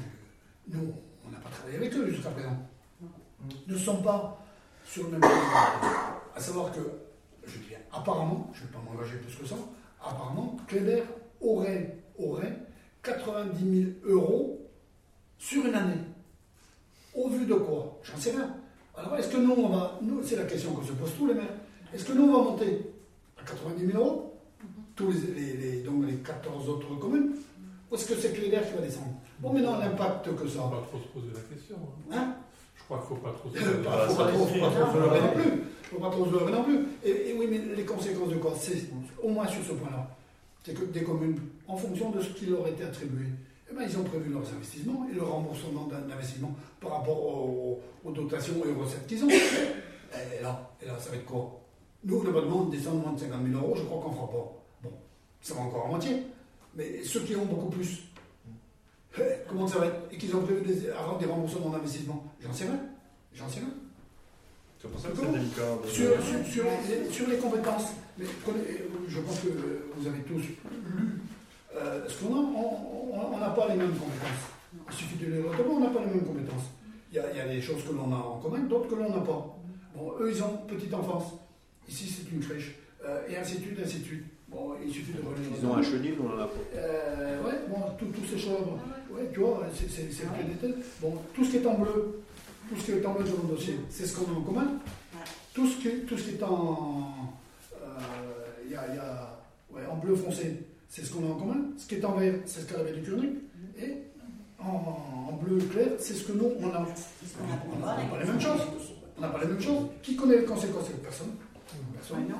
je- 0.70 0.78
nous, 0.78 0.94
on 1.26 1.30
n'a 1.32 1.38
pas 1.40 1.50
travaillé 1.50 1.78
avec 1.78 1.94
eux 1.96 2.10
jusqu'à 2.10 2.30
présent. 2.30 2.58
Ne 3.68 3.78
sont 3.78 4.02
pas 4.02 4.38
sur 4.86 5.04
le 5.06 5.10
même 5.12 5.22
niveau. 5.22 5.42
À 6.36 6.40
savoir 6.40 6.72
que, 6.72 6.80
je 7.46 7.58
dis 7.58 7.68
bien, 7.70 7.80
apparemment, 7.92 8.50
je 8.54 8.62
ne 8.64 8.68
vais 8.68 8.74
pas 8.74 8.80
m'engager 8.80 9.18
plus 9.18 9.36
que 9.36 9.46
ça, 9.46 9.56
apparemment, 10.02 10.58
Cléber 10.68 11.04
aurait, 11.42 11.98
aurait 12.20 12.58
90 13.04 13.84
000 13.84 13.92
euros 14.04 14.70
sur 15.38 15.66
une 15.66 15.74
année. 15.74 16.02
Au 17.16 17.30
vu 17.30 17.46
de 17.46 17.56
quoi? 17.56 18.00
J'en 18.04 18.18
sais 18.18 18.32
rien. 18.32 18.56
Alors, 18.96 19.16
est-ce 19.18 19.30
que 19.30 19.38
nous, 19.38 19.52
on 19.54 19.70
va. 19.70 19.98
Nous, 20.02 20.22
c'est 20.24 20.36
la 20.36 20.44
question 20.46 20.74
que 20.76 20.86
se 20.86 20.92
posent 20.92 21.16
tous 21.18 21.28
les 21.28 21.34
maires. 21.34 21.54
Est-ce 21.94 22.06
que 22.06 22.14
nous, 22.14 22.24
on 22.24 22.32
va 22.38 22.52
monter 22.52 22.82
à 23.42 23.44
90 23.48 23.86
000 23.88 23.98
euros 23.98 24.34
tous 24.96 25.12
les, 25.12 25.20
les- 25.42 25.54
les- 25.58 25.82
donc 25.84 26.06
les 26.08 26.16
14 26.18 26.70
autres 26.70 26.96
communes 27.00 27.32
Ou 27.92 27.96
est-ce 27.96 28.06
que 28.08 28.16
c'est 28.16 28.34
Cléber 28.34 28.60
qui 28.68 28.74
va 28.76 28.82
descendre? 28.82 29.14
Bon, 29.40 29.52
maintenant, 29.54 29.78
l'impact 29.80 30.36
que 30.36 30.48
ça 30.48 30.60
On 30.64 30.68
va. 30.70 30.76
va 30.78 30.82
pas 30.82 30.88
trop 30.88 31.00
se 31.00 31.08
poser 31.08 31.34
la 31.34 31.56
question. 31.56 31.76
hein. 32.12 32.16
Hein? 32.18 32.36
Je 32.78 32.84
crois 32.84 32.98
qu'il 33.00 33.08
faut 33.08 33.16
pas 33.24 33.32
trop 33.32 33.50
se 33.50 33.58
Euh, 33.58 33.72
poser 33.72 33.84
pas- 33.84 33.98
la 33.98 34.08
faut 34.08 34.24
question. 34.24 34.26
pas 34.26 34.32
trop, 34.32 34.46
faut 34.46 34.60
pas 34.60 34.72
trop 34.72 34.92
se 34.94 34.98
leurrer 34.98 35.22
non 35.22 35.34
plus. 35.34 35.52
Faut 35.92 36.00
pas 36.00 36.10
trop 36.10 36.26
se 36.26 36.32
leurrer 36.32 36.52
non 36.54 36.64
plus. 36.64 36.80
Et, 37.04 37.10
et 37.32 37.34
oui, 37.38 37.48
mais 37.52 37.76
les 37.76 37.84
conséquences 37.84 38.30
de 38.30 38.36
quoi? 38.38 38.54
C'est 38.58 38.78
au 39.22 39.28
moins 39.28 39.46
sur 39.48 39.62
ce 39.62 39.74
point-là. 39.74 40.08
C'est 40.64 40.74
que 40.74 40.86
des 40.86 41.04
communes, 41.04 41.38
en 41.68 41.76
fonction 41.76 42.12
de 42.12 42.22
ce 42.22 42.30
qui 42.30 42.46
leur 42.46 42.66
était 42.66 42.86
attribué, 42.86 43.26
eh 43.70 43.74
ben, 43.76 43.84
ils 43.90 43.98
ont 43.98 44.04
prévu 44.06 44.32
leurs 44.32 44.48
investissements 44.56 45.06
et 45.12 45.16
le 45.16 45.22
remboursement 45.24 45.88
d'un- 45.88 46.00
d'investissement 46.08 46.56
par 46.80 46.92
rapport 47.00 47.22
aux, 47.22 47.82
aux 48.06 48.12
dotations 48.12 48.54
et 48.66 48.70
aux 48.72 48.80
recettes 48.86 49.06
qu'ils 49.08 49.22
ont. 49.26 49.30
Et 50.14 50.42
là, 50.44 50.70
et 50.82 50.86
là, 50.88 50.98
ça 51.00 51.10
va 51.10 51.16
être 51.18 51.26
quoi? 51.26 51.61
Nous, 52.04 52.22
le 52.24 52.32
demande 52.32 52.72
descend 52.72 52.98
de 53.00 53.04
moins 53.04 53.14
de 53.14 53.20
50 53.20 53.46
000 53.48 53.60
euros, 53.64 53.76
je 53.76 53.84
crois 53.84 54.02
qu'on 54.02 54.12
fera 54.14 54.28
pas. 54.28 54.52
Bon, 54.84 54.92
ça 55.42 55.54
va 55.54 55.62
encore 55.62 55.86
à 55.86 55.90
moitié. 55.90 56.24
Mais 56.76 57.04
ceux 57.04 57.20
qui 57.22 57.36
ont 57.36 57.46
beaucoup 57.46 57.70
plus, 57.70 58.02
eh, 59.20 59.22
comment 59.48 59.68
ça 59.68 59.80
va 59.80 59.88
être? 59.88 60.00
Et 60.12 60.18
qu'ils 60.18 60.36
ont 60.36 60.42
prévu 60.42 60.62
des, 60.66 60.90
avoir 60.90 61.18
des 61.18 61.26
remboursements 61.26 61.70
d'investissement, 61.70 62.24
j'en 62.42 62.54
sais 62.54 62.64
rien. 62.66 62.80
J'en 63.34 63.48
sais 63.50 63.60
rien. 63.60 63.70
C'est 64.82 64.90
pour 64.90 65.00
ça 65.00 65.10
que 65.10 65.18
c'est 65.18 65.32
délicat. 65.32 65.62
de- 65.84 65.88
Sur, 65.90 66.10
sur- 66.24 66.46
sur 66.46 66.64
les, 66.90 67.12
sur 67.12 67.28
les 67.28 67.38
compétences, 67.38 67.90
mais 68.18 68.26
prenez- 68.44 68.84
je 69.08 69.20
pense 69.20 69.40
que 69.42 69.50
vous 69.96 70.08
avez 70.08 70.20
tous 70.24 70.40
lu 70.42 71.22
euh, 71.76 72.08
ce 72.10 72.24
qu'on 72.24 72.34
a. 72.36 72.40
On- 72.40 72.88
On 73.14 73.36
on 73.36 73.38
n'a 73.40 73.50
pas 73.50 73.68
les 73.68 73.76
mêmes 73.76 73.92
compétences. 73.92 74.50
Il 74.90 74.96
suffit 74.96 75.18
de 75.18 75.26
les 75.32 75.42
retrouver, 75.42 75.70
on 75.70 75.80
n'a 75.82 75.90
pas 75.90 76.00
les 76.00 76.08
mêmes 76.08 76.26
compétences. 76.26 76.64
Il 77.12 77.18
y 77.18 77.20
a, 77.20 77.30
il 77.32 77.38
y 77.38 77.42
a 77.42 77.48
des 77.48 77.62
choses 77.62 77.84
que 77.84 77.92
l'on 77.94 78.12
a 78.14 78.16
en 78.18 78.40
commun, 78.40 78.60
d'autres 78.62 78.88
que 78.90 78.96
l'on 78.96 79.10
n'a 79.10 79.20
pas. 79.22 79.58
Bon, 79.96 80.14
eux, 80.20 80.32
ils 80.34 80.42
ont 80.44 80.58
petite 80.68 80.94
enfance. 80.94 81.34
Ici, 81.92 82.08
c'est 82.08 82.32
une 82.34 82.40
crèche. 82.42 82.76
Euh, 83.06 83.20
et 83.30 83.36
ainsi 83.36 83.56
de 83.58 83.62
suite, 83.64 83.80
ainsi 83.84 84.00
de 84.00 84.04
suite. 84.06 84.24
Bon, 84.48 84.72
il 84.86 84.92
suffit 84.92 85.12
de 85.14 85.20
relire. 85.20 85.50
Ils 85.60 85.66
ont 85.66 85.76
un 85.76 85.82
chenil, 85.84 86.14
on 86.24 86.28
en 86.30 86.40
a 86.40 86.46
pas. 86.48 86.54
Euh, 86.76 87.44
ouais, 87.44 87.60
bon, 87.70 87.78
tout- 88.00 88.06
tous 88.06 88.26
ces 88.32 88.38
choses. 88.40 88.68
Ouais, 89.12 89.30
tu 89.34 89.40
vois, 89.40 89.64
c'est 89.74 89.90
c'est- 89.90 90.10
c'est 90.12 90.24
le 90.24 90.30
plus 90.30 90.54
détail. 90.54 90.76
Bon, 91.02 91.14
tout 91.34 91.44
ce 91.44 91.52
qui 91.52 91.58
est 91.58 91.66
en 91.66 91.74
bleu, 91.78 92.22
tout 92.70 92.76
ce 92.78 92.86
qui 92.86 92.92
est 92.92 93.06
en 93.06 93.14
bleu 93.14 93.26
dans 93.26 93.44
le 93.50 93.56
dossier, 93.56 93.76
c'est 93.90 94.06
ce 94.06 94.16
qu'on 94.18 94.32
a 94.34 94.38
en 94.38 94.42
commun. 94.42 94.68
Tout 95.54 95.68
ce 95.68 95.78
qui, 95.82 95.90
tout 96.08 96.18
ce 96.18 96.24
qui 96.30 96.36
est 96.36 96.44
en. 96.44 97.12
euh, 97.74 97.88
Il 98.66 98.72
y 98.72 98.76
a, 98.76 98.86
il 98.90 98.96
y 98.96 99.00
a- 99.00 99.38
ouais, 99.74 99.86
en 99.92 99.98
bleu 99.98 100.16
foncé, 100.16 100.60
c'est 100.88 101.04
ce 101.04 101.12
qu'on 101.12 101.26
a 101.28 101.32
en 101.32 101.36
commun. 101.36 101.58
Ce 101.78 101.86
qui 101.88 101.96
est 101.96 102.06
en 102.06 102.14
vert, 102.16 102.36
c'est 102.46 102.62
ce 102.62 102.66
qu'elle 102.68 102.80
avait 102.80 102.94
du 102.94 103.02
Curnic. 103.02 103.32
Et 103.78 103.98
en, 104.60 105.28
en 105.30 105.34
bleu 105.44 105.58
clair, 105.66 105.88
c'est 106.00 106.14
ce 106.14 106.24
que 106.24 106.32
nous, 106.34 106.52
on 106.60 106.68
a. 106.70 106.86
On 107.76 107.80
n'a 107.80 107.88
pas 108.10 108.20
les 108.20 108.26
mêmes 108.32 108.40
choses. 108.40 108.62
On 109.18 109.22
n'a 109.22 109.28
pas 109.30 109.42
les 109.42 109.48
mêmes 109.48 109.62
choses. 109.62 109.88
Qui 110.02 110.16
connaît 110.16 110.38
les 110.38 110.46
conséquences 110.46 110.88
de 110.88 110.94
personne? 110.96 111.32
Personne. 112.02 112.34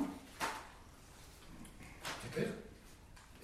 C'est 2.22 2.30
clair. 2.34 2.48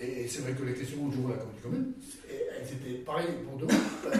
Et 0.01 0.27
c'est 0.29 0.41
vrai 0.43 0.53
que 0.53 0.63
les 0.65 0.75
questions 0.75 1.07
au 1.07 1.11
jour 1.13 1.29
de 1.29 1.33
la 1.35 1.39
communauté 1.39 1.63
commune, 1.63 1.93
et 2.29 2.41
elles 2.59 2.73
étaient 2.73 2.99
pareilles 3.05 3.35
pour 3.45 3.59
nous. 3.59 3.67
Euh, 3.69 4.17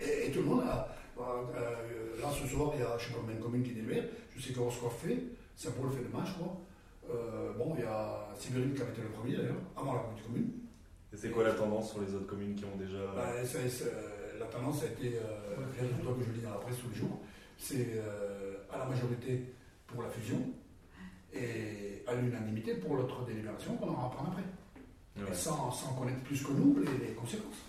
et, 0.00 0.28
et 0.28 0.30
tout 0.30 0.40
le 0.40 0.46
monde 0.46 0.62
a. 0.62 0.88
euh, 1.18 2.20
là, 2.20 2.28
ce 2.30 2.46
soir, 2.48 2.72
il 2.74 2.80
y 2.80 2.82
a, 2.84 2.96
je 2.98 3.04
ne 3.04 3.08
sais 3.08 3.12
pas 3.14 3.20
combien 3.20 3.36
de 3.36 3.42
communes 3.42 3.62
qui 3.62 3.72
délibèrent. 3.72 4.04
Je 4.34 4.42
sais 4.42 4.52
que 4.52 4.60
Roscoff 4.60 4.98
fait. 5.02 5.18
Saint-Paul 5.56 5.90
fait 5.90 6.04
demain, 6.10 6.24
je 6.24 6.32
crois. 6.34 6.56
Euh, 7.10 7.52
bon, 7.52 7.74
il 7.78 7.84
y 7.84 7.86
a 7.86 8.28
Sibérine 8.38 8.74
qui 8.74 8.82
avait 8.82 8.92
été 8.92 9.02
le 9.02 9.08
premier 9.08 9.36
d'ailleurs, 9.36 9.56
avant 9.76 9.92
la 9.94 10.00
communauté 10.00 10.22
commune. 10.26 10.50
Et 11.12 11.16
c'est 11.16 11.30
quoi 11.30 11.44
la 11.44 11.52
tendance 11.54 11.90
sur 11.92 12.00
les 12.00 12.14
autres 12.14 12.26
communes 12.26 12.54
qui 12.54 12.64
ont 12.64 12.76
déjà. 12.76 12.98
Bah, 13.14 13.28
c'est- 13.44 13.68
c'est- 13.68 13.92
la 14.38 14.46
tendance 14.46 14.82
a 14.82 14.86
été, 14.86 15.16
euh, 15.16 15.56
que 15.78 16.24
je 16.24 16.32
lis 16.32 16.42
dans 16.42 16.50
la 16.50 16.56
presse 16.56 16.76
tous 16.82 16.90
les 16.90 16.96
jours, 16.96 17.20
c'est 17.58 17.86
euh, 17.96 18.56
à 18.72 18.78
la 18.78 18.84
majorité 18.86 19.44
pour 19.86 20.02
la 20.02 20.08
fusion 20.10 20.40
et 21.40 22.04
à 22.06 22.14
l'unanimité 22.14 22.74
pour 22.74 22.96
l'autre 22.96 23.24
délibération 23.26 23.74
qu'on 23.76 23.88
aura 23.88 24.06
à 24.06 24.10
prendre 24.10 24.30
après. 24.32 24.44
Ouais. 25.22 25.34
Sans, 25.34 25.70
sans 25.72 25.94
connaître 25.94 26.20
plus 26.20 26.42
que 26.42 26.52
nous 26.52 26.78
les, 26.80 27.06
les 27.06 27.12
conséquences. 27.14 27.62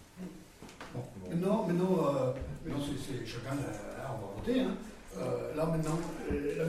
Bon. 0.93 1.01
Bon. 1.23 1.30
Maintenant, 1.30 1.65
maintenant, 1.67 1.97
euh, 2.08 2.34
maintenant 2.65 2.84
c'est, 2.86 2.99
c'est- 3.19 3.25
chacun, 3.25 3.56
euh, 3.56 3.97
là, 3.97 4.15
on 4.17 4.27
va 4.27 4.34
voter. 4.41 4.60
hein. 4.62 4.75
Euh, 5.17 5.56
là 5.56 5.65
maintenant, 5.65 5.97
euh, 6.32 6.58
la 6.58 6.63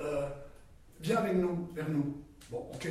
euh, 0.00 0.28
vient 1.00 1.16
avec 1.18 1.34
nous, 1.36 1.68
vers 1.74 1.88
nous. 1.90 2.16
Bon, 2.50 2.66
ok. 2.72 2.88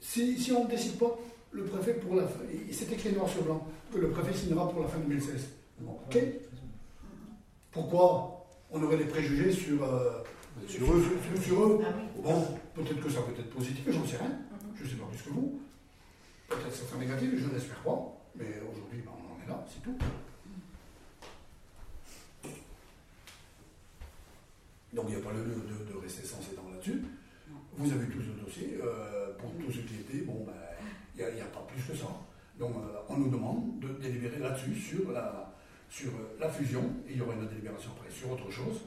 Si, 0.00 0.38
si 0.38 0.52
on 0.52 0.64
ne 0.64 0.70
décide 0.70 0.98
pas, 0.98 1.18
le 1.52 1.64
préfet 1.64 1.94
pour 1.94 2.14
la 2.16 2.26
fin, 2.26 2.40
c'est 2.72 2.90
écrit 2.92 3.12
noir 3.12 3.28
sur 3.28 3.42
blanc, 3.42 3.66
que 3.92 3.98
le 3.98 4.10
préfet 4.10 4.32
signera 4.34 4.68
pour 4.70 4.82
la 4.82 4.88
fin 4.88 4.98
2016. 4.98 5.48
Bon, 5.80 5.98
ok. 6.08 6.18
Pourquoi? 7.72 8.46
On 8.70 8.82
aurait 8.82 8.96
des 8.96 9.04
préjugés 9.04 9.52
sur, 9.52 9.82
euh, 9.84 10.22
sur, 10.68 10.92
eux, 10.92 11.04
sur- 11.42 11.62
eux 11.62 11.80
Bon, 12.22 12.46
peut-être 12.74 13.00
que 13.00 13.10
ça 13.10 13.20
peut 13.22 13.32
être 13.38 13.50
positif, 13.50 13.84
j'en 13.88 14.06
sais 14.06 14.16
rien. 14.16 14.38
Je 14.74 14.84
ne 14.84 14.88
sais 14.88 14.96
pas 14.96 15.06
plus 15.06 15.22
que 15.22 15.30
vous. 15.30 15.60
Peut-être 16.48 16.68
que 16.68 16.74
ça 16.74 16.86
sera 16.86 16.98
négatif, 16.98 17.30
je 17.36 17.46
ne 17.46 17.54
l'espère 17.54 17.78
pas. 17.82 18.12
Mais 18.36 18.60
aujourd'hui, 18.60 19.02
ben, 19.04 19.12
on 19.12 19.34
en 19.34 19.44
est 19.44 19.48
là, 19.48 19.64
c'est 19.68 19.82
tout. 19.82 19.96
Donc 24.92 25.06
il 25.08 25.16
n'y 25.16 25.20
a 25.20 25.24
pas 25.24 25.32
lieu 25.32 25.44
de, 25.44 25.98
rester 25.98 26.24
sans 26.24 26.40
étendre 26.40 26.70
là-dessus. 26.72 27.02
Vous 27.76 27.92
avez 27.92 28.06
tous 28.06 28.20
le 28.20 28.44
dossier. 28.44 28.78
euh, 28.82 29.32
pour 29.38 29.50
tout 29.52 29.70
ce 29.70 29.78
qui 29.80 29.94
était, 29.96 30.24
bon, 30.24 30.46
ben, 30.46 30.52
il 31.16 31.34
n'y 31.34 31.40
a 31.40 31.44
pas 31.46 31.66
plus 31.68 31.82
que 31.82 31.96
ça. 31.96 32.06
Donc 32.58 32.76
euh, 32.76 32.98
on 33.08 33.16
nous 33.16 33.28
demande 33.30 33.80
de 33.80 33.88
délibérer 34.00 34.38
là-dessus, 34.38 34.74
sur 34.76 35.10
la, 35.12 35.52
sur 35.90 36.10
euh, 36.10 36.36
la 36.38 36.48
fusion. 36.48 36.82
Et 37.08 37.12
il 37.12 37.18
y 37.18 37.20
aura 37.20 37.34
une 37.34 37.48
délibération 37.48 37.90
après 37.96 38.10
sur 38.10 38.30
autre 38.30 38.50
chose, 38.50 38.82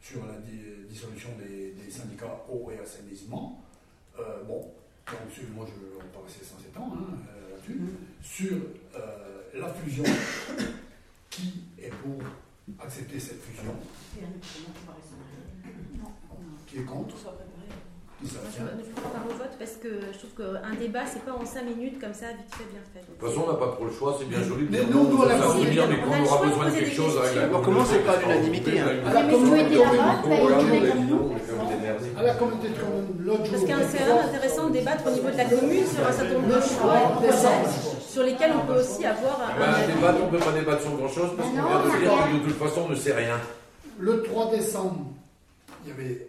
sur 0.00 0.24
la 0.26 0.34
di- 0.38 0.86
dissolution 0.88 1.30
des, 1.38 1.72
des 1.72 1.90
syndicats 1.90 2.44
eau 2.48 2.70
et 2.70 2.78
assainissement. 2.78 3.62
Euh, 4.18 4.42
bon, 4.44 4.72
moi 5.54 5.66
je 5.66 5.72
ne 5.74 6.00
vais 6.00 6.08
pas 6.12 6.20
rester 6.24 6.44
sans 6.44 6.58
étendre 6.66 6.96
hein, 7.00 7.16
euh, 7.36 7.50
là-dessus. 7.50 7.80
Sur 8.22 8.56
euh, 8.96 9.42
la 9.54 9.72
fusion, 9.74 10.04
qui 11.30 11.64
est 11.78 11.90
pour 11.90 12.18
accepter 12.80 13.20
cette 13.20 13.40
fusion, 13.42 13.74
qui 16.66 16.78
est 16.78 16.82
contre, 16.84 17.16
Tout 18.16 18.32
Moi, 18.32 18.80
je 18.80 19.00
prends 19.00 19.10
part 19.12 19.26
au 19.28 19.34
vote 19.36 19.52
parce 19.58 19.76
que 19.76 19.88
je 20.12 20.16
trouve 20.16 20.32
qu'un 20.40 20.74
débat, 20.80 21.04
c'est 21.04 21.20
pas 21.20 21.32
en 21.36 21.44
5 21.44 21.64
minutes 21.68 22.00
comme 22.00 22.14
ça, 22.14 22.32
vite 22.32 22.48
fait, 22.56 22.64
bien 22.72 22.80
fait. 22.94 23.04
De 23.04 23.12
toute 23.12 23.20
façon, 23.28 23.44
on 23.44 23.52
n'a 23.52 23.58
pas 23.60 23.72
trop 23.76 23.84
le 23.84 23.92
choix, 23.92 24.16
c'est 24.18 24.24
bien 24.24 24.40
joli. 24.40 24.64
de 24.66 24.72
Mais 24.72 24.78
dire 24.80 24.88
nous, 24.88 25.04
non, 25.04 25.10
nous, 25.12 25.18
on 25.20 25.28
a 25.28 25.36
pas- 25.36 25.36
mais 25.36 25.44
on 25.44 26.00
quand 26.00 26.16
on 26.16 26.24
aura 26.24 26.46
besoin 26.48 26.64
de 26.64 26.70
quelque 26.80 26.96
chose 26.96 27.12
avec 27.20 27.36
la 27.36 27.58
comment 27.60 27.84
c'est 27.84 28.00
pas 28.08 28.16
l'unanimité, 28.16 28.80
hein 28.80 28.88
À 29.04 29.12
la 29.12 29.22
communauté 29.28 29.76
bah, 29.76 29.84
l'autre 29.92 31.08
jour, 31.08 31.30
à 32.16 32.22
la 32.24 32.34
communauté 32.40 32.68
l'autre. 33.20 33.50
Parce 33.52 33.64
qu'un 33.68 33.82
c'est 33.84 34.02
intéressant 34.08 34.66
de 34.68 34.72
débattre 34.72 35.04
au 35.06 35.10
niveau 35.12 35.30
de 35.30 35.36
la 35.36 35.44
commune 35.44 35.84
sur 35.86 36.06
un 36.08 36.12
certain 36.12 36.34
nombre 36.40 36.48
de 36.56 36.60
choix, 36.64 37.00
de 37.20 37.26
projets, 37.28 38.00
sur 38.00 38.22
lesquels 38.24 38.52
on 38.56 38.64
peut 38.66 38.80
aussi 38.80 39.04
avoir 39.04 39.40
un, 39.44 39.52
Ah 39.52 39.58
bah, 39.60 39.66
un 39.68 39.74
avis. 39.84 39.92
débattre, 39.92 40.18
on 40.22 40.26
ne 40.32 40.38
peut 40.38 40.44
pas 40.44 40.52
débattre 40.56 40.80
sur 40.82 40.96
grand 40.96 41.08
chose 41.12 41.30
parce 41.36 41.48
qu'on 41.52 41.56
Non, 41.56 41.68
vient 41.68 41.84
de 41.84 41.84
on 41.84 42.00
dire 42.00 42.32
que 42.32 42.36
de 42.48 42.50
toute 42.50 42.58
façon, 42.64 42.80
on 42.86 42.88
ne 42.88 42.94
sait 42.96 43.12
rien. 43.12 43.36
Le 43.98 44.22
3 44.22 44.50
décembre, 44.50 45.04
il 45.84 45.90
y 45.90 45.92
avait 45.92 46.26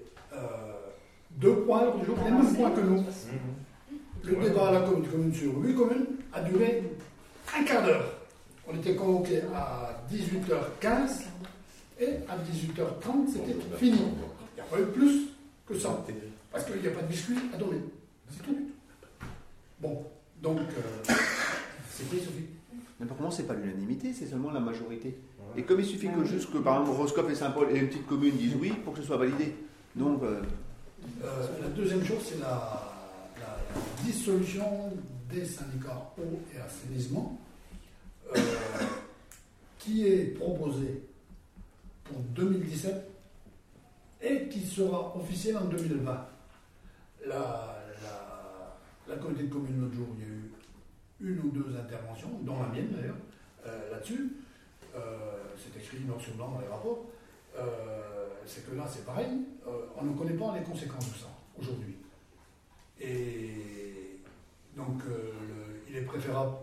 deux 1.37 1.55
points, 1.57 1.85
l'autre 1.85 2.05
jour, 2.05 2.17
les 2.23 2.31
mêmes 2.31 2.55
points 2.55 2.71
que 2.71 2.81
nous. 2.81 3.03
Le 4.23 4.35
débat 4.35 4.67
à 4.67 4.71
la 4.73 4.79
communauté 4.81 5.09
commune 5.09 5.33
sur 5.33 5.57
8 5.57 5.75
communes 5.75 6.05
a 6.33 6.41
duré 6.41 6.83
un 7.57 7.63
quart 7.63 7.85
d'heure. 7.85 8.13
On 8.67 8.75
était 8.75 8.95
convoqués 8.95 9.41
à 9.55 10.03
18h15 10.11 11.23
et 11.99 12.09
à 12.27 12.35
18h30, 12.35 13.31
c'était 13.31 13.55
fini. 13.77 13.99
Il 13.99 14.55
n'y 14.55 14.61
a 14.61 14.63
pas 14.63 14.79
eu 14.79 14.85
plus 14.87 15.27
que 15.65 15.77
ça. 15.77 16.03
Parce 16.51 16.65
qu'il 16.65 16.81
n'y 16.81 16.87
a 16.87 16.91
pas 16.91 17.01
de 17.01 17.07
biscuit 17.07 17.37
à 17.53 17.57
donner. 17.57 17.79
C'est 18.29 18.43
tout. 18.43 18.57
Bon, 19.79 20.03
donc, 20.41 20.59
euh, 20.59 21.13
c'est 21.89 22.07
pris, 22.09 22.17
Sophie. 22.17 22.47
Mais 22.99 23.05
par 23.05 23.15
contre, 23.17 23.33
c'est 23.33 23.47
pas 23.47 23.53
l'unanimité, 23.53 24.11
c'est 24.11 24.25
seulement 24.25 24.51
la 24.51 24.59
majorité. 24.59 25.15
Et 25.55 25.63
comme 25.63 25.79
il 25.79 25.85
suffit 25.85 26.09
que 26.09 26.25
juste 26.25 26.51
que 26.51 26.57
par 26.57 26.81
exemple 26.81 26.97
Roscoff 26.97 27.29
et 27.31 27.35
Saint-Paul 27.35 27.67
et 27.71 27.79
une 27.79 27.87
petite 27.87 28.05
commune 28.05 28.35
disent 28.35 28.55
oui 28.59 28.73
pour 28.83 28.93
que 28.93 28.99
ce 28.99 29.05
soit 29.05 29.17
validé. 29.17 29.55
Donc, 29.95 30.21
euh, 30.23 30.41
Euh, 31.23 31.47
la 31.61 31.69
deuxième 31.69 32.03
chose, 32.05 32.23
c'est 32.23 32.39
la, 32.39 32.83
dissolution 34.03 34.91
des 35.29 35.45
syndicats 35.45 36.11
eau 36.17 36.39
et 36.55 36.59
assainissement 36.59 37.39
euh, 38.35 38.39
qui 39.77 40.07
est 40.07 40.37
proposée 40.37 41.03
pour 42.03 42.19
2017 42.19 42.95
et 44.21 44.47
qui 44.47 44.61
sera 44.65 45.15
officielle 45.17 45.57
en 45.57 45.65
2020. 45.65 46.27
La, 47.27 47.77
la, 49.07 49.15
communauté 49.15 49.43
de 49.43 49.53
communes 49.53 49.81
l'autre 49.81 49.95
jour, 49.95 50.07
il 50.17 50.23
y 50.23 50.25
a 50.25 50.33
eu 50.33 50.51
une 51.19 51.39
ou 51.39 51.49
deux 51.51 51.77
interventions, 51.77 52.39
dont 52.43 52.61
la 52.61 52.67
mienne 52.69 52.89
d'ailleurs, 52.91 53.15
euh, 53.65 53.91
là-dessus. 53.91 54.37
Euh, 54.95 54.99
c'est 55.57 55.79
écrit 55.79 55.99
noir 56.05 56.19
sur 56.21 56.33
dans 56.35 56.59
les 56.61 56.67
rapports. 56.67 57.05
C'est 58.47 58.69
que 58.69 58.75
là, 58.75 58.85
c'est 58.89 59.05
pareil. 59.05 59.27
Euh, 59.67 59.85
on 59.97 60.05
ne 60.05 60.17
connaît 60.17 60.33
pas 60.33 60.57
les 60.57 60.63
conséquences 60.63 61.11
de 61.11 61.17
ça 61.17 61.27
aujourd'hui. 61.59 61.95
Et 62.99 64.21
donc, 64.75 65.01
euh, 65.07 65.31
il 65.89 65.97
est 65.97 66.01
préférable 66.01 66.55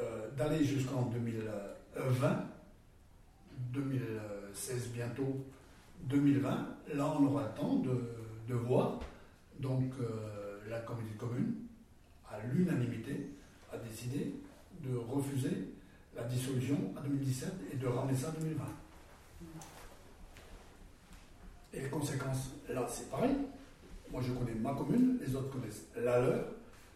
euh, 0.00 0.30
d'aller 0.36 0.64
jusqu'en 0.64 1.02
2020, 1.02 2.44
2016 3.72 4.88
bientôt, 4.94 5.44
2020. 6.04 6.48
Là, 6.94 7.14
on 7.18 7.26
aura 7.26 7.42
le 7.42 7.60
temps 7.60 7.76
de, 7.76 8.54
voir. 8.54 9.00
Donc, 9.58 9.92
la 10.68 10.78
communauté 10.80 11.14
de 11.14 11.18
communes, 11.18 11.54
à 12.30 12.38
l'unanimité, 12.46 13.30
a 13.72 13.78
décidé 13.78 14.34
de 14.82 14.96
refuser 14.96 15.72
la 16.14 16.24
dissolution 16.24 16.76
à 16.96 17.00
2017 17.00 17.52
et 17.72 17.76
de 17.76 17.86
ramener 17.86 18.16
ça 18.16 18.28
à 18.28 18.32
2020. 18.32 18.64
Et 21.76 21.80
les 21.82 21.88
conséquences, 21.90 22.52
là, 22.70 22.86
c'est 22.88 23.10
pareil. 23.10 23.36
Moi, 24.10 24.22
je 24.22 24.32
connais 24.32 24.54
ma 24.54 24.72
commune, 24.72 25.18
les 25.20 25.36
autres 25.36 25.50
connaissent 25.50 25.84
la 25.94 26.18
leur. 26.20 26.44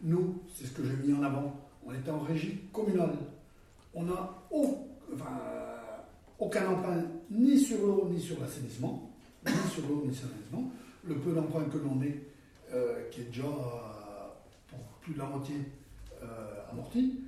Nous, 0.01 0.41
c'est 0.53 0.65
ce 0.65 0.71
que 0.71 0.83
j'ai 0.83 0.95
mis 0.95 1.13
en 1.13 1.21
avant. 1.21 1.55
On 1.85 1.93
était 1.93 2.09
en 2.09 2.19
régie 2.19 2.61
communale. 2.73 3.15
On 3.93 4.03
n'a 4.03 4.43
aucun 6.39 6.67
emprunt 6.67 7.03
ni 7.29 7.59
sur 7.59 7.85
l'eau 7.85 8.07
ni 8.09 8.19
sur 8.19 8.39
l'assainissement. 8.39 9.11
Ni 9.45 9.51
sur 9.71 9.87
l'eau 9.87 10.03
ni 10.07 10.15
sur 10.15 10.27
l'assainissement. 10.27 10.71
Le 11.07 11.15
peu 11.15 11.33
d'emprunt 11.33 11.65
que 11.65 11.77
l'on 11.77 12.01
ait, 12.01 12.19
euh, 12.73 13.07
qui 13.11 13.21
est 13.21 13.25
déjà 13.25 13.43
pour 14.67 14.79
plus 15.01 15.13
de 15.13 15.19
la 15.19 15.25
moitié 15.25 15.55
euh, 16.23 16.71
amorti, 16.71 17.19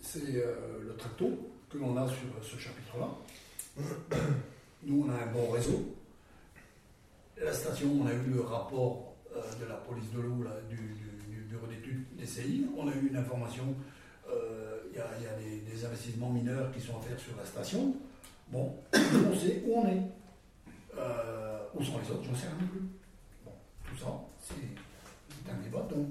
c'est 0.00 0.36
euh, 0.36 0.82
le 0.86 0.96
tracto 0.96 1.30
que 1.68 1.76
l'on 1.76 1.96
a 1.98 2.06
sur 2.06 2.28
ce 2.42 2.56
chapitre-là. 2.56 3.08
Nous, 4.84 5.04
on 5.06 5.10
a 5.10 5.14
un 5.14 5.32
bon 5.32 5.50
réseau. 5.50 5.96
La 7.44 7.52
station, 7.52 7.90
on 8.00 8.06
a 8.06 8.12
eu 8.14 8.30
le 8.32 8.40
rapport 8.40 9.16
euh, 9.36 9.40
de 9.60 9.68
la 9.68 9.74
police 9.74 10.10
de 10.12 10.20
l'eau, 10.20 10.46
du, 10.66 11.44
bureau 11.46 11.66
d'études 11.66 12.06
des 12.16 12.24
CI. 12.24 12.64
On 12.74 12.88
a 12.88 12.92
eu 12.92 13.08
une 13.10 13.16
information, 13.16 13.74
euh, 14.30 14.78
il 14.90 14.96
y 14.96 15.00
a, 15.00 15.06
des, 15.36 15.84
investissements 15.84 16.30
mineurs 16.30 16.72
qui 16.72 16.80
sont 16.80 16.96
à 16.96 17.00
faire 17.00 17.20
sur 17.20 17.36
la 17.36 17.44
station. 17.44 17.96
Bon, 18.48 18.74
on 18.94 19.36
sait 19.36 19.62
où 19.66 19.74
on 19.76 19.86
est. 19.88 20.02
Euh, 20.96 21.58
où 21.74 21.84
sont 21.84 21.98
les 21.98 22.10
autres, 22.10 22.24
j'en 22.24 22.34
sais 22.34 22.46
rien 22.46 22.66
plus. 22.66 22.80
Bon, 23.44 23.52
tout 23.90 23.96
ça, 23.98 24.18
c'est 24.40 25.52
un 25.52 25.62
débat. 25.62 25.86
Donc, 25.90 26.06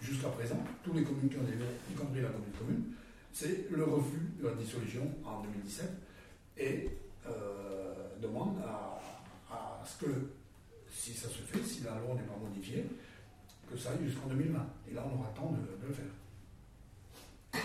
jusqu'à 0.00 0.28
présent, 0.28 0.62
tous 0.84 0.92
les 0.92 1.02
communes 1.02 1.30
qui 1.30 1.36
ont 1.36 1.42
débat, 1.42 1.64
y 1.90 1.94
compris 1.94 2.20
la 2.20 2.28
commune 2.28 2.52
commune, 2.56 2.84
c'est 3.32 3.68
le 3.72 3.82
refus 3.82 4.30
de 4.40 4.46
la 4.46 4.54
dissolution 4.54 5.02
en 5.24 5.42
2017 5.42 5.90
et 6.58 6.90
demande 8.20 8.58
à, 8.64 8.91
à 9.82 9.86
ce 9.86 10.04
que, 10.04 10.30
si 10.92 11.12
ça 11.14 11.28
se 11.28 11.38
fait, 11.42 11.62
si 11.64 11.82
la 11.82 11.98
loi 11.98 12.14
n'est 12.14 12.22
pas 12.22 12.36
modifiée, 12.36 12.86
que 13.70 13.76
ça 13.76 13.90
aille 13.90 14.04
jusqu'en 14.06 14.26
2020. 14.28 14.66
Et 14.90 14.94
là, 14.94 15.04
on 15.06 15.18
aura 15.18 15.28
le 15.30 15.34
temps 15.36 15.50
de, 15.52 15.82
de 15.82 15.88
le 15.88 15.94
faire. 15.94 17.62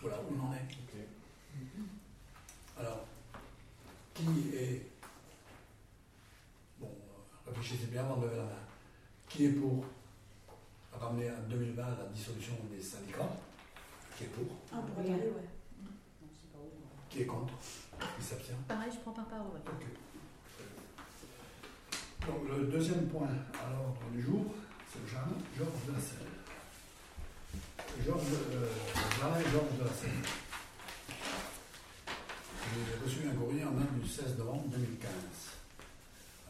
Voilà 0.00 0.16
où 0.20 0.34
on 0.34 0.46
en 0.48 0.52
est. 0.54 0.66
Alors, 2.78 3.04
qui 4.14 4.24
est. 4.56 4.86
Bon, 6.80 6.88
réfléchissez 7.46 7.86
bien 7.86 8.04
avant 8.04 8.16
de 8.16 8.24
lever 8.26 8.36
la 8.36 8.44
main. 8.44 8.50
Qui 9.28 9.44
est 9.44 9.50
pour 9.50 9.84
ramener 10.98 11.28
à 11.28 11.36
2020 11.36 11.82
la 11.82 12.06
dissolution 12.06 12.54
des 12.70 12.82
syndicats? 12.82 13.36
Qui 14.16 14.24
est 14.24 14.28
pour? 14.28 14.46
Ah, 14.72 14.78
pour 14.78 15.04
regarder, 15.04 15.26
ouais. 15.26 15.48
Qui 17.10 17.22
est 17.22 17.26
contre? 17.26 17.52
Qui 18.16 18.24
s'abstient? 18.24 18.54
Pareil, 18.66 18.90
je 18.90 18.98
prends 19.00 19.12
par 19.12 19.26
parole. 19.26 19.48
ouais. 19.48 19.60
Donc 22.26 22.48
le 22.48 22.66
deuxième 22.66 23.06
point 23.08 23.28
à 23.54 23.70
l'ordre 23.70 24.00
du 24.12 24.22
jour, 24.22 24.44
c'est 24.92 25.00
le 25.00 25.08
jardin 25.08 25.36
Georges 25.56 25.68
euh, 27.92 27.96
le 27.96 28.04
jardin 28.04 29.40
Georges. 29.52 30.00
J'ai 32.72 33.04
reçu 33.04 33.28
un 33.28 33.34
courrier 33.34 33.64
en 33.64 33.72
date 33.72 33.98
du 34.00 34.08
16 34.08 34.38
novembre 34.38 34.68
2015, 34.68 35.10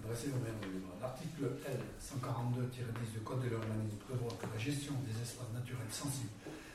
adressé 0.02 0.28
au 0.28 0.42
maire 0.42 0.58
de 0.60 0.66
Livre. 0.66 0.92
L'article 1.00 1.44
L 1.66 1.80
142-10 2.02 3.12
du 3.14 3.20
Code 3.20 3.42
de 3.42 3.48
l'urbanisme 3.48 3.96
prévoit 4.06 4.36
que 4.40 4.46
la 4.52 4.58
gestion 4.58 4.94
des 5.06 5.22
espaces 5.22 5.52
naturels 5.54 5.90
sensibles 5.90 6.30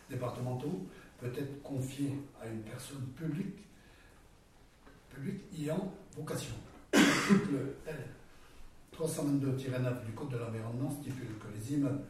départementaux 0.10 0.88
peut 1.20 1.32
être 1.38 1.62
confiée 1.62 2.14
à 2.42 2.48
une 2.48 2.62
personne 2.62 3.06
publique, 3.16 3.66
publique 5.14 5.42
ayant 5.60 5.94
vocation. 6.16 6.56
L'article 6.94 7.76
L 7.88 7.96
322-9 8.98 10.06
du 10.06 10.12
Code 10.14 10.30
de 10.30 10.38
l'environnement 10.38 10.90
stipule 10.90 11.38
que 11.38 11.48
les 11.54 11.74
immeubles 11.74 12.02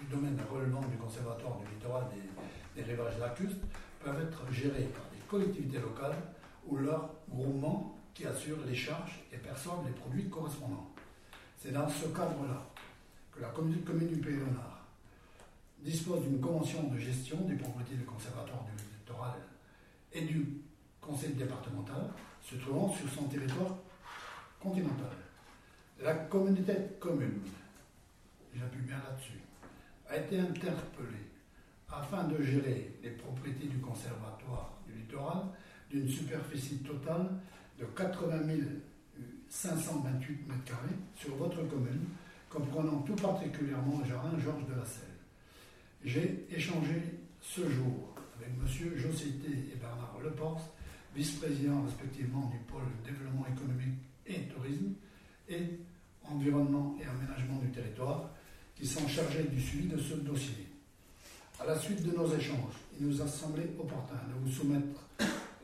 du 0.00 0.06
domaine 0.06 0.38
relevant 0.50 0.80
du 0.80 0.96
Conservatoire 0.96 1.58
du 1.58 1.74
littoral 1.74 2.04
des, 2.14 2.82
des 2.82 2.90
rivages 2.90 3.18
lacustres 3.18 3.66
peuvent 4.02 4.22
être 4.22 4.50
gérés 4.50 4.84
par 4.84 5.04
des 5.12 5.20
collectivités 5.28 5.78
locales 5.78 6.16
ou 6.66 6.78
leurs 6.78 7.10
groupements 7.28 7.98
qui 8.14 8.26
assurent 8.26 8.64
les 8.66 8.74
charges 8.74 9.20
et 9.32 9.36
perçoivent 9.36 9.84
les 9.84 9.92
produits 9.92 10.28
correspondants. 10.30 10.88
C'est 11.58 11.72
dans 11.72 11.88
ce 11.88 12.06
cadre-là 12.06 12.64
que 13.32 13.40
la 13.42 13.48
communauté 13.48 13.82
de 13.82 13.86
communes 13.86 14.08
du 14.08 14.20
Pays 14.20 14.36
Léonard 14.36 14.86
dispose 15.80 16.22
d'une 16.22 16.40
convention 16.40 16.84
de 16.84 16.98
gestion 16.98 17.36
des 17.42 17.56
propriétés 17.56 17.96
du 17.96 18.04
Conservatoire 18.04 18.64
du 18.64 18.82
littoral 18.98 19.34
et 20.12 20.22
du 20.22 20.62
conseil 21.02 21.34
départemental 21.34 22.08
se 22.42 22.54
trouvant 22.56 22.90
sur 22.90 23.08
son 23.10 23.24
territoire 23.24 23.76
continental. 24.60 25.23
La 26.02 26.14
communauté 26.14 26.72
de 26.72 26.88
communes, 27.00 27.40
j'appuie 28.54 28.82
bien 28.82 28.96
là-dessus, 28.96 29.40
a 30.08 30.16
été 30.16 30.38
interpellée 30.38 31.30
afin 31.88 32.24
de 32.24 32.42
gérer 32.42 32.92
les 33.02 33.10
propriétés 33.10 33.68
du 33.68 33.78
conservatoire 33.78 34.72
du 34.86 34.98
littoral 34.98 35.44
d'une 35.90 36.08
superficie 36.08 36.78
totale 36.78 37.28
de 37.78 37.84
80 37.84 38.40
528 39.48 40.48
m2 40.48 40.72
sur 41.14 41.36
votre 41.36 41.62
commune, 41.68 42.06
comprenant 42.50 43.02
tout 43.02 43.14
particulièrement 43.14 44.00
le 44.00 44.08
jardin 44.08 44.36
Georges 44.38 44.66
de 44.66 44.74
la 44.74 44.84
Selle. 44.84 45.04
J'ai 46.04 46.46
échangé 46.50 47.00
ce 47.40 47.60
jour 47.70 48.14
avec 48.36 48.50
M. 48.50 48.96
Josité 48.96 49.48
et 49.72 49.76
Bernard 49.76 50.18
Leporce, 50.22 50.64
vice-présidents 51.14 51.84
respectivement 51.84 52.50
du 52.50 52.58
pôle 52.66 52.82
développement 53.04 53.46
économique 53.46 54.00
et 54.26 54.48
tourisme 54.48 54.94
et 55.48 55.78
environnement 56.24 56.96
et 57.00 57.04
aménagement 57.04 57.58
du 57.58 57.70
territoire, 57.70 58.30
qui 58.74 58.86
sont 58.86 59.06
chargés 59.06 59.44
du 59.44 59.60
suivi 59.60 59.88
de 59.88 59.98
ce 59.98 60.14
dossier. 60.14 60.66
À 61.60 61.66
la 61.66 61.78
suite 61.78 62.02
de 62.02 62.16
nos 62.16 62.26
échanges, 62.34 62.74
il 62.98 63.06
nous 63.06 63.22
a 63.22 63.28
semblé 63.28 63.62
opportun 63.78 64.20
de 64.28 64.44
vous 64.44 64.50
soumettre 64.50 65.00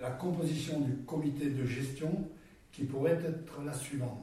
la 0.01 0.11
composition 0.11 0.81
du 0.81 0.97
comité 1.05 1.51
de 1.51 1.65
gestion 1.65 2.29
qui 2.73 2.85
pourrait 2.85 3.21
être 3.25 3.63
la 3.65 3.73
suivante. 3.73 4.23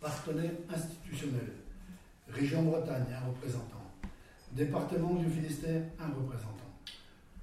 Partenaire 0.00 0.52
institutionnel, 0.72 1.52
Région 2.28 2.62
Bretagne, 2.62 3.06
un 3.12 3.26
représentant. 3.28 3.82
Département 4.52 5.14
du 5.14 5.28
Finistère, 5.28 5.82
un 6.00 6.08
représentant. 6.08 6.70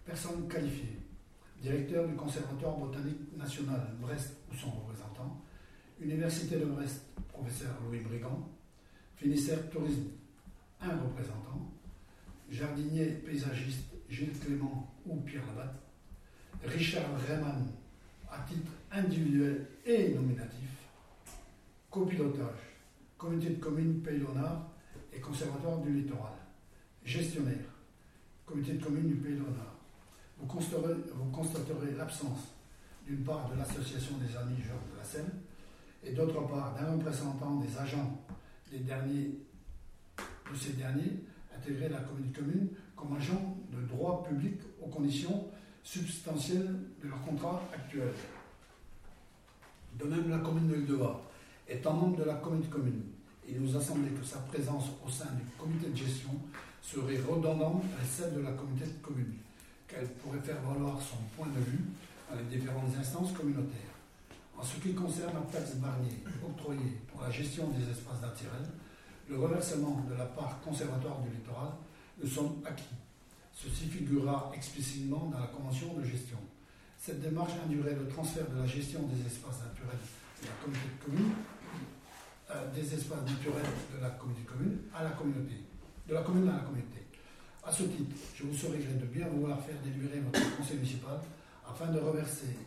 Personne 0.06 0.48
qualifiée. 0.48 1.00
Directeur 1.62 2.08
du 2.08 2.16
Conservatoire 2.16 2.76
botanique 2.78 3.38
national, 3.38 3.94
Brest 4.02 4.36
ou 4.52 4.56
son 4.56 4.72
représentant. 4.72 5.43
Université 6.04 6.58
de 6.58 6.66
Brest, 6.66 7.06
professeur 7.30 7.72
Louis 7.86 8.00
Brigand. 8.00 8.50
Finistère 9.16 9.70
Tourisme, 9.70 10.10
un 10.82 10.98
représentant. 10.98 11.72
Jardinier 12.50 13.06
paysagiste, 13.26 13.86
Gilles 14.10 14.38
Clément 14.38 14.94
ou 15.06 15.16
Pierre 15.22 15.46
Labatte. 15.48 15.80
Richard 16.66 17.06
Rayman, 17.26 17.68
à 18.30 18.40
titre 18.40 18.72
individuel 18.92 19.66
et 19.86 20.10
nominatif. 20.10 20.70
Copilotage, 21.90 22.76
Comité 23.18 23.52
de 23.52 23.62
communes 23.62 24.02
Pays 24.02 24.20
Léonard 24.20 24.72
et 25.14 25.22
Conservatoire 25.22 25.80
du 25.80 25.94
littoral. 25.94 26.34
Gestionnaire, 27.06 27.70
Comité 28.46 28.74
de 28.74 28.84
communes 28.84 29.08
du 29.08 29.16
Pays 29.16 29.36
Léonard. 29.36 29.78
Vous 30.38 30.48
constaterez, 30.48 30.96
vous 31.14 31.32
constaterez 31.32 31.92
l'absence 31.98 32.56
d'une 33.06 33.24
part 33.24 33.50
de 33.50 33.58
l'association 33.58 34.18
des 34.18 34.36
amis 34.36 34.62
Georges 34.62 34.92
de 34.92 34.98
la 34.98 35.04
Seine 35.04 35.32
et 36.06 36.12
d'autre 36.12 36.42
part 36.48 36.76
d'un 36.76 36.92
représentant 36.94 37.56
des 37.58 37.78
agents 37.78 38.24
des 38.72 38.80
derniers 38.80 39.32
de 40.52 40.58
ces 40.58 40.74
derniers 40.74 41.24
intégrer 41.56 41.90
la 41.90 42.00
communauté 42.00 42.42
commune 42.42 42.70
comme 42.96 43.16
agent 43.16 43.58
de 43.72 43.88
droit 43.88 44.24
public 44.24 44.60
aux 44.82 44.88
conditions 44.88 45.48
substantielles 45.84 46.76
de 47.04 47.10
leur 47.10 47.22
contrat 47.22 47.62
actuel. 47.74 48.10
De 50.00 50.06
même, 50.06 50.30
la 50.30 50.40
commune 50.40 50.68
de 50.68 50.76
Ildeva 50.76 51.22
étant 51.68 51.94
membre 51.94 52.18
de 52.18 52.24
la 52.24 52.36
communauté 52.36 52.70
commune, 52.70 53.04
il 53.48 53.62
nous 53.62 53.76
a 53.76 53.82
semblé 53.82 54.10
que 54.10 54.26
sa 54.26 54.40
présence 54.40 54.86
au 55.06 55.10
sein 55.10 55.30
du 55.36 55.44
comité 55.58 55.90
de 55.90 55.96
gestion 55.96 56.32
serait 56.82 57.20
redondante 57.20 57.84
avec 57.98 58.10
celle 58.10 58.34
de 58.34 58.42
la 58.42 58.52
communauté 58.52 58.86
de 58.86 59.02
commune, 59.02 59.34
qu'elle 59.88 60.08
pourrait 60.08 60.40
faire 60.40 60.62
valoir 60.62 61.02
son 61.02 61.18
point 61.36 61.48
de 61.48 61.60
vue 61.60 61.84
dans 62.30 62.38
les 62.38 62.58
différentes 62.58 62.96
instances 63.00 63.32
communautaires. 63.34 63.93
En 64.58 64.64
ce 64.64 64.78
qui 64.78 64.94
concerne 64.94 65.34
la 65.34 65.52
taxe 65.52 65.76
Barnier 65.76 66.24
octroyée 66.46 67.02
pour 67.12 67.22
la 67.22 67.32
gestion 67.32 67.68
des 67.70 67.90
espaces 67.90 68.22
naturels, 68.22 68.70
le 69.30 69.40
reversement 69.40 70.06
de 70.10 70.16
la 70.16 70.26
part 70.26 70.60
conservatoire 70.62 71.20
du 71.22 71.30
littoral 71.30 71.70
nous 72.22 72.30
sommes 72.30 72.62
acquis. 72.66 72.96
Ceci 73.54 73.88
figurera 73.88 74.52
explicitement 74.56 75.30
dans 75.32 75.40
la 75.40 75.48
convention 75.48 75.94
de 75.94 76.04
gestion. 76.04 76.38
Cette 76.98 77.22
démarche 77.22 77.54
induirait 77.66 77.96
le 77.96 78.08
transfert 78.08 78.50
de 78.50 78.60
la 78.60 78.66
gestion 78.66 79.02
des 79.08 79.26
espaces 79.26 79.62
naturels 79.62 80.00
de 80.42 80.48
la 80.48 80.54
communauté 80.62 80.90
de 80.90 81.06
communes, 81.06 81.34
euh, 82.52 82.72
des 82.74 82.94
espaces 82.94 83.26
naturels 83.26 83.72
de 83.96 84.02
la 84.02 84.10
communauté 84.12 84.46
commune 84.46 84.78
à 84.94 85.04
la 85.04 85.10
communauté, 85.12 85.56
de 86.08 86.14
la 86.14 86.22
commune 86.22 86.50
à 86.50 86.54
la 86.54 86.60
communauté. 86.60 87.04
À 87.66 87.72
ce 87.72 87.84
titre, 87.84 88.16
je 88.36 88.44
vous 88.44 88.56
serais 88.56 88.78
gré 88.78 88.94
de 88.94 89.06
bien 89.06 89.28
vouloir 89.28 89.60
faire 89.62 89.76
délibérer 89.84 90.20
votre 90.20 90.58
conseil 90.58 90.78
municipal 90.78 91.20
afin 91.68 91.92
de 91.92 92.00
reverser 92.00 92.58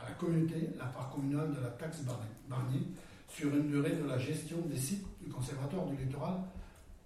à 0.00 0.08
la 0.08 0.14
communauté 0.14 0.70
la 0.78 0.86
part 0.86 1.10
communale 1.10 1.54
de 1.54 1.60
la 1.60 1.70
taxe 1.70 2.02
Barnier 2.48 2.82
sur 3.28 3.54
une 3.54 3.68
durée 3.68 3.96
de 3.96 4.08
la 4.08 4.18
gestion 4.18 4.58
des 4.62 4.78
sites 4.78 5.06
du 5.20 5.30
conservatoire 5.30 5.86
du 5.86 5.96
littoral 5.96 6.38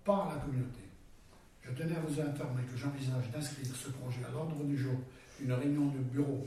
par 0.05 0.29
la 0.29 0.41
communauté. 0.41 0.81
Je 1.63 1.71
tenais 1.73 1.97
à 1.97 2.01
vous 2.01 2.21
informer 2.21 2.63
que 2.65 2.77
j'envisage 2.77 3.31
d'inscrire 3.31 3.75
ce 3.75 3.91
projet 3.91 4.25
à 4.27 4.31
l'ordre 4.31 4.63
du 4.65 4.77
jour 4.77 4.95
d'une 5.41 5.53
réunion 5.53 5.87
du 5.87 5.99
bureau 5.99 6.47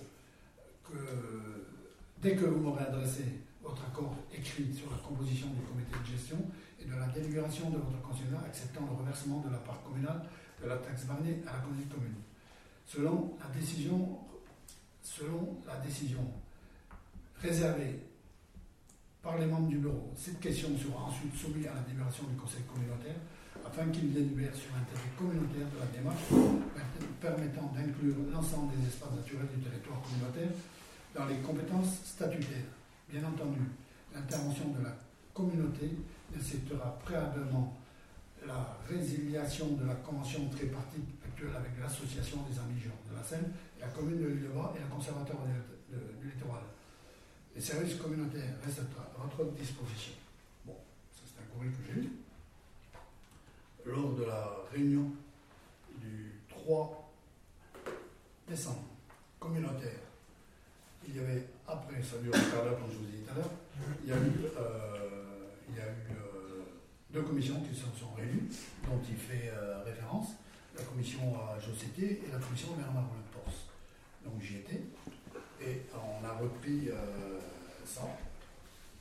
dès 2.22 2.36
que 2.36 2.46
vous 2.46 2.60
m'aurez 2.60 2.84
adressé 2.86 3.24
votre 3.62 3.84
accord 3.86 4.16
écrit 4.34 4.74
sur 4.74 4.92
la 4.92 4.98
composition 4.98 5.48
du 5.48 5.62
comité 5.62 5.96
de 6.00 6.18
gestion 6.18 6.38
et 6.80 6.86
de 6.86 6.96
la 6.96 7.08
délibération 7.08 7.70
de 7.70 7.78
votre 7.78 8.02
conseiller 8.02 8.38
acceptant 8.46 8.82
le 8.82 8.96
reversement 8.96 9.42
de 9.42 9.50
la 9.50 9.58
part 9.58 9.82
communale 9.84 10.22
de 10.62 10.68
la 10.68 10.78
taxe 10.78 11.06
Barnier 11.06 11.42
à 11.48 11.54
la 11.54 11.60
commune. 11.60 12.16
Selon 12.86 13.36
la 13.40 13.60
décision, 13.60 14.20
selon 15.06 15.58
la 15.68 15.78
décision 15.78 16.26
réservée 17.40 18.00
par 19.22 19.38
les 19.38 19.46
membres 19.46 19.68
du 19.68 19.78
bureau, 19.78 20.12
cette 20.16 20.40
question 20.40 20.70
sera 20.78 21.06
ensuite 21.06 21.36
soumise 21.36 21.68
à 21.68 21.76
la 21.76 21.82
délibération 21.82 22.24
du 22.26 22.36
conseil 22.36 22.64
communautaire 22.64 23.16
afin 23.66 23.88
qu'il 23.90 24.12
délibère 24.14 24.54
sur 24.56 24.74
l'intérêt 24.74 25.10
communautaire 25.18 25.68
de 25.74 25.80
la 25.80 25.86
démarche 25.88 26.26
permettant 27.22 27.72
d'inclure 27.74 28.16
l'ensemble 28.32 28.74
des 28.78 28.88
espaces 28.88 29.14
naturels 29.16 29.48
du 29.56 29.62
territoire 29.62 30.02
communautaire 30.02 30.50
dans 31.16 31.26
les 31.26 31.38
compétences 31.38 32.02
statutaires. 32.04 32.70
Bien 33.10 33.24
entendu, 33.24 33.62
l'intervention 34.14 34.70
de 34.70 34.84
la 34.84 34.96
communauté 35.34 35.98
nécessitera 36.36 36.98
préalablement 37.06 37.78
la 38.46 38.78
résiliation 38.88 39.68
de 39.74 39.86
la 39.86 39.96
convention 39.96 40.50
tripartite 40.50 41.06
avec 41.44 41.72
l'association 41.82 42.38
des 42.50 42.58
amis 42.58 42.82
de 42.82 43.16
la 43.16 43.24
Seine, 43.24 43.52
la 43.80 43.88
commune 43.88 44.22
de 44.22 44.28
l'île-de-Bas 44.28 44.74
et 44.76 44.80
le 44.80 44.88
conservateur 44.88 45.38
du 46.20 46.30
littoral. 46.30 46.64
Les 47.56 47.62
services 47.62 47.96
communautaires 47.96 48.56
restent 48.64 48.80
à 48.80 49.22
votre 49.22 49.52
disposition. 49.54 50.14
Bon, 50.66 50.76
ça 51.14 51.22
c'est 51.26 51.42
un 51.42 51.46
courrier 51.54 51.72
que 51.72 51.86
j'ai 51.88 52.02
lu. 52.02 52.10
Lors 53.86 54.14
de 54.14 54.24
la 54.24 54.50
réunion 54.72 55.12
du 56.02 56.32
3 56.50 57.14
décembre 58.48 58.86
communautaire, 59.40 60.00
il 61.08 61.16
y 61.16 61.20
avait, 61.20 61.48
après, 61.68 62.02
ça 62.02 62.18
dure 62.18 62.34
un 62.34 62.40
quart 62.40 62.80
comme 62.80 62.92
je 62.92 62.98
vous 62.98 63.06
ai 63.06 63.18
dit 63.18 63.24
tout 63.24 63.32
à 63.32 63.36
l'heure, 63.36 63.52
il 64.04 64.10
y 64.10 64.14
a 64.14 64.18
eu, 64.18 64.46
euh, 64.58 65.50
il 65.70 65.76
y 65.76 65.80
a 65.80 65.86
eu 65.86 66.12
euh, 66.12 66.64
deux 67.12 67.22
commissions 67.22 67.62
qui 67.62 67.76
se 67.76 67.84
sont 67.84 68.14
réunies, 68.16 68.50
dont 68.86 69.00
il 69.08 69.16
fait 69.16 69.52
euh, 69.54 69.84
référence, 69.84 70.36
la 70.78 70.84
commission 70.84 71.36
à 71.40 71.60
Jossété 71.60 72.22
et 72.28 72.32
la 72.32 72.40
commission 72.40 72.74
Bernard 72.76 73.10
Le 73.16 73.40
Porce. 73.40 73.68
Donc 74.24 74.42
j'y 74.42 74.58
étais, 74.58 74.82
et 75.62 75.82
on 75.94 76.26
a 76.26 76.34
repris 76.34 76.90
ça. 77.86 78.02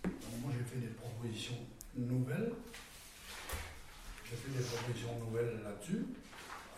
Donc 0.04 0.34
moi 0.42 0.52
j'ai 0.56 0.64
fait 0.64 0.80
des 0.86 0.92
propositions 0.94 1.58
nouvelles. 1.96 2.52
J'ai 4.28 4.36
fait 4.36 4.58
des 4.58 4.64
propositions 4.64 5.18
nouvelles 5.18 5.60
là-dessus, 5.62 6.06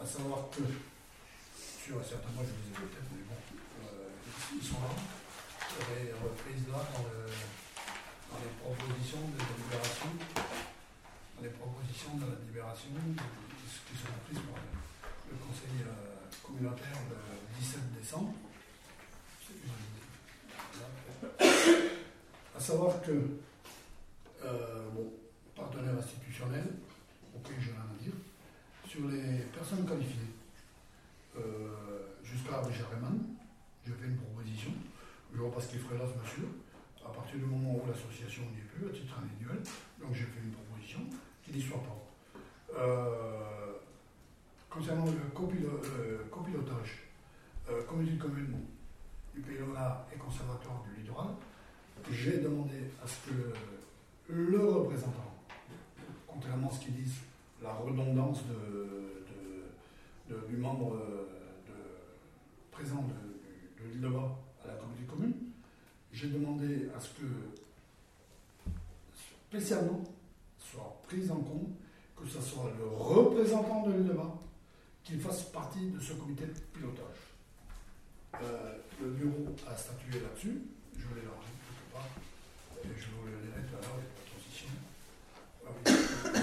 à 0.03 0.07
savoir 0.07 0.51
que 0.51 0.63
sur 1.57 2.05
certains 2.05 2.31
mois 2.35 2.45
je 2.45 2.53
vous 2.53 2.71
ai 2.71 2.87
peut-être, 2.87 3.11
mais 3.13 3.25
bon, 3.27 3.41
ils 4.55 4.67
sont 4.67 4.81
là. 4.81 4.91
Les 5.93 6.13
reprises 6.13 6.67
là 6.73 6.81
dans, 6.95 7.05
le, 7.05 7.29
dans, 8.33 8.41
les 8.41 8.55
propositions 8.65 9.29
de 9.29 9.37
délibération, 9.37 10.09
dans 11.37 11.43
les 11.43 11.51
propositions 11.51 12.17
de 12.17 12.33
la 12.33 12.39
libération 12.47 12.97
qui 12.97 13.95
sont 13.95 14.17
prises 14.25 14.41
par 14.49 14.86
le, 15.31 15.37
conseil 15.37 15.83
euh, 15.83 16.27
communautaire 16.43 16.99
le 17.11 17.61
17 17.61 17.81
décembre. 17.99 18.35
À 22.57 22.61
savoir 22.61 23.01
que, 23.03 23.13
euh, 24.45 24.89
bon, 24.95 25.13
partenaire 25.55 25.95
institutionnel, 25.99 26.65
ok, 27.35 27.51
je 27.59 27.71
rien 27.71 27.81
à 27.81 28.03
dire, 28.03 28.13
sur 28.89 29.09
les 29.09 29.45
personnes 29.55 29.87
qualifiées, 29.87 30.33
euh, 31.37 32.17
jusqu'à 32.25 32.61
Richard 32.63 32.91
Rayman, 32.91 33.19
j'ai 33.87 33.93
fait 33.93 34.07
une 34.07 34.17
proposition. 34.17 34.71
Je 35.33 35.39
vois 35.39 35.53
pas 35.53 35.61
ce 35.61 35.69
qu'il 35.69 35.81
ferait 35.81 35.99
là, 35.99 36.05
ce 36.07 36.19
monsieur. 36.19 36.49
À 37.05 37.11
partir 37.11 37.37
du 37.37 37.45
moment 37.45 37.75
où 37.77 37.87
l'association 37.87 38.43
n'y 38.51 38.59
est 38.59 38.71
plus, 38.75 38.89
à 38.89 38.91
titre 38.91 39.15
individuel, 39.23 39.59
donc 40.01 40.15
j'ai 40.15 40.25
fait 40.25 40.41
une 40.43 40.53
proposition 40.53 41.01
qui 41.45 41.53
n'y 41.53 41.63
soit 41.63 41.83
pas. 41.83 42.07
Euh, 42.79 43.73
concernant 44.71 45.07
le, 45.07 45.31
copilotage, 45.35 47.05
euh, 47.71 47.83
communauté 47.85 48.19
commune 48.19 48.55
du 49.35 49.41
et 49.41 50.19
conservatoire 50.19 50.83
du 50.85 51.01
littoral, 51.01 51.29
j'ai 52.11 52.39
demandé 52.39 52.91
à 53.03 53.07
ce 53.07 53.29
que 53.29 53.53
le 54.29 54.59
représentant, 54.59 55.35
contrairement 56.27 56.69
à 56.69 56.73
ce 56.73 56.81
qu'ils 56.81 56.95
disent, 56.95 57.21
la 57.63 57.73
redondance 57.73 58.43
de, 58.47 59.25
du 60.49 60.57
membre 60.57 60.97
de, 61.67 61.75
présent 62.71 63.05
de, 63.05 63.85
l'île 63.89 64.01
de 64.01 64.09
Bas 64.09 64.37
à 64.65 64.69
la 64.69 64.75
communauté 64.75 65.05
commune, 65.05 65.35
j'ai 66.13 66.29
demandé 66.29 66.89
à 66.97 67.01
ce 67.01 67.09
que 67.09 67.27
spécialement 69.49 70.03
soit 70.59 71.01
pris 71.07 71.31
en 71.31 71.37
compte 71.37 71.69
que 72.17 72.27
ce 72.27 72.41
soit 72.41 72.73
le 72.79 72.87
représentant 72.89 73.87
de 73.87 73.93
l'île 73.93 74.09
de 74.09 74.13
Bas 74.15 74.35
qui 75.07 75.17
fasse 75.19 75.45
partie 75.45 75.87
de 75.87 76.01
ce 76.01 76.15
comité 76.15 76.47
de 76.47 76.53
pilotage. 76.75 77.23
Euh, 78.43 78.79
le 79.01 79.11
bureau 79.11 79.55
a 79.65 79.77
statué 79.77 80.19
là-dessus, 80.19 80.63
je 80.99 81.07
vais 81.15 81.23
leur 81.23 81.39
quelque 81.39 81.93
part, 81.93 82.09
et 82.83 82.89
je 82.89 83.07
vous 83.15 83.27
le 83.27 83.39
lirai 83.39 83.63
tout 83.71 83.77
à 83.77 83.81
l'heure 83.83 83.99
la 84.03 84.03
transition. 84.27 84.67
Ah 85.65 85.71
oui, 85.87 86.41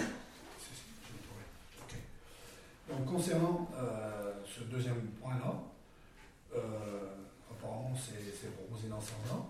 Donc 2.90 3.06
concernant 3.06 3.70
euh, 3.76 4.34
ce 4.48 4.64
deuxième 4.64 5.08
point-là, 5.22 5.62
euh, 6.56 7.16
apparemment 7.52 7.94
c'est 7.98 8.56
proposé 8.56 8.88
dans 8.88 9.02
ce 9.02 9.10
sens-là. 9.10 9.46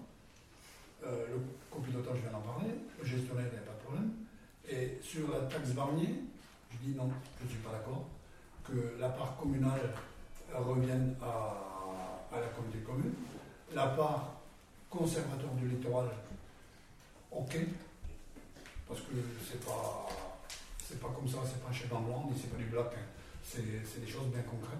Le 1.05 1.37
copilotage, 1.69 2.15
je 2.15 2.21
viens 2.21 2.31
d'en 2.31 2.41
parler, 2.41 2.69
le 2.97 3.05
gestionnaire, 3.05 3.45
il 3.45 3.51
n'y 3.51 3.57
a 3.57 3.67
pas 3.67 3.73
de 3.73 3.83
problème. 3.83 4.11
Et 4.67 4.97
sur 5.03 5.29
la 5.29 5.41
taxe 5.41 5.71
Barnier, 5.71 6.23
je 6.71 6.77
dis 6.77 6.95
non, 6.95 7.11
je 7.39 7.43
ne 7.43 7.49
suis 7.49 7.59
pas 7.59 7.73
d'accord, 7.73 8.07
que 8.63 8.99
la 8.99 9.09
part 9.09 9.35
communale 9.37 9.93
revienne 10.53 11.15
à, 11.21 12.39
la 12.39 12.47
communauté 12.47 12.79
commune. 12.79 13.13
La 13.73 13.87
part 13.87 14.33
conservateur 14.89 15.49
du 15.51 15.67
littoral, 15.67 16.07
ok, 17.31 17.57
parce 18.87 19.01
que 19.01 19.15
c'est 19.47 19.63
pas, 19.65 20.07
c'est 20.87 20.99
pas 20.99 21.09
comme 21.09 21.27
ça, 21.27 21.39
c'est 21.45 21.61
pas 21.63 21.69
un 21.69 21.73
chef 21.73 21.91
en 21.91 22.01
blanc, 22.01 22.29
ni 22.31 22.39
c'est 22.39 22.51
pas 22.51 22.57
du 22.57 22.65
bloc, 22.65 22.87
hein. 22.95 23.05
c'est, 23.43 23.63
des 23.63 24.07
choses 24.07 24.27
bien 24.27 24.43
concrètes 24.43 24.77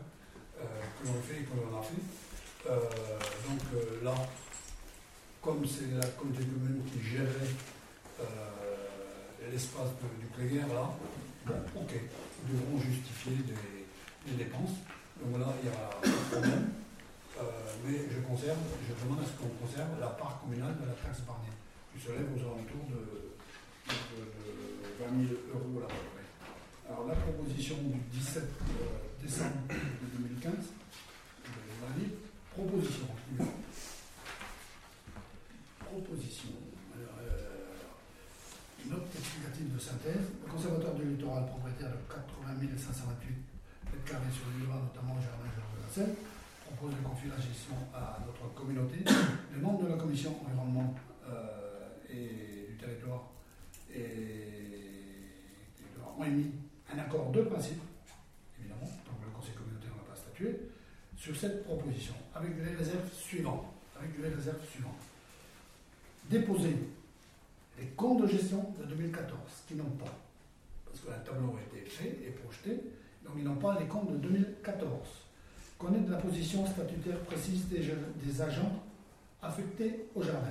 euh, 0.59 0.65
que 0.99 1.07
l'on 1.07 1.21
fait 1.21 1.41
et 1.41 1.43
que 1.43 1.55
l'on 1.55 1.79
a 1.79 1.81
fait. 1.81 2.69
Euh, 2.69 2.79
donc 3.49 3.59
euh, 3.73 4.03
là, 4.03 4.13
comme 5.41 5.65
c'est 5.65 5.91
la 5.97 6.05
communauté 6.07 6.45
commune 6.45 6.83
qui 6.91 7.01
gérait 7.01 7.49
l'espace 9.51 9.89
du 10.19 10.27
Cléguer, 10.27 10.61
là, 10.73 10.89
ok, 11.51 11.91
devront 12.49 12.79
justifier 12.79 13.37
des, 13.43 14.35
dépenses. 14.37 14.79
Donc 15.19 15.39
là, 15.39 15.53
il 15.61 15.67
y 15.67 15.73
a 15.73 15.89
un 15.99 16.23
problème. 16.31 16.69
mais 17.85 17.99
je 18.09 18.19
conserve, 18.21 18.57
je 18.87 19.03
demande 19.03 19.19
à 19.19 19.27
ce 19.27 19.35
qu'on 19.35 19.51
conserve 19.65 19.99
la 19.99 20.07
part 20.07 20.39
communale 20.41 20.75
de 20.79 20.87
la 20.87 20.93
taxe 20.93 21.21
Barnier, 21.27 21.51
qui 21.91 22.01
se 22.01 22.11
lève 22.11 22.27
aux 22.31 22.39
alentours 22.39 22.87
de, 22.87 23.35
de, 23.91 24.23
de 24.23 25.03
20 25.03 25.27
000 25.27 25.39
euros. 25.53 25.87
Alors 26.89 27.07
la 27.07 27.15
proposition 27.15 27.75
du 27.75 27.99
17 28.19 28.43
euh, 28.43 28.45
décembre 29.21 29.55
de 29.69 30.17
2015, 30.19 30.53
je 31.43 31.49
vais 31.49 31.73
la 31.81 32.23
proposition. 32.51 33.07
Proposition. 35.79 36.49
Alors, 36.93 37.17
euh, 37.21 38.89
note 38.89 39.07
de 39.69 39.79
synthèse. 39.79 40.31
Le 40.45 40.51
conservateur 40.51 40.93
du 40.95 41.05
littoral, 41.05 41.45
propriétaire 41.47 41.89
de 41.89 41.99
80 42.07 42.77
528 42.77 43.29
mètres 43.91 44.03
carrés 44.05 44.33
sur 44.33 44.45
le 44.51 44.65
Levant, 44.65 44.81
notamment 44.81 45.15
au 45.15 45.21
jardin 45.21 45.45
de 45.47 45.59
la 45.59 45.89
Seine, 45.89 46.15
propose 46.65 46.95
de 46.97 47.01
confier 47.03 47.29
la 47.29 47.39
gestion 47.39 47.75
à 47.93 48.19
notre 48.25 48.53
communauté. 48.53 49.03
Les 49.53 49.61
membres 49.61 49.83
de 49.83 49.89
la 49.89 49.97
commission 49.97 50.35
environnement 50.43 50.93
euh, 51.29 51.89
et 52.09 52.71
du 52.71 52.77
territoire 52.77 53.29
ont 56.17 56.23
émis 56.23 56.51
un 56.93 56.99
accord 56.99 57.31
de 57.31 57.41
principe, 57.41 57.81
évidemment, 58.59 58.85
donc 59.05 59.17
le 59.25 59.31
conseil 59.31 59.53
communautaire 59.53 59.91
n'a 59.95 60.09
pas 60.09 60.15
statué, 60.15 60.69
sur 61.17 61.35
cette 61.35 61.63
proposition, 61.63 62.13
avec 62.35 62.51
les 62.57 62.75
réserves 62.75 63.11
suivantes. 63.13 63.65
Avec 63.97 64.17
les 64.19 64.29
réserves 64.29 64.63
suivantes. 64.69 65.01
Déposer 66.29 66.75
les 67.83 67.89
comptes 67.89 68.21
de 68.21 68.27
gestion 68.27 68.63
de 68.79 68.85
2014, 68.85 69.37
qui 69.67 69.75
n'ont 69.75 69.83
pas, 69.83 70.17
parce 70.85 70.99
qu'un 71.01 71.21
tableau 71.23 71.57
a 71.57 71.75
été 71.75 71.85
fait 71.89 72.17
et 72.25 72.31
projeté, 72.31 72.81
donc 73.25 73.33
ils 73.37 73.43
n'ont 73.43 73.55
pas 73.55 73.77
les 73.79 73.87
comptes 73.87 74.11
de 74.11 74.17
2014. 74.17 74.89
Connaître 75.77 76.09
la 76.09 76.17
position 76.17 76.65
statutaire 76.65 77.19
précise 77.19 77.67
des, 77.67 77.81
des 78.23 78.41
agents 78.41 78.81
affectés 79.41 80.05
au 80.15 80.23
jardin. 80.23 80.47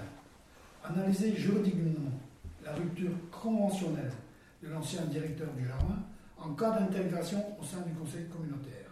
Analyser 0.84 1.34
juridiquement 1.34 2.10
la 2.62 2.74
rupture 2.74 3.12
conventionnelle 3.30 4.12
de 4.62 4.68
l'ancien 4.68 5.02
directeur 5.06 5.48
du 5.54 5.66
jardin 5.66 5.98
en 6.38 6.52
cas 6.52 6.78
d'intégration 6.78 7.42
au 7.58 7.64
sein 7.64 7.80
du 7.80 7.94
conseil 7.94 8.26
communautaire. 8.26 8.90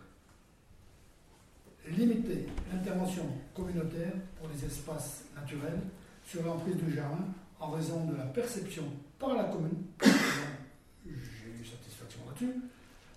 Limiter 1.89 2.47
l'intervention 2.73 3.27
communautaire 3.55 4.13
pour 4.39 4.49
les 4.49 4.65
espaces 4.65 5.25
naturels 5.35 5.81
sur 6.25 6.43
l'emprise 6.43 6.77
du 6.77 6.95
jardin 6.95 7.27
en 7.61 7.71
raison 7.71 8.05
de 8.07 8.17
la 8.17 8.25
perception 8.25 8.85
par 9.19 9.35
la 9.35 9.45
commune, 9.45 9.85
j'ai 10.03 11.11
eu 11.11 11.65
satisfaction 11.65 12.21
là-dessus, 12.27 12.61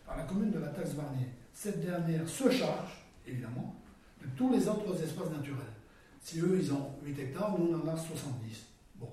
par 0.06 0.18
la 0.18 0.24
commune 0.24 0.52
de 0.52 0.60
la 0.60 0.68
taxe 0.68 0.92
Barnier. 0.92 1.28
Cette 1.54 1.82
dernière 1.84 2.28
se 2.28 2.50
charge, 2.52 3.06
évidemment, 3.26 3.76
de 4.22 4.28
tous 4.36 4.52
les 4.52 4.68
autres 4.68 5.02
espaces 5.02 5.32
naturels. 5.32 5.74
Si 6.22 6.40
eux, 6.40 6.60
ils 6.62 6.74
ont 6.74 6.92
8 7.04 7.20
hectares, 7.20 7.58
nous, 7.58 7.74
on 7.74 7.88
en 7.88 7.94
a 7.94 7.98
70. 7.98 8.66
Bon. 8.96 9.10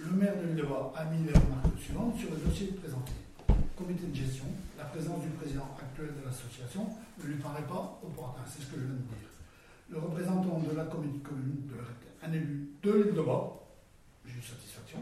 Le 0.00 0.10
maire 0.12 0.34
de 0.36 0.48
l'île 0.48 0.64
a 0.96 1.04
mis 1.06 1.24
les 1.24 1.32
remarques 1.32 1.78
suivantes 1.78 2.18
sur 2.18 2.30
le 2.30 2.36
dossier 2.36 2.68
présenté. 2.68 3.12
Comité 3.76 4.06
de 4.06 4.14
gestion, 4.14 4.44
la 4.76 4.84
présence 4.84 5.22
du 5.22 5.28
président 5.28 5.66
actuel 5.80 6.10
de 6.20 6.26
l'association 6.26 6.86
ne 7.18 7.24
lui 7.24 7.36
paraît 7.36 7.62
pas 7.62 7.98
opportun, 8.02 8.42
c'est 8.46 8.62
ce 8.62 8.66
que 8.66 8.76
je 8.76 8.84
viens 8.84 8.94
de 8.94 9.08
dire. 9.08 9.30
Le 9.88 9.98
représentant 9.98 10.60
de 10.60 10.76
la 10.76 10.84
commune, 10.84 11.20
commune 11.20 11.66
de 11.66 11.74
un 12.22 12.32
élu 12.32 12.68
de 12.82 12.92
l'île 12.92 13.14
de 13.14 13.22
Bas, 13.22 13.60
j'ai 14.26 14.40
satisfaction. 14.40 14.98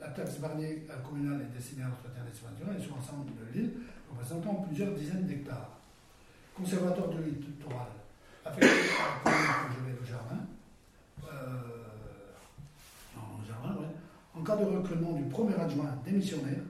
La 0.00 0.08
taxe 0.08 0.38
barnier 0.38 0.86
communale 1.08 1.42
est 1.42 1.56
destinée 1.56 1.84
à 1.84 1.88
l'entretien 1.88 2.22
des 2.24 2.30
espaces 2.30 2.52
et 2.78 2.82
sur 2.82 2.96
l'ensemble 2.96 3.30
de 3.32 3.58
l'île, 3.58 3.72
représentant 4.10 4.54
plusieurs 4.66 4.94
dizaines 4.94 5.26
d'hectares. 5.26 5.78
Conservateur 6.54 7.08
de 7.08 7.22
l'île 7.22 7.40
littoral, 7.40 7.88
affecté 8.44 8.68
par 9.24 9.24
la 9.24 9.74
commune 9.74 9.96
de 10.00 10.04
Jardin, 10.04 10.46
euh, 11.24 11.92
non, 13.14 13.44
Jardin. 13.46 13.76
En 14.34 14.42
cas 14.42 14.56
de 14.56 14.64
recrutement 14.64 15.12
du 15.12 15.24
premier 15.24 15.54
adjoint 15.54 15.96
démissionnaire 16.04 16.62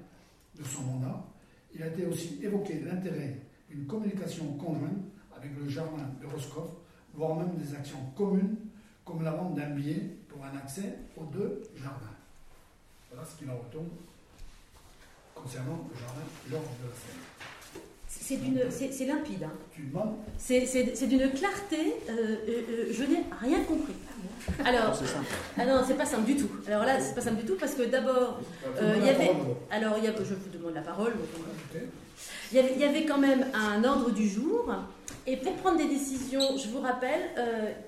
de 0.56 0.64
son 0.64 0.82
mandat, 0.82 1.24
il 1.74 1.82
a 1.82 1.88
été 1.88 2.06
aussi 2.06 2.38
évoqué 2.42 2.80
l'intérêt 2.80 3.40
d'une 3.68 3.86
communication 3.86 4.52
conjointe 4.54 5.02
avec 5.36 5.50
le 5.56 5.68
jardin 5.68 6.08
de 6.20 6.26
Roscoff, 6.26 6.70
voire 7.14 7.36
même 7.36 7.56
des 7.56 7.74
actions 7.74 7.98
communes, 8.16 8.56
comme 9.06 9.22
la 9.22 9.30
vente 9.30 9.54
d'un 9.54 9.70
billet 9.70 10.02
pour 10.28 10.44
un 10.44 10.54
accès 10.58 10.98
aux 11.16 11.24
deux 11.24 11.62
jardins. 11.76 12.16
Voilà 13.10 13.24
ce 13.26 13.38
qu'il 13.38 13.48
en 13.48 13.56
retourne 13.56 13.88
concernant 15.34 15.88
le 15.88 15.98
jardin 15.98 16.22
Georges 16.50 16.76
de 16.82 16.88
la 16.88 16.94
Seine. 16.94 17.20
C'est 18.08 18.36
d'une, 18.38 18.60
c'est, 18.70 19.04
limpide. 19.04 19.44
Hein. 19.44 19.52
Tu 19.72 19.82
demandes 19.82 20.16
c'est, 20.36 20.66
c'est, 20.66 21.06
d'une 21.06 21.30
clarté. 21.30 21.94
Euh, 22.08 22.12
euh, 22.12 22.62
euh, 22.70 22.86
je 22.90 23.04
n'ai 23.04 23.22
rien 23.40 23.62
compris. 23.62 23.94
Alors, 24.64 24.96
c'est 24.96 25.06
simple. 25.06 25.26
Ah 25.56 25.64
non, 25.64 25.84
c'est 25.86 25.96
pas 25.96 26.06
simple 26.06 26.24
du 26.24 26.36
tout. 26.36 26.48
Alors 26.66 26.84
là, 26.84 26.98
c'est 27.00 27.14
pas 27.14 27.20
simple 27.20 27.42
du 27.42 27.46
tout 27.46 27.56
parce 27.58 27.74
que 27.74 27.82
d'abord, 27.82 28.40
il 28.80 29.04
y 29.04 29.10
avait. 29.10 29.30
Alors, 29.70 29.94
il 29.98 30.04
y 30.04 30.08
a, 30.08 30.12
je 30.16 30.34
vous 30.34 30.50
demande 30.52 30.74
la 30.74 30.82
parole. 30.82 31.12
Il 32.52 32.58
y, 32.58 32.84
avait, 32.84 33.04
quand 33.04 33.18
même 33.18 33.46
un 33.54 33.84
ordre 33.84 34.10
du 34.10 34.28
jour. 34.28 34.72
Et 35.26 35.36
pour 35.36 35.54
prendre 35.54 35.78
des 35.78 35.88
décisions, 35.88 36.56
je 36.56 36.68
vous 36.68 36.80
rappelle 36.80 37.20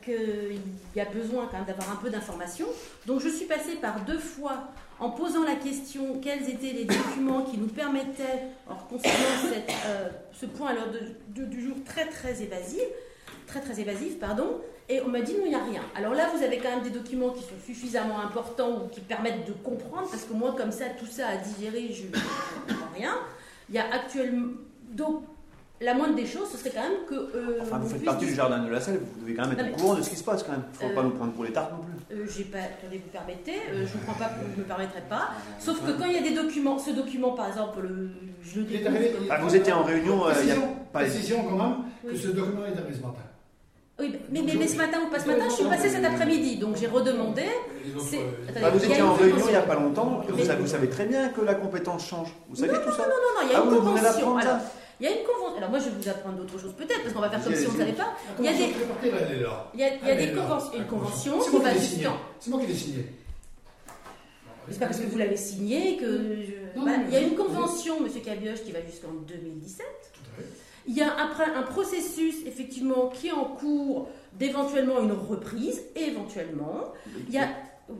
qu'il 0.04 0.60
y 0.96 1.00
a 1.00 1.04
besoin 1.04 1.46
quand 1.50 1.58
même 1.58 1.66
d'avoir 1.66 1.92
un 1.92 1.96
peu 1.96 2.10
d'informations. 2.10 2.66
Donc, 3.06 3.20
je 3.20 3.28
suis 3.28 3.46
passée 3.46 3.76
par 3.80 4.00
deux 4.04 4.18
fois 4.18 4.68
en 5.00 5.10
posant 5.10 5.44
la 5.44 5.54
question 5.54 6.20
quels 6.20 6.48
étaient 6.48 6.72
les 6.72 6.84
documents 6.84 7.42
qui 7.42 7.58
nous 7.58 7.68
permettaient, 7.68 8.48
alors 8.66 8.86
concernant 8.88 9.54
euh, 9.86 10.08
ce 10.32 10.46
point 10.46 10.70
à 10.70 10.74
l'heure 10.74 10.88
du 11.28 11.64
jour 11.64 11.76
très 11.84 12.06
très 12.06 12.42
évasif, 12.42 12.82
très 13.46 13.60
très 13.60 13.80
évasif, 13.80 14.18
pardon, 14.18 14.60
et 14.88 15.00
on 15.02 15.08
m'a 15.08 15.20
dit 15.20 15.34
non, 15.34 15.44
il 15.44 15.50
n'y 15.50 15.54
a 15.54 15.64
rien. 15.64 15.82
Alors 15.94 16.14
là, 16.14 16.28
vous 16.34 16.42
avez 16.42 16.58
quand 16.58 16.70
même 16.70 16.82
des 16.82 16.90
documents 16.90 17.30
qui 17.30 17.42
sont 17.42 17.58
suffisamment 17.64 18.20
importants 18.20 18.84
ou 18.84 18.88
qui 18.88 19.00
permettent 19.00 19.46
de 19.46 19.52
comprendre, 19.52 20.08
parce 20.10 20.24
que 20.24 20.32
moi, 20.32 20.54
comme 20.56 20.72
ça, 20.72 20.86
tout 20.98 21.06
ça 21.06 21.28
à 21.28 21.36
digérer, 21.36 21.92
je 21.92 22.04
ne 22.04 22.12
comprends 22.12 22.92
rien. 22.94 23.14
Il 23.68 23.74
y 23.74 23.78
a 23.78 23.84
actuellement. 23.92 24.52
Donc, 24.92 25.22
la 25.80 25.94
moindre 25.94 26.16
des 26.16 26.26
choses, 26.26 26.48
ce 26.50 26.56
serait 26.56 26.70
quand 26.74 26.82
même 26.82 27.06
que. 27.08 27.14
Euh, 27.14 27.58
enfin, 27.62 27.78
vous 27.78 27.88
faites 27.88 28.04
partie 28.04 28.26
du 28.26 28.34
jardin 28.34 28.64
de 28.64 28.70
la 28.70 28.80
salle, 28.80 28.98
vous 28.98 29.20
devez 29.20 29.34
quand 29.34 29.46
même 29.46 29.58
être 29.58 29.74
au 29.74 29.76
courant 29.76 29.94
de 29.94 30.02
ce 30.02 30.10
qui 30.10 30.16
se 30.16 30.24
passe 30.24 30.42
quand 30.42 30.52
même. 30.52 30.64
Il 30.80 30.84
ne 30.84 30.88
faut 30.90 30.94
pas 30.96 31.02
nous 31.02 31.10
prendre 31.10 31.32
pour 31.32 31.44
les 31.44 31.52
tartes 31.52 31.72
non 31.72 31.78
plus. 31.84 32.16
Euh, 32.16 32.26
j'ai 32.28 32.44
pas, 32.44 32.58
attendez, 32.58 32.98
vous 32.98 33.10
permettez, 33.12 33.60
euh, 33.70 33.86
je 33.86 33.96
ne 33.96 34.02
prends 34.04 34.14
pas, 34.14 34.30
je 34.42 34.56
ne 34.56 34.62
me 34.62 34.66
permettrai 34.66 35.02
pas. 35.08 35.30
Sauf 35.60 35.80
que 35.84 35.92
quand 35.92 36.06
il 36.06 36.14
y 36.14 36.18
a 36.18 36.22
des 36.22 36.34
documents, 36.34 36.78
ce 36.78 36.90
document 36.90 37.32
par 37.32 37.48
exemple, 37.48 37.82
le, 37.82 38.10
je 38.42 38.60
le 38.60 38.64
dis. 38.64 38.80
Ah, 39.30 39.38
vous 39.40 39.54
étiez 39.54 39.72
en 39.72 39.84
réunion, 39.84 40.22
il 40.42 40.48
y 40.48 40.50
a 40.50 40.56
pas 40.92 41.00
précision 41.00 41.44
quand 41.44 41.56
même 41.56 41.76
que 42.04 42.16
ce 42.16 42.28
document 42.28 42.64
est 42.64 42.76
arrivé 42.76 42.94
ce 42.94 43.02
matin. 43.02 43.22
Oui, 44.00 44.14
mais, 44.30 44.42
mais, 44.42 44.54
mais, 44.54 44.68
ce 44.68 44.76
matin 44.76 44.98
ou 45.04 45.10
pas 45.10 45.18
ce 45.18 45.26
matin, 45.26 45.44
je 45.48 45.54
suis 45.54 45.64
passée 45.64 45.88
cet 45.88 46.04
après-midi, 46.04 46.56
donc 46.56 46.76
j'ai 46.76 46.86
redemandé. 46.86 47.42
Ah, 48.62 48.70
vous 48.70 48.84
étiez 48.84 49.02
en 49.02 49.14
réunion 49.14 49.44
il 49.46 49.50
n'y 49.50 49.56
a 49.56 49.62
pas 49.62 49.74
longtemps, 49.74 50.22
vous, 50.28 50.44
savez, 50.44 50.62
vous 50.62 50.68
savez 50.68 50.88
très 50.88 51.06
bien 51.06 51.30
que 51.30 51.40
la 51.40 51.54
compétence 51.54 52.06
change. 52.06 52.28
Vous 52.48 52.56
savez 52.56 52.74
tout 52.74 52.92
ça 52.92 53.02
Non, 53.02 53.08
non, 53.08 53.42
non, 53.42 53.48
il 53.48 53.52
y 53.52 53.54
a 53.54 53.58
ah, 53.58 53.64
une 53.64 53.76
convention. 53.76 54.36
Alors, 54.36 54.58
il 55.00 55.04
y 55.04 55.08
a 55.08 55.12
une 55.12 55.26
convention. 55.26 55.56
Alors 55.56 55.70
moi, 55.70 55.78
je 55.80 55.84
vais 55.86 55.96
vous 56.00 56.08
apprendre 56.08 56.36
d'autres 56.36 56.60
choses 56.60 56.74
peut-être, 56.74 57.02
parce 57.02 57.12
qu'on 57.12 57.20
va 57.20 57.30
faire 57.30 57.42
comme 57.42 57.54
si 57.54 57.66
on 57.66 57.72
ne 57.72 57.78
savait 57.78 57.92
pas. 57.92 58.14
Il 58.38 58.44
y 58.44 58.48
a 58.48 58.52
des, 58.52 58.74
il 59.74 59.80
y 59.80 59.84
a, 59.84 59.94
il 59.96 60.08
y 60.08 60.10
a 60.10 60.16
des 60.16 60.32
conventions, 60.32 60.78
une 60.78 60.86
convention 60.86 61.38
qui 61.40 61.58
va. 61.58 61.70
C'est 62.38 62.50
moi 62.50 62.60
qui 62.60 62.66
l'ai 62.66 62.74
signé. 62.74 63.06
C'est 64.70 64.78
pas 64.78 64.86
parce 64.86 65.00
que 65.00 65.06
vous 65.06 65.18
l'avez 65.18 65.36
signé 65.36 65.96
que. 65.96 66.36
Bah, 66.76 66.92
il 67.08 67.12
y 67.12 67.16
a 67.16 67.20
une 67.20 67.34
convention, 67.34 68.00
Monsieur 68.00 68.20
Cabioche, 68.20 68.62
qui 68.62 68.70
va 68.70 68.80
jusqu'en 68.82 69.12
2017. 69.26 69.86
Il 70.88 70.96
y 70.96 71.02
a 71.02 71.12
un, 71.12 71.60
un, 71.60 71.62
processus, 71.62 72.36
effectivement, 72.46 73.08
qui 73.08 73.28
est 73.28 73.32
en 73.32 73.44
cours 73.44 74.08
d'éventuellement 74.32 75.00
une 75.00 75.12
reprise, 75.12 75.82
éventuellement. 75.94 76.92
Il 77.28 77.34
y 77.34 77.38
a 77.38 77.48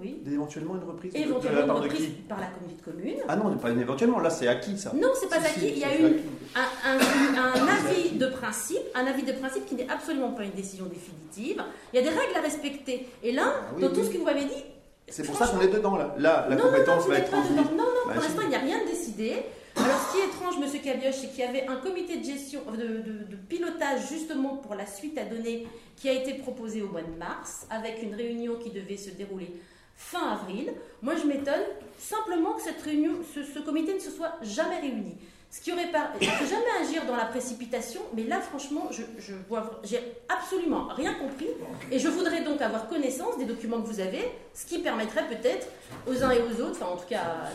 oui. 0.01 0.23
Éventuellement 0.31 0.77
une 0.77 0.85
reprise 0.85 1.15
Éventuellement 1.15 1.77
une 1.77 1.83
reprise 1.83 2.09
par 2.29 2.41
la 2.41 2.47
communauté 2.49 2.77
de 2.77 2.93
communes. 2.93 3.21
Ah 3.27 3.37
non, 3.37 3.57
pas 3.57 3.71
éventuellement, 3.71 4.21
là 4.21 4.29
c'est 4.29 4.47
acquis 4.47 4.77
ça. 4.77 4.93
Non, 4.95 5.09
c'est 5.19 5.31
pas 5.31 5.37
acquis. 5.37 5.69
Il 5.69 5.79
y 5.79 5.85
a 5.85 5.97
une, 5.97 6.19
un, 6.55 7.39
un, 7.39 7.67
avis 7.67 8.11
de 8.11 8.27
principe, 8.27 8.83
un 8.95 9.07
avis 9.07 9.23
de 9.23 9.33
principe 9.33 9.65
qui 9.65 9.77
n'est 9.77 9.89
absolument 9.89 10.33
pas 10.33 10.45
une 10.45 10.53
décision 10.53 10.85
définitive. 10.87 11.63
Il 11.93 11.97
y 11.97 11.99
a 12.01 12.03
des 12.03 12.15
règles 12.15 12.37
à 12.37 12.43
respecter. 12.43 13.09
Et 13.23 13.33
là, 13.33 13.45
ah 13.47 13.81
dans 13.81 13.89
tout 13.89 14.05
ce 14.05 14.11
que 14.11 14.19
vous 14.19 14.25
m'avez 14.25 14.45
dit. 14.45 14.65
C'est 15.09 15.25
pour 15.25 15.37
ça 15.37 15.47
qu'on 15.47 15.61
est 15.63 15.69
dedans 15.69 15.97
là. 15.97 16.15
Là, 16.19 16.47
la 16.51 16.57
compétence 16.57 17.07
va 17.07 17.19
être 17.19 17.31
transmise. 17.31 17.57
Non, 17.57 17.65
non, 17.65 17.85
bah, 18.07 18.13
pour 18.13 18.23
l'instant, 18.23 18.43
il 18.43 18.49
n'y 18.51 18.57
a 18.57 18.61
rien 18.61 18.85
de 18.85 18.91
décidé. 18.91 19.37
Alors, 19.85 20.01
ce 20.01 20.13
qui 20.13 20.23
est 20.23 20.27
étrange, 20.27 20.59
Monsieur 20.59 20.81
Cabioche, 20.81 21.15
c'est 21.21 21.29
qu'il 21.29 21.41
y 21.41 21.43
avait 21.43 21.67
un 21.67 21.77
comité 21.77 22.17
de 22.17 22.25
gestion, 22.25 22.61
de, 22.73 23.37
pilotage 23.49 24.09
justement 24.09 24.57
pour 24.57 24.75
la 24.75 24.87
suite 24.87 25.17
à 25.19 25.25
donner 25.25 25.67
qui 25.97 26.09
a 26.09 26.13
été 26.13 26.35
proposé 26.35 26.83
au 26.83 26.89
mois 26.89 27.03
de 27.03 27.17
mars, 27.19 27.67
avec 27.71 28.03
une 28.03 28.15
réunion 28.15 28.57
qui 28.57 28.71
devait 28.71 28.97
se 28.97 29.11
dérouler 29.11 29.53
fin 29.97 30.33
avril. 30.33 30.73
Moi, 31.03 31.15
je 31.17 31.27
m'étonne 31.27 31.63
simplement 31.99 32.53
que 32.53 32.63
cette 32.63 32.81
réunion, 32.83 33.13
ce, 33.35 33.59
comité 33.61 33.95
ne 33.95 33.99
se 33.99 34.11
soit 34.11 34.35
jamais 34.43 34.81
réuni. 34.81 35.17
Ce 35.51 35.61
qui 35.63 35.73
aurait 35.73 35.91
pas, 35.91 36.13
jamais 36.21 36.87
agir 36.87 37.07
dans 37.07 37.17
la 37.17 37.25
précipitation, 37.25 38.03
mais 38.15 38.25
là, 38.25 38.41
franchement, 38.41 38.89
je, 38.91 39.03
je 39.19 39.33
vois, 39.49 39.81
j'ai 39.83 40.01
absolument 40.29 40.89
rien 40.89 41.15
compris, 41.15 41.49
et 41.91 41.99
je 41.99 42.09
voudrais 42.09 42.43
donc 42.43 42.61
avoir 42.61 42.87
connaissance 42.87 43.39
des 43.39 43.47
documents 43.47 43.81
que 43.81 43.87
vous 43.87 44.01
avez, 44.01 44.31
ce 44.53 44.67
qui 44.67 44.81
permettrait 44.81 45.27
peut-être 45.27 45.67
aux 46.07 46.23
uns 46.23 46.33
et 46.33 46.43
aux 46.43 46.61
autres, 46.61 46.77
enfin 46.83 46.93
en 46.93 46.97
tout 46.97 47.09
cas, 47.09 47.51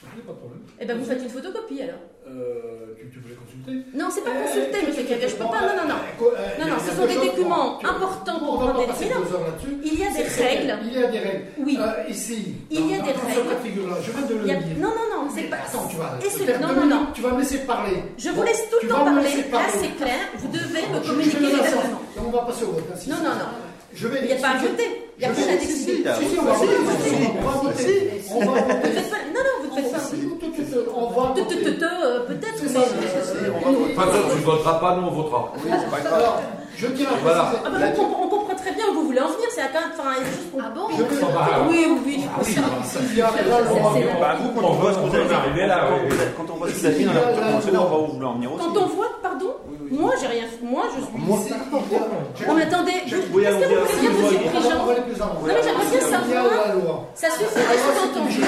pas 0.00 0.32
de 0.32 0.38
problème. 0.38 0.60
Eh 0.80 0.84
bien, 0.86 0.94
vous 0.94 1.04
faites 1.04 1.22
une 1.22 1.28
photocopie 1.28 1.82
alors 1.82 2.00
euh, 2.26 2.94
tu, 3.12 3.18
voulais 3.18 3.34
consulter 3.34 3.84
Non, 3.92 4.06
c'est 4.10 4.22
pas 4.22 4.30
consulter, 4.30 4.78
euh, 4.78 4.88
monsieur 4.88 5.02
Cavier, 5.02 5.28
je 5.28 5.34
peux 5.34 5.44
pas. 5.44 5.60
Non, 5.60 5.74
non, 5.76 5.88
non. 5.88 6.00
Euh, 6.22 6.60
non, 6.60 6.66
non, 6.68 6.76
ce 6.78 6.94
sont 6.94 7.06
des 7.06 7.26
documents 7.26 7.78
importants 7.82 8.38
pour 8.38 8.54
prendre 8.60 8.80
des 8.80 8.86
décisions. 8.92 9.20
Il 9.82 9.98
y 9.98 10.04
a 10.04 10.10
des 10.10 10.22
règles. 10.22 10.78
Il 10.84 11.00
y 11.00 11.02
a 11.02 11.06
des 11.08 11.18
règles. 11.18 11.44
Oui. 11.58 11.78
ici, 12.08 12.54
il 12.70 12.86
y 12.90 12.94
a 12.94 12.98
des 12.98 13.12
règles. 13.12 13.18
je 14.02 14.10
viens 14.12 14.26
de 14.26 14.34
le 14.34 14.44
dire. 14.44 14.78
Non, 14.78 14.88
non, 14.88 15.24
non, 15.24 15.30
c'est 15.34 15.50
pas. 15.50 15.56
Attends, 15.56 15.88
tu 15.88 15.96
vas 15.96 16.18
non, 16.60 16.74
non, 16.74 16.86
non. 16.86 17.06
Tu 17.14 17.20
vas 17.20 17.32
me 17.32 17.40
laisser 17.40 17.58
parler. 17.58 17.96
Je 18.16 18.30
vous 18.30 18.42
laisse 18.42 18.68
tout 18.70 18.78
tu 18.80 18.86
le 18.86 18.92
temps 18.92 19.04
parler. 19.04 19.22
Là, 19.50 19.58
c'est 19.72 19.96
clair. 19.96 20.20
Vous 20.38 20.48
devez 20.48 20.82
me 20.92 21.06
communiquer 21.06 21.38
les 21.40 22.20
On 22.24 22.30
va 22.30 22.42
passer 22.42 22.64
au 22.64 22.72
vote. 22.72 22.84
hein, 22.92 22.98
Non, 23.08 23.16
non, 23.16 23.34
non. 23.34 23.50
Je 23.92 24.06
vais 24.06 24.20
Il 24.22 24.26
n'y 24.26 24.32
a 24.32 24.36
pas 24.36 24.50
à 24.50 24.58
voter. 24.58 25.10
Il 25.18 25.20
n'y 25.20 25.24
a 25.26 25.32
vais- 25.32 25.52
à 25.52 25.56
décider. 25.56 25.92
Si, 25.96 26.30
Si, 26.30 26.38
on 26.38 26.44
va 26.44 26.52
voter. 26.52 26.76
On 27.40 27.42
va 27.42 27.70
voter. 27.70 28.10
Tout, 29.82 30.36
tout, 30.36 30.90
On 30.94 31.06
Peut-être, 32.26 32.62
mais. 32.62 32.68
ça. 32.68 32.80
De 32.80 32.84
toute 32.86 33.94
façon, 33.94 34.18
tu 34.30 34.36
ne 34.38 34.44
voteras 34.44 34.74
pas, 34.80 34.96
nous 34.96 35.06
on 35.06 35.10
votera. 35.10 35.52
Oui, 35.56 35.70
c'est 35.70 35.90
pas 35.90 36.00
grave. 36.00 36.42
Je 36.80 36.86
tiens 36.86 37.08
à 37.08 37.16
Voilà. 37.22 37.52
Ah 37.64 37.68
bah, 37.70 37.78
on, 37.86 37.92
comprend, 37.92 38.22
on 38.24 38.28
comprend 38.28 38.54
très 38.54 38.72
bien 38.72 38.84
où 38.90 38.94
vous 38.94 39.06
voulez 39.06 39.20
en 39.20 39.26
venir. 39.28 39.48
C'est 39.54 39.60
quand 39.72 39.80
même. 39.80 39.90
Enfin, 39.92 40.16
Ah 40.58 40.70
bon 40.74 40.86
Je 40.96 41.02
Ah 41.02 41.26
bah, 41.34 41.66
Oui, 41.68 41.86
oui, 41.90 42.00
oui. 42.06 42.24
Ah 42.32 42.40
vous, 44.40 44.60
quand 44.60 44.66
on 44.66 44.72
voit 44.72 44.92
ce 44.92 44.98
que 44.98 45.02
vous 45.02 45.08
On 45.10 45.14
avez 45.14 45.24
va 45.24 45.36
arriver 45.38 45.66
là, 45.66 45.84
quand 45.90 45.96
vous 46.08 46.46
quand 46.46 46.54
on 46.54 46.56
voit 46.56 46.68
ce 46.68 46.72
que 46.72 46.78
vous 46.78 46.86
avez 46.86 46.98
mis 46.98 47.04
dans 47.04 47.12
la 47.12 47.20
on 47.20 47.84
va 47.88 47.98
où 47.98 48.06
vous 48.06 48.12
voulez 48.14 48.26
en 48.26 48.34
venir 48.34 48.52
aussi. 48.54 48.64
Quand 48.64 48.80
on 48.80 48.86
voit, 48.86 49.10
pardon, 49.22 49.52
moi 49.90 50.12
j'ai 50.20 50.26
rien. 50.28 50.44
Moi 50.62 50.82
je 50.96 51.00
suis. 51.04 51.12
Moi, 51.18 51.38
Oh, 52.48 52.52
mais 52.56 52.62
attendez, 52.62 52.92
vous- 53.10 53.36
Oui, 53.36 53.44
est-ce 53.44 53.56
que 53.56 53.64
on 53.64 53.68
vous 53.68 54.00
dit 54.00 54.08
pouvez 54.08 54.26
aussi, 54.26 54.38
dire, 54.38 54.50
On 54.54 54.70
avant. 54.70 54.86
Non, 54.86 54.94
mais 55.46 55.62
j'aimerais 55.62 55.90
bien 55.90 56.00
savoir. 56.00 56.44
la 56.68 56.74
loi. 56.74 57.04
Ça 57.14 57.26
suffit 57.30 57.44
de 57.44 57.76
sous-entendu. 57.84 58.40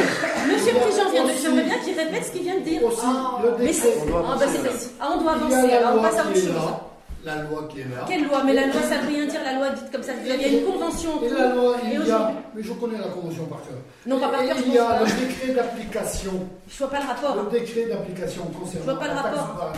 Monsieur 0.49 0.73
Prigent 0.81 1.11
vient 1.13 1.25
de. 1.25 1.31
J'aimerais 1.43 1.65
bien 1.65 1.79
qu'il 1.85 1.99
répète 1.99 2.25
ce 2.27 2.31
qu'il 2.33 2.43
vient 2.43 2.55
de 2.55 2.61
dire. 2.61 2.81
Aussi, 2.85 3.07
le 3.43 3.65
décret. 3.67 3.89
On 4.03 4.07
doit 4.07 4.23
Ah, 4.33 4.37
bah 4.39 4.47
c'est. 4.49 4.91
Ah, 5.01 5.09
on 5.15 5.23
doit 5.23 5.33
avancer, 5.33 5.73
alors 5.73 5.93
on 5.99 6.03
passe 6.03 6.19
à 6.19 6.23
autre 6.23 6.35
chose. 6.35 6.92
La 7.25 7.43
loi 7.43 7.69
qui 7.71 7.81
est 7.81 7.85
là. 7.85 8.05
Quelle 8.09 8.25
loi? 8.25 8.43
Mais 8.45 8.53
la 8.53 8.67
loi, 8.67 8.83
ça 8.83 8.99
veut 8.99 9.09
rien 9.09 9.27
dire, 9.27 9.41
la 9.45 9.53
loi 9.55 9.71
dite 9.71 9.93
comme 9.93 10.03
ça. 10.03 10.13
Il 10.25 10.29
y 10.29 10.45
a 10.45 10.49
une 10.49 10.65
convention 10.65 11.19
en 11.19 11.23
Et 11.23 11.29
la 11.29 11.55
loi, 11.55 11.77
il 11.85 12.07
y 12.07 12.11
a. 12.11 12.33
Mais 12.55 12.63
je 12.63 12.73
connais 12.73 12.99
la 12.99 13.09
convention 13.09 13.45
par 13.47 13.63
cœur. 13.63 13.79
Non, 14.07 14.19
pas 14.19 14.29
par 14.29 14.45
cœur, 14.45 14.57
Il 14.67 14.75
y 14.75 14.79
a 14.79 15.01
le 15.01 15.07
décret 15.07 15.53
d'application. 15.55 16.49
Je 16.69 16.79
vois 16.79 16.91
pas 16.91 17.01
le 17.01 17.07
rapport. 17.07 17.37
Le 17.45 17.51
décret 17.59 17.87
d'application 17.87 18.43
Je 18.53 18.59
concernant 18.59 18.85
vois 18.85 18.99
pas 18.99 19.09
le 19.09 19.15
rapport. 19.15 19.73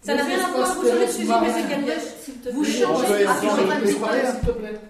Ça 0.00 0.14
n'a 0.14 0.24
rien 0.24 0.38
à 0.38 0.50
voir, 0.56 0.74
vous 0.74 0.86
changez 0.88 1.06
de 1.06 1.10
sujet. 1.10 1.32
Vous 2.52 2.64
changez 2.64 3.24
de 3.82 3.86
sujet. 3.86 4.80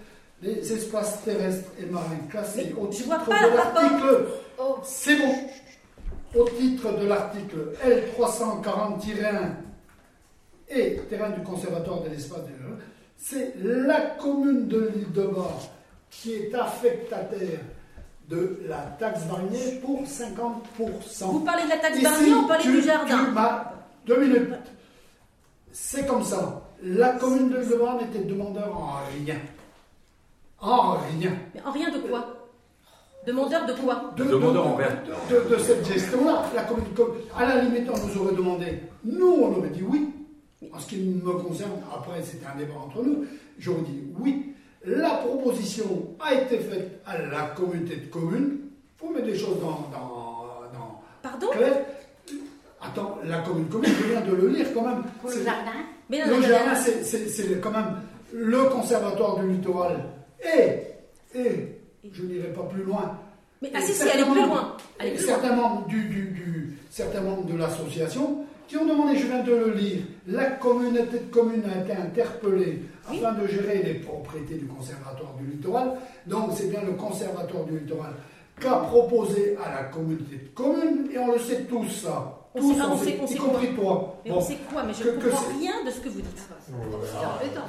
Les 0.42 0.72
espaces 0.72 1.22
terrestres 1.24 1.70
et 1.80 1.86
marins 1.86 2.04
classés 2.30 2.74
au 2.78 2.92
je 2.92 2.98
titre 2.98 3.06
vois 3.06 3.18
de 3.18 3.24
pas 3.24 3.40
le 3.40 3.56
rapport. 3.56 3.82
l'article. 3.82 4.26
Oh. 4.58 4.76
C'est 4.84 5.16
bon. 5.16 5.34
Au 6.34 6.44
titre 6.50 6.92
de 6.98 7.06
l'article 7.06 7.72
L340-1 7.82 9.65
et 10.68 10.96
terrain 11.08 11.30
du 11.30 11.42
conservatoire 11.42 12.00
de 12.02 12.08
l'espace 12.08 12.42
des 12.44 12.52
jeux, 12.62 12.78
c'est 13.16 13.54
la 13.62 14.00
commune 14.18 14.66
de 14.68 14.90
l'île 14.94 15.12
de 15.12 15.22
Bar 15.22 15.58
qui 16.10 16.32
est 16.34 16.54
affectataire 16.54 17.60
de 18.28 18.60
la 18.68 18.78
taxe 18.98 19.24
d'araignée 19.26 19.80
pour 19.84 20.02
50%. 20.02 21.30
Vous 21.30 21.40
parlez 21.40 21.64
de 21.64 21.68
la 21.68 21.76
taxe 21.76 21.98
vous 21.98 22.46
parlez 22.48 22.62
tu- 22.64 22.72
du 22.72 22.82
jardin 22.82 23.32
Deux 24.06 24.20
minutes. 24.20 24.52
C'est 25.72 26.06
comme 26.06 26.22
ça. 26.24 26.62
La 26.82 27.10
commune 27.12 27.50
de 27.50 27.76
Bar 27.76 27.96
n'était 28.00 28.24
demandeur 28.24 28.76
en 28.76 28.94
rien. 29.24 29.36
En 30.60 30.92
rien. 30.92 31.32
Mais 31.54 31.62
en 31.64 31.70
rien 31.70 31.90
de 31.90 31.98
quoi? 31.98 32.24
Demandeur 33.26 33.66
de 33.66 33.72
quoi? 33.72 34.12
De, 34.16 34.24
Demandeur 34.24 34.64
de- 34.64 34.68
en 34.68 34.76
de, 35.30 35.54
de 35.54 35.58
cette 35.58 35.84
gestion-là. 35.86 36.44
La 36.54 36.62
commune, 36.62 36.84
à 37.36 37.44
la 37.44 37.62
limite, 37.62 37.88
on 37.92 38.06
nous 38.06 38.18
aurait 38.22 38.34
demandé. 38.36 38.80
Nous, 39.04 39.26
on 39.42 39.58
aurait 39.58 39.70
dit 39.70 39.82
oui. 39.82 40.12
En 40.72 40.78
ce 40.78 40.86
qui 40.88 40.96
me 40.98 41.32
concerne, 41.32 41.72
après, 41.94 42.22
c'était 42.22 42.46
un 42.46 42.58
débat 42.58 42.74
entre 42.84 43.02
nous. 43.02 43.24
J'aurais 43.58 43.82
dit 43.82 44.02
oui. 44.18 44.52
La 44.84 45.10
proposition 45.16 46.14
a 46.20 46.34
été 46.34 46.58
faite 46.58 47.00
à 47.06 47.18
la 47.20 47.42
communauté 47.56 47.96
de 47.96 48.06
communes. 48.06 48.58
Il 48.94 48.98
faut 48.98 49.12
mettre 49.12 49.26
les 49.26 49.36
choses 49.38 49.58
dans, 49.60 49.88
dans, 49.90 50.44
dans 50.72 51.00
Pardon 51.22 51.48
clair. 51.50 51.84
Attends, 52.80 53.18
la 53.24 53.38
commune 53.40 53.66
commune, 53.68 53.90
je 54.00 54.06
viens 54.12 54.20
de 54.20 54.32
le 54.34 54.48
lire 54.48 54.66
quand 54.74 54.82
même. 54.86 55.02
Pour 55.20 55.30
le 55.30 55.36
C'est- 55.36 55.44
jardin 55.44 55.72
Mais 56.08 56.24
non, 56.24 56.36
le 56.36 56.42
jardin, 56.42 56.74
c'est- 56.76 57.02
c'est 57.02 57.26
c'est 57.28 57.60
quand 57.60 57.72
même 57.72 58.00
le 58.32 58.64
conservatoire 58.68 59.38
du 59.40 59.48
littoral. 59.50 60.04
Et, 60.44 61.38
et, 61.38 61.80
je 62.12 62.22
n'irai 62.22 62.52
pas 62.52 62.62
plus 62.64 62.82
loin, 62.84 63.18
Mais 63.62 63.70
ah 63.74 63.80
si, 63.80 63.88
si, 63.92 63.94
certains 63.94 64.20
allez 64.22 64.30
plus 64.30 64.46
loin. 64.46 64.76
Allez 65.00 65.10
plus 65.12 65.24
loin. 65.26 65.34
certains 65.34 65.56
membres, 65.56 65.86
du, 65.88 66.04
du- 66.04 66.28
du- 66.30 66.78
certains 66.90 67.22
membres 67.22 67.44
de 67.46 67.56
l'association 67.56 68.45
qui 68.68 68.76
ont 68.76 68.84
demandé, 68.86 69.16
je 69.16 69.26
viens 69.26 69.42
de 69.42 69.52
le 69.54 69.70
lire, 69.72 70.02
la 70.26 70.44
communauté 70.52 71.18
de 71.18 71.30
communes 71.32 71.62
a 71.74 71.80
été 71.82 71.92
interpellée 71.92 72.82
Oui. 73.10 73.20
afin 73.22 73.32
de 73.40 73.46
gérer 73.46 73.82
les 73.84 73.94
propriétés 73.94 74.54
du 74.56 74.66
conservatoire 74.66 75.34
du 75.38 75.46
littoral. 75.46 75.92
Donc 76.26 76.50
c'est 76.56 76.68
bien 76.70 76.80
le 76.84 76.92
conservatoire 76.92 77.64
du 77.64 77.78
littoral 77.78 78.12
qui 78.60 78.66
a 78.66 78.76
proposé 78.76 79.56
à 79.64 79.70
la 79.74 79.82
communauté 79.88 80.36
de 80.36 80.48
communes, 80.54 81.08
et 81.12 81.18
on 81.18 81.32
le 81.32 81.38
sait 81.38 81.62
tous 81.64 81.86
ça. 81.88 82.32
On 82.54 82.60
tous, 82.60 82.72
sait- 82.72 82.80
ah, 82.82 82.88
on 82.90 82.96
sait, 82.96 83.04
sait- 83.04 83.18
on 83.20 83.26
y 83.26 83.36
compris 83.36 83.74
toi. 83.74 84.16
Mais 84.24 84.30
Bon. 84.30 84.38
on 84.38 84.40
sait 84.40 84.56
quoi 84.72 84.82
Mais 84.82 84.94
je 84.94 85.02
Que- 85.04 85.08
ne 85.10 85.20
comprends 85.30 85.58
rien 85.60 85.72
de 85.84 85.90
ce 85.90 86.00
que 86.00 86.08
vous 86.08 86.20
dites. 86.22 86.42
C'est 86.66 86.72
embêtant. 86.72 87.66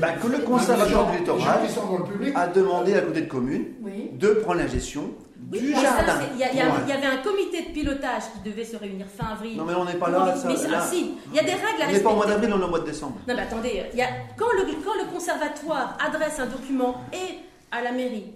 Bah, 0.00 0.08
que 0.20 0.26
le 0.26 0.38
Les 0.38 0.42
conservatoire 0.44 1.12
du 1.12 1.18
littoral 1.18 1.66
qui 1.66 1.72
sont 1.72 1.86
dans 1.86 1.98
le 1.98 2.04
public, 2.04 2.32
a 2.36 2.48
demandé 2.48 2.92
à 2.92 2.96
la 2.96 3.00
communauté 3.02 3.20
de 3.26 3.30
communes 3.30 3.64
Oui. 3.82 4.10
de 4.14 4.28
prendre 4.30 4.58
la 4.58 4.66
gestion 4.66 5.02
Oui, 5.50 5.60
du 5.60 5.68
mais 5.68 5.74
ça, 5.74 5.82
jardin. 5.82 6.20
Il 6.34 6.38
y, 6.38 6.92
avait 6.92 7.06
un 7.06 7.16
comité 7.18 7.62
de 7.62 7.68
pilotage 7.72 8.24
qui 8.32 8.50
devait 8.50 8.64
se 8.64 8.76
réunir 8.76 9.06
fin 9.06 9.28
avril. 9.32 9.56
Non 9.56 9.64
mais 9.64 9.74
on 9.74 9.84
n'est 9.84 9.94
pas 9.94 10.10
là, 10.10 10.36
ça, 10.36 10.48
mais 10.48 10.54
là. 10.68 10.80
ah, 10.82 10.86
si, 10.86 11.14
il 11.30 11.36
y 11.36 11.38
a 11.38 11.42
des 11.42 11.52
règles 11.52 11.82
à 11.82 11.88
on 11.88 11.92
n'est 11.92 12.00
pas 12.00 12.10
au 12.10 12.14
mois 12.14 12.26
respecter. 12.26 12.46
d'avril, 12.48 12.52
on 12.52 12.60
est 12.60 12.64
au 12.66 12.70
mois 12.70 12.80
de 12.80 12.84
décembre. 12.84 13.16
Non 13.26 13.34
mais 13.34 13.42
attendez, 13.42 13.82
il 13.92 13.98
y 13.98 14.02
a, 14.02 14.08
quand, 14.36 14.52
le, 14.52 14.64
quand 14.84 14.94
le 14.94 15.10
conservatoire 15.12 15.96
adresse 16.04 16.38
un 16.38 16.46
document 16.46 17.00
et 17.12 17.38
à 17.70 17.82
la 17.82 17.92
mairie 17.92 18.26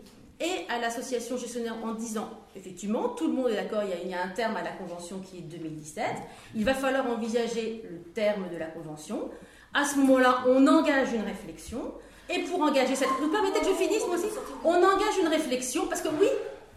et 0.40 0.66
à 0.72 0.78
l'association 0.80 1.36
gestionnaire 1.36 1.74
en 1.84 1.92
disant 1.92 2.30
effectivement 2.56 3.10
tout 3.10 3.28
le 3.28 3.34
monde 3.34 3.50
est 3.50 3.56
d'accord, 3.56 3.82
il 3.84 3.90
y, 3.90 3.92
a, 3.92 3.96
il 4.04 4.10
y 4.10 4.14
a 4.14 4.22
un 4.22 4.28
terme 4.28 4.56
à 4.56 4.62
la 4.62 4.72
convention 4.72 5.18
qui 5.18 5.38
est 5.38 5.42
2017, 5.42 6.04
il 6.54 6.64
va 6.64 6.74
falloir 6.74 7.06
envisager 7.06 7.82
le 7.90 7.98
terme 8.12 8.44
de 8.52 8.56
la 8.56 8.66
convention. 8.66 9.30
À 9.74 9.84
ce 9.84 9.96
moment-là, 9.98 10.44
on 10.46 10.66
engage 10.66 11.12
une 11.14 11.22
réflexion 11.22 11.92
et 12.28 12.40
pour 12.40 12.60
engager 12.62 12.94
cette... 12.94 13.08
Vous 13.20 13.28
permettez 13.28 13.60
que 13.60 13.66
je 13.66 13.72
finisse 13.72 14.06
moi 14.06 14.16
aussi? 14.16 14.26
On 14.64 14.76
engage 14.76 15.18
une 15.20 15.28
réflexion 15.28 15.86
parce 15.86 16.02
que 16.02 16.08
oui, 16.08 16.28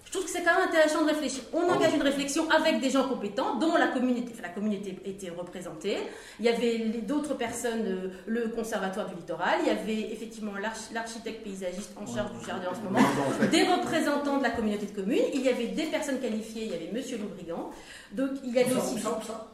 je 0.06 0.12
trouve 0.12 0.24
que 0.24 0.30
c'est 0.30 0.43
quand 0.43 0.53
même 0.58 0.68
intéressant 0.70 1.01
de 1.03 1.10
réfléchir. 1.10 1.43
On 1.51 1.64
engage 1.70 1.93
une 1.93 2.01
réflexion 2.03 2.49
avec 2.49 2.80
des 2.80 2.89
gens 2.89 3.08
compétents, 3.10 3.56
dont 3.56 3.76
la 3.76 3.88
communauté, 3.88 4.30
enfin, 4.32 4.43
la 4.43 4.49
communauté 4.49 4.97
était 5.03 5.30
représentée. 5.30 5.97
Il 6.39 6.45
y 6.45 6.49
avait 6.49 6.78
d'autres 7.01 7.34
personnes, 7.34 7.84
euh, 7.86 8.10
le 8.28 8.47
conservatoire 8.49 9.08
du 9.10 9.16
littoral, 9.16 9.60
il 9.64 9.68
y 9.68 9.72
avait 9.72 10.12
effectivement 10.14 10.53
l'arch- 10.62 10.91
l'architecte 10.93 11.43
paysagiste 11.43 11.91
en 11.97 12.06
charge 12.06 12.32
du 12.39 12.45
jardin 12.45 12.70
en 12.72 12.76
ce 12.76 12.82
moment, 12.82 12.99
des 13.51 13.64
représentants 13.64 14.38
de 14.38 14.43
la 14.43 14.51
communauté 14.51 14.86
de 14.86 14.95
communes, 14.95 15.26
il 15.34 15.41
y 15.41 15.49
avait 15.49 15.68
des 15.68 15.84
personnes 15.88 16.20
qualifiées, 16.20 16.64
il 16.66 16.72
y 16.72 16.76
avait 16.76 16.91
Monsieur 16.93 17.18
Loubrigan. 17.18 17.72
Donc 18.12 18.30
il 18.43 18.53
y 18.53 18.60
avait 18.60 18.74
aussi 18.76 18.99
ça, 18.99 19.20
ça. 19.26 19.47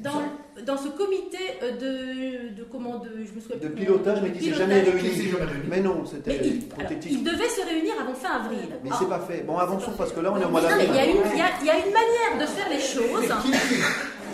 Dans, 0.00 0.22
dans 0.66 0.76
ce 0.78 0.88
comité 0.88 1.38
euh, 1.62 1.72
de, 1.72 2.54
de 2.56 2.64
comment 2.64 2.98
de 2.98 3.08
je 3.24 3.32
me 3.34 3.40
souviens 3.40 3.56
de 3.62 3.68
pilotage, 3.68 4.18
mais 4.22 4.32
qui 4.32 4.44
s'est 4.46 4.54
jamais 4.54 4.80
réuni. 4.80 5.10
s'est 5.10 5.28
jamais 5.30 5.44
réuni. 5.44 5.64
Mais 5.68 5.80
non, 5.80 6.04
c'était 6.06 6.36
hypothétique. 6.46 7.12
il 7.12 7.22
devait 7.24 7.48
se 7.48 7.64
réunir 7.64 7.94
avant 8.00 8.14
fin 8.14 8.36
avril. 8.42 8.68
Mais 8.82 8.90
c'est 8.98 9.08
pas 9.08 9.20
fait. 9.20 9.42
Bon, 9.46 9.58
avançons 9.58 9.92
parce 9.96 10.12
que 10.12 10.20
là, 10.20 10.32
on 10.34 10.40
est 10.40 10.44
au 10.44 10.48
mois 10.48 10.62
Mais 10.62 10.70
non, 10.70 10.76
mais 10.78 10.86
d'avril. 10.86 10.94
il 10.94 10.96
y, 10.96 11.00
a 11.00 11.06
une, 11.06 11.32
il, 11.34 11.38
y 11.38 11.42
a, 11.42 11.50
il 11.60 11.66
y 11.66 11.70
a 11.70 11.76
une 11.86 11.92
manière 11.92 12.32
de 12.40 12.46
faire 12.46 12.68
les 12.70 12.80
choses. 12.80 13.32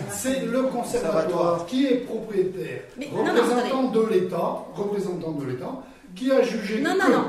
C'est 0.09 0.45
le 0.45 0.63
conservatoire 0.63 1.65
qui 1.65 1.85
est 1.85 1.97
propriétaire, 1.97 2.81
Mais 2.97 3.09
non, 3.13 3.23
non, 3.25 3.33
représentant 3.33 3.83
de 3.91 4.05
l'État, 4.07 4.55
représentant 4.73 5.31
de 5.31 5.45
l'État, 5.45 5.73
qui 6.15 6.31
a 6.31 6.41
jugé 6.41 6.81
Non, 6.81 6.91
non, 6.95 7.05
que- 7.05 7.11
non. 7.11 7.23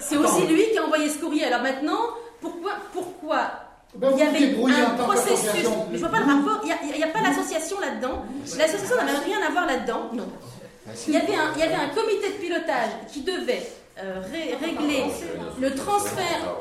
C'est 0.00 0.16
aussi 0.16 0.46
lui 0.46 0.62
qui 0.72 0.78
a 0.78 0.84
envoyé 0.84 1.08
ce 1.08 1.18
courrier. 1.18 1.44
Alors 1.44 1.62
maintenant, 1.62 2.00
pourquoi, 2.40 2.72
pourquoi 2.92 3.50
Ben, 3.94 4.10
il 4.12 4.18
y 4.18 4.22
avait 4.22 4.82
un 4.82 4.90
processus. 5.02 5.68
Mais 5.90 5.98
je 5.98 5.98
vois 5.98 6.10
pas 6.10 6.20
le 6.20 6.26
rapport. 6.26 6.60
Il 6.62 6.96
n'y 6.96 7.02
a, 7.02 7.06
a 7.06 7.10
pas 7.10 7.22
l'association 7.22 7.80
là-dedans. 7.80 8.22
L'association 8.58 8.96
n'avait 8.96 9.24
rien 9.24 9.38
à 9.46 9.50
voir 9.50 9.66
là-dedans. 9.66 10.10
Non. 10.12 10.28
Il 11.06 11.14
y, 11.14 11.16
avait 11.16 11.34
un, 11.34 11.52
il 11.54 11.60
y 11.60 11.62
avait 11.62 11.74
un 11.74 11.88
comité 11.88 12.28
de 12.28 12.34
pilotage 12.40 12.90
qui 13.12 13.20
devait 13.20 13.62
euh, 14.02 14.20
ré- 14.32 14.54
régler 14.64 15.04
le 15.60 15.74
transfert. 15.74 16.54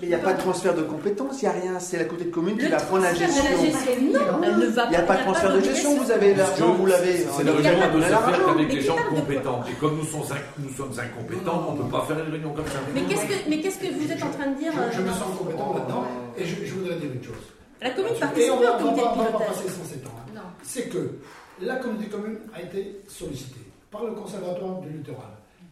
Mais 0.00 0.06
il 0.06 0.08
n'y 0.08 0.14
a 0.14 0.18
pas 0.18 0.32
de 0.32 0.38
transfert 0.40 0.74
de 0.74 0.82
compétences, 0.82 1.42
il 1.42 1.44
n'y 1.44 1.48
a 1.48 1.52
rien. 1.60 1.78
C'est 1.78 1.98
la 1.98 2.04
communauté 2.04 2.30
de 2.30 2.34
communes 2.34 2.56
qui 2.56 2.64
Le 2.64 2.70
va 2.70 2.76
prendre 2.80 3.02
la 3.02 3.12
de 3.12 3.18
gestion. 3.18 3.44
la 3.44 3.50
gestion. 3.50 3.92
Non, 4.12 4.42
elle 4.42 4.56
ne 4.56 4.66
va 4.66 4.82
pas. 4.84 4.88
Il 4.88 4.90
n'y 4.90 4.96
a 4.96 5.02
pas 5.02 5.16
de 5.16 5.22
transfert 5.22 5.52
de 5.54 5.60
gestion, 5.60 5.96
vous 5.96 6.10
avez 6.10 6.34
l'argent, 6.34 6.72
vous 6.72 6.86
l'avez. 6.86 7.26
C'est 7.36 7.44
la 7.44 7.52
réunion 7.52 7.80
pas 7.80 7.88
de 7.88 8.02
se 8.02 8.08
faire 8.08 8.44
qu'avec 8.46 8.72
les 8.72 8.80
gens 8.80 8.96
compétents. 9.10 9.60
Et 9.68 9.72
comme 9.74 9.96
nous 9.98 10.04
sommes, 10.06 10.22
inc- 10.22 10.56
nous 10.58 10.70
sommes 10.72 10.92
incompétents, 10.98 11.66
on 11.68 11.72
ne 11.74 11.82
peut 11.82 11.88
pas 11.90 12.04
faire 12.08 12.18
une 12.24 12.32
réunion 12.32 12.52
comme 12.54 12.66
ça. 12.66 12.78
Mais 12.94 13.02
qu'est-ce 13.02 13.26
que, 13.26 13.50
mais 13.50 13.60
qu'est-ce 13.60 13.78
que 13.78 13.92
vous 13.92 14.10
êtes 14.10 14.22
en 14.22 14.30
train 14.30 14.46
de 14.46 14.56
dire 14.58 14.72
Je, 14.90 14.96
je 14.96 15.02
me 15.02 15.08
euh, 15.08 15.12
sens 15.12 15.36
compétent 15.38 15.74
là-dedans 15.74 16.04
et 16.38 16.44
je, 16.46 16.72
voudrais 16.74 16.96
dire 16.96 17.10
une 17.12 17.22
chose. 17.22 17.44
La 17.82 17.90
commune 17.90 18.14
participe 18.18 18.52
au 18.52 18.56
comité 18.56 19.00
de 19.02 19.06
on 19.06 19.16
va 19.16 19.24
pas 19.24 19.38
pilotage. 19.38 19.56
C'est 20.62 20.88
que 20.88 21.10
la 21.60 21.76
communauté 21.76 22.08
commune 22.08 22.38
a 22.54 22.62
été 22.62 23.00
sollicitée 23.06 23.60
par 23.90 24.04
le 24.04 24.12
conservatoire 24.12 24.80
du 24.80 24.88
littoral, 24.96 25.28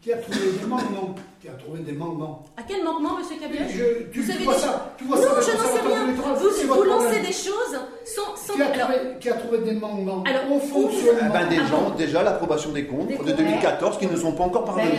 qui 0.08 0.14
a 0.14 0.16
trouvé 0.16 0.52
des 0.58 0.66
manquements, 0.66 1.14
qui 1.40 1.46
a 1.48 1.52
trouvé 1.52 1.78
des 1.80 1.92
manquements. 1.92 2.42
À 2.56 2.62
quel 2.66 2.82
manquement, 2.82 3.16
monsieur 3.16 3.36
Cabioche 3.40 3.70
Je- 3.70 4.10
tu, 4.10 4.20
Vous 4.22 4.32
tu 4.32 4.42
vois 4.42 4.54
des- 4.54 4.60
ça, 4.60 4.92
tu 4.98 5.04
vois 5.04 5.16
Non, 5.18 5.22
ça, 5.22 5.28
je 5.40 5.56
n'en 5.56 5.68
sais 5.70 5.86
rien. 5.86 6.06
Vous, 6.34 6.44
lancez 6.44 6.66
problème. 6.66 7.22
des 7.22 7.32
choses 7.32 7.78
sans, 8.04 8.34
sans 8.34 8.54
qui 8.54 8.62
a 8.62 8.66
Alors, 8.66 8.88
trouvé, 8.88 8.98
qui 9.20 9.28
a 9.30 9.32
trouvé 9.34 9.58
des 9.58 9.72
manquements 9.72 10.24
Alors, 10.26 10.42
au 10.50 10.60
Eh 10.64 10.66
fonctionnement 10.68 11.32
ben, 11.32 11.48
des 11.48 11.58
Ah 11.62 11.70
gens, 11.70 11.90
déjà 11.96 12.22
l'approbation 12.24 12.70
des 12.70 12.86
comptes 12.86 13.06
Des 13.06 13.14
de 13.14 13.18
comptes. 13.22 13.36
2014 13.36 13.98
qui 13.98 14.06
ne 14.08 14.16
sont 14.16 14.32
pas 14.32 14.44
encore 14.44 14.64
parvenus. 14.64 14.90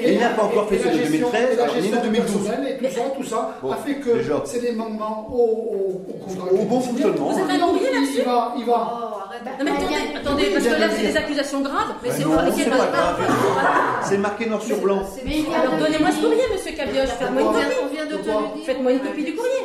Et 0.00 0.12
il 0.14 0.20
n'a 0.20 0.28
pas 0.30 0.42
encore 0.42 0.68
fait 0.68 0.78
la 0.84 0.92
de 0.92 0.98
gestion- 0.98 1.30
2013, 1.30 1.52
et 1.52 1.56
la 1.56 1.66
ni 1.66 1.72
de 1.72 1.80
gestion 1.80 2.00
du 2.02 2.08
2012. 2.08 2.44
personnel 2.44 2.68
Et 2.68 2.76
tout 2.86 2.94
ça, 2.94 3.00
tout 3.16 3.24
ça 3.24 3.54
a 3.72 3.76
fait 3.76 3.94
que 3.94 4.10
c'est 4.44 4.60
des 4.60 4.72
manquements 4.72 5.28
au, 5.32 6.02
bon 6.68 6.80
fonctionnement. 6.80 7.30
Vous 7.30 7.38
êtes 7.54 7.62
embrouillé 7.62 7.92
là-dessus 7.92 8.18
Il 8.18 8.24
va, 8.24 8.54
il 8.58 8.64
va. 8.66 8.92
Oh. 8.92 9.12
Non 9.58 9.64
mais 9.64 9.70
attendez, 9.70 9.94
attendez, 10.16 10.44
parce 10.50 10.64
que 10.64 10.70
là 10.80 10.88
c'est 10.96 11.06
des 11.08 11.16
accusations 11.16 11.60
graves. 11.60 11.94
Mais 12.02 12.08
Ben 12.08 12.16
c'est 12.56 12.70
pas 12.70 12.76
grave. 12.76 13.16
C'est 14.02 14.18
marqué 14.18 14.46
noir 14.46 14.62
sur 14.62 14.78
blanc. 14.78 15.02
Donnez-moi 15.86 16.10
ce 16.10 16.20
courrier, 16.20 16.42
monsieur 16.52 16.72
Cabioche, 16.76 17.08
faites-moi 17.10 17.40
une 17.42 17.48
On 17.48 17.88
vient- 17.88 18.06
de 18.06 18.16
te. 18.16 18.64
Faites-moi 18.64 18.92
une 18.92 19.00
copie 19.00 19.24
du 19.24 19.34
courrier. 19.34 19.62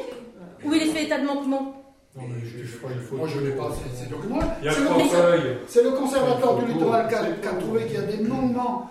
Où 0.63 0.73
il 0.73 0.81
est 0.83 0.85
fait 0.91 1.03
état 1.05 1.19
de 1.19 1.25
manquement? 1.25 1.83
Non, 2.15 2.23
mais 2.29 2.45
je. 2.45 3.15
Moi, 3.15 3.27
je 3.27 3.39
n'ai 3.39 3.51
pas 3.51 3.69
ces, 3.73 4.03
ces 4.03 4.09
documents. 4.09 4.39
Il 4.61 4.65
y 4.65 4.69
a 4.69 4.73
C'est 4.73 4.79
le, 4.81 4.85
trois 4.87 5.03
feuilles. 5.07 5.57
c'est 5.67 5.83
le 5.83 5.91
conservateur 5.91 6.57
du 6.59 6.71
littoral 6.73 7.07
qui 7.07 7.15
a, 7.15 7.23
qui 7.25 7.47
a 7.47 7.51
trouvé 7.53 7.85
qu'il 7.85 7.93
y 7.93 7.97
a 7.97 8.01
des 8.01 8.17
manquements 8.23 8.89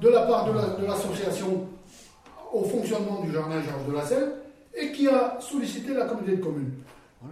de 0.00 0.08
la 0.08 0.22
part 0.22 0.46
de 0.46 0.52
la- 0.58 0.68
de 0.80 0.86
l'association 0.86 1.66
au 2.52 2.64
fonctionnement 2.64 3.20
du 3.22 3.32
jardin 3.32 3.60
Georges 3.62 3.86
de 3.88 3.92
la 3.94 4.04
Selle 4.04 4.32
et 4.74 4.90
qui 4.92 5.06
a 5.08 5.38
sollicité 5.40 5.92
la 5.94 6.06
communauté 6.06 6.36
de 6.36 6.42
communes. 6.42 6.72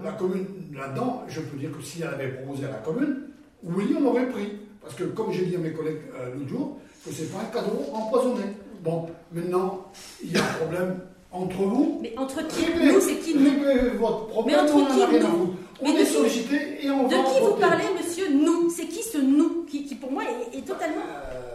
La 0.05 0.13
commune, 0.13 0.47
là-dedans, 0.75 1.23
je 1.29 1.41
peux 1.41 1.57
dire 1.57 1.71
que 1.77 1.83
si 1.83 2.03
elle 2.03 2.09
avait 2.09 2.29
proposé 2.29 2.65
à 2.67 2.71
la 2.71 2.75
commune, 2.79 3.17
oui, 3.63 3.95
on 4.01 4.05
aurait 4.07 4.29
pris. 4.29 4.59
Parce 4.83 4.95
que, 4.95 5.05
comme 5.05 5.33
j'ai 5.33 5.47
dit 5.47 5.57
à 5.57 5.59
mes 5.59 5.73
collègues 5.73 6.01
euh, 6.19 6.35
l'autre 6.35 6.49
jour, 6.49 6.79
que 7.07 7.13
c'est 7.13 7.33
pas 7.33 7.39
un 7.41 7.45
cadeau 7.55 7.81
empoisonné. 7.93 8.43
Bon, 8.85 9.07
maintenant, 9.33 9.87
il 10.23 10.33
y 10.33 10.37
a 10.37 10.41
un 10.41 10.53
problème 10.61 11.01
entre 11.33 11.57
vous. 11.57 11.99
Mais 12.03 12.13
entre 12.19 12.47
qui 12.47 12.67
Réglez- 12.67 12.93
Nous, 12.93 13.01
c'est 13.01 13.17
qui 13.17 13.35
nous 13.35 13.51
réglez 13.51 13.91
votre 13.99 14.27
problème, 14.27 14.57
Mais 14.57 14.63
entre 14.63 14.75
on 14.77 14.83
en 14.83 14.85
a 14.87 14.91
qui, 14.91 15.05
rien 15.05 15.25
à 15.25 15.29
nous 15.29 15.39
foutre. 15.39 15.53
On 15.81 15.85
Mais 15.85 15.91
est 16.01 16.05
qui 16.05 16.13
sollicité 16.13 16.57
et 16.83 16.91
on 16.91 17.09
De 17.09 17.15
va 17.17 17.23
qui 17.23 17.41
vous 17.41 17.47
voter. 17.47 17.61
parlez, 17.63 17.85
monsieur 17.99 18.27
Nous? 18.31 18.71
C'est 18.71 18.85
qui 18.87 19.03
ce 19.03 19.19
nous 19.19 19.65
qui, 19.65 19.85
qui, 19.87 19.95
pour 19.95 20.13
moi, 20.13 20.23
est, 20.25 20.59
est 20.59 20.63
totalement. 20.63 21.01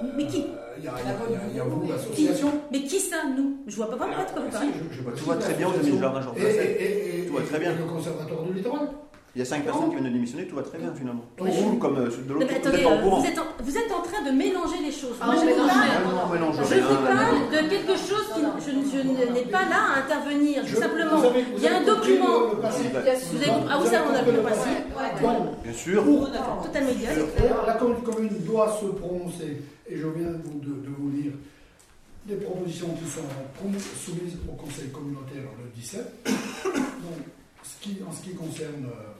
Euh, 0.01 0.07
Mais 0.17 0.25
qui? 0.25 0.43
Il 0.80 0.84
y 0.86 0.88
a, 0.88 0.93
il 0.97 1.05
y 1.05 1.09
a- 1.09 1.11
y 1.32 1.36
a- 1.36 1.41
il 1.51 1.57
y 1.57 1.59
a 1.59 1.63
vous, 1.65 1.88
l'association. 1.88 2.51
Mais 2.71 2.82
qui 2.82 2.99
ça, 2.99 3.17
nous? 3.38 3.57
Je 3.67 3.75
vois 3.75 3.89
pas 3.89 3.95
vraiment 3.97 4.23
de 4.23 4.32
quoi 4.34 4.41
vous 4.41 4.49
parlez. 4.51 4.69
Je- 4.91 5.17
je 5.19 5.23
vois 5.23 5.36
très 5.36 5.53
bien, 5.53 5.67
vous 5.69 5.80
avez 5.80 5.91
le 5.91 5.99
jardin 5.99 6.21
Et, 6.36 6.41
et- 6.41 6.45
et- 6.45 7.19
et- 7.27 7.45
très 7.47 7.59
bien. 7.59 7.71
et 7.73 7.75
le 7.77 7.84
conservatoire 7.86 8.43
du 8.43 8.53
littoral. 8.53 8.88
Il 9.36 9.39
y 9.39 9.41
a 9.43 9.45
5 9.45 9.63
personnes 9.63 9.89
qui 9.89 9.95
viennent 9.95 10.05
de 10.05 10.09
démissionner, 10.09 10.47
tout 10.47 10.55
va 10.55 10.63
très 10.63 10.80
bien 10.80 10.91
finalement. 10.93 11.23
Pour 11.38 11.45
Oui. 11.45 11.53
vous, 11.55 11.77
comme 11.77 11.97
euh, 11.97 12.09
de 12.09 12.34
l'autre, 12.34 12.39
mais 12.39 12.45
vous 12.45 12.55
attendez, 12.67 12.77
êtes 12.77 12.84
pas 12.84 12.95
au 12.95 12.99
courant. 12.99 13.19
vous 13.21 13.27
êtes, 13.27 13.38
en, 13.39 13.43
vous 13.63 13.77
êtes 13.77 13.91
en 13.91 14.01
train 14.01 14.21
de 14.25 14.32
mélanger 14.36 14.80
les 14.84 14.91
choses. 14.91 15.15
Ah, 15.21 15.25
Moi, 15.27 15.36
je 15.36 15.39
vous 15.41 15.45
mélange 15.45 15.67
parle, 15.69 16.67
je 16.69 16.80
vous 16.82 16.95
parle 17.05 17.38
de 17.51 17.69
quelque 17.69 17.95
chose 17.95 18.25
qui. 18.34 18.41
Je, 18.65 18.97
je 18.97 19.32
n'ai 19.34 19.45
pas 19.45 19.65
là 19.69 19.82
à 19.93 19.99
intervenir. 19.99 20.63
Je- 20.65 20.75
Simplement, 20.75 21.17
vous 21.17 21.25
avez- 21.25 21.43
vous 21.43 21.57
il 21.57 21.63
y 21.63 21.67
a 21.67 21.77
un 21.77 21.84
document. 21.84 22.39
le- 22.41 22.55
le 22.55 22.61
passé. 22.61 22.84
Vous 22.89 23.38
avez, 23.38 23.51
ah, 23.69 23.77
vous 23.77 23.86
savez, 23.86 24.03
on 24.09 24.15
a 24.15 24.21
vu 24.23 24.32
le 24.32 24.41
passé. 24.41 24.69
Bien 25.63 25.73
sûr. 25.73 26.03
Totalement 26.63 26.89
idiote. 26.89 27.30
Et 27.38 27.67
la 27.67 27.73
commune, 27.73 28.30
doit 28.45 28.75
se 28.82 28.86
prononcer, 28.88 29.61
et 29.88 29.95
je 29.95 30.07
viens 30.07 30.32
de, 30.32 30.41
vous- 30.43 30.59
de, 30.59 30.73
de 30.86 30.89
vous 30.97 31.09
lire 31.11 31.34
des 32.25 32.36
propositions 32.36 32.89
qui 32.95 33.09
sont 33.09 33.21
soumises 34.03 34.38
au 34.47 34.53
Conseil 34.53 34.89
communautaire 34.89 35.43
le 35.63 35.69
17. 35.80 36.01
Donc, 36.25 37.25
en 38.05 38.11
ce 38.11 38.22
qui 38.22 38.36
concerne, 38.36 38.86
euh, 38.86 39.13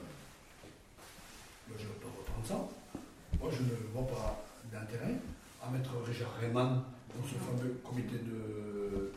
ben, 1.68 1.76
je 1.78 1.86
peux 1.86 2.08
reprendre 2.18 2.46
ça, 2.46 2.68
moi 3.40 3.50
je 3.52 3.62
ne 3.62 3.76
vois 3.94 4.06
pas 4.06 4.42
d'intérêt 4.72 5.14
à 5.62 5.70
mettre 5.70 5.90
Richard 6.06 6.34
Rayman 6.40 6.82
dans 7.14 7.24
ce 7.26 7.34
fameux 7.34 7.80
comité 7.84 8.16
de 8.16 9.12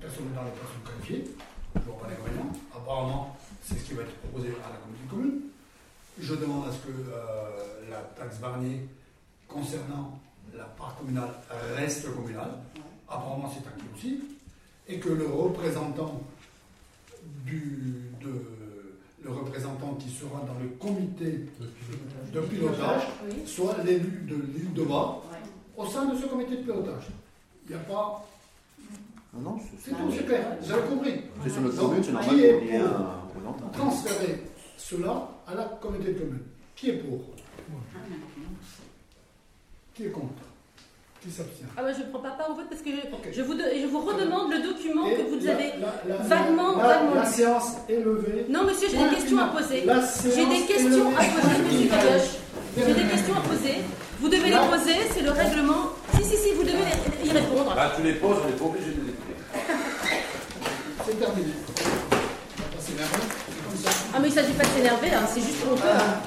personnes 0.00 0.32
dans 0.34 0.44
les 0.44 0.50
personnes 0.50 0.82
qualifiées. 0.86 1.34
Je 1.74 1.80
ne 1.80 1.84
vois 1.84 1.98
pas 1.98 2.08
d'inconvénient. 2.08 2.52
Apparemment, 2.74 3.38
c'est 3.62 3.78
ce 3.78 3.84
qui 3.84 3.94
va 3.94 4.02
être 4.02 4.16
proposé 4.16 4.48
à 4.48 4.70
la 4.70 4.76
communauté 4.76 5.04
de 5.04 5.10
communes. 5.10 5.40
Je 6.18 6.34
demande 6.34 6.68
à 6.68 6.72
ce 6.72 6.78
que 6.78 6.92
euh, 6.92 7.90
la 7.90 7.98
taxe 8.18 8.38
Barnier 8.38 8.88
concernant 9.46 10.18
la 10.56 10.64
part 10.64 10.96
communale 10.96 11.30
reste 11.76 12.12
communale. 12.14 12.50
Apparemment, 13.08 13.52
c'est 13.52 13.66
acquis 13.68 13.86
aussi. 13.94 14.20
Et 14.88 14.98
que 14.98 15.10
le 15.10 15.26
représentant 15.26 16.20
du, 17.44 18.10
de, 18.20 18.59
le 19.22 19.30
représentant 19.30 19.94
qui 19.94 20.08
sera 20.10 20.40
dans 20.46 20.58
le 20.62 20.68
comité 20.78 21.46
de 22.32 22.40
pilotage 22.40 23.02
Oui. 23.28 23.42
soit 23.46 23.76
l'élu 23.84 24.24
de 24.28 24.34
l'île 24.36 24.72
de 24.72 24.82
Bas 24.84 25.20
au 25.76 25.86
sein 25.86 26.06
de 26.06 26.16
ce 26.18 26.26
comité 26.26 26.56
de 26.56 26.62
pilotage. 26.62 27.08
Il 27.68 27.74
n'y 27.76 27.80
a 27.80 27.84
pas. 27.84 28.26
Non, 29.34 29.40
non, 29.52 29.58
C'est 29.60 29.90
c'est 29.90 29.96
tout, 29.96 30.10
c'est 30.10 30.26
clair. 30.26 30.56
Vous 30.60 30.72
avez 30.72 30.88
compris. 30.88 31.14
c'est 31.44 31.50
sur 31.50 31.60
notre 31.62 31.76
commune, 31.78 32.02
c'est 32.02 32.12
normal 32.12 32.34
qui 32.34 32.42
est 32.44 32.80
pour 32.80 33.70
transférer 33.72 34.42
cela 34.76 35.28
à 35.46 35.54
la 35.54 35.64
communauté 35.80 36.14
de 36.14 36.18
communes. 36.18 36.42
Qui 36.74 36.90
est 36.90 36.98
pour? 36.98 37.20
Qui 39.94 40.04
est 40.06 40.10
contre? 40.10 40.32
Qui 41.22 41.30
s'abstient 41.30 41.66
Ah 41.76 41.84
ouais, 41.84 41.92
je 41.92 42.00
ne 42.00 42.08
prends 42.08 42.20
pas 42.20 42.30
part 42.30 42.50
au 42.50 42.54
vote 42.54 42.64
parce 42.70 42.80
que 42.80 42.88
je, 43.30 43.42
vous, 43.42 43.52
de- 43.54 43.60
je 43.78 43.86
vous 43.86 44.00
redemande 44.00 44.50
le 44.52 44.62
document 44.62 45.06
Et 45.06 45.16
que 45.16 45.22
vous 45.28 45.44
la- 45.44 45.52
avez. 45.52 45.72
la- 45.76 46.16
la- 46.16 46.22
vaguement- 46.22 46.76
la, 46.78 46.88
vaguement 46.88 47.14
la 47.16 47.26
séance 47.26 47.72
est 47.90 48.00
levée. 48.00 48.46
Non, 48.48 48.64
monsieur, 48.64 48.88
j'ai 48.90 48.96
des 48.96 49.14
questions 49.16 49.38
à 49.38 49.48
poser. 49.48 49.84
J'ai 49.84 50.46
des 50.46 50.62
est 50.64 50.66
questions 50.66 51.08
à 51.12 51.20
poser, 51.20 51.58
monsieur 51.62 51.88
Cabioche. 51.88 52.30
J'ai 52.78 52.94
des 52.94 53.08
questions 53.10 53.34
à 53.36 53.40
poser. 53.40 53.74
Vous 54.20 54.28
devez 54.28 54.48
les 54.50 54.56
poser, 54.72 54.96
c'est 55.14 55.22
le 55.22 55.30
règlement. 55.30 55.92
Si, 56.16 56.24
si, 56.24 56.36
si, 56.36 56.52
vous 56.56 56.62
devez 56.62 56.84
les- 56.88 57.28
y 57.28 57.32
répondre. 57.32 57.74
Bah, 57.74 57.92
tu 57.96 58.02
les 58.02 58.14
poses, 58.14 58.38
on 58.42 58.46
n'est 58.46 58.56
pas 58.56 58.64
obligé 58.64 58.86
de 58.92 59.00
les 59.04 59.12
écouter. 59.12 59.36
C'est 61.04 61.18
terminé. 61.20 61.52
On 62.72 62.72
va 62.72 63.90
ça. 63.90 63.90
Ah, 64.14 64.18
mais 64.20 64.28
il 64.28 64.34
ne 64.34 64.40
s'agit 64.40 64.52
pas 64.52 64.64
de 64.64 64.68
s'énerver, 64.70 65.08
hein, 65.14 65.24
c'est 65.32 65.40
juste 65.40 65.60
qu'on 65.68 65.76
peut. 65.76 65.82
Ah, 65.84 66.20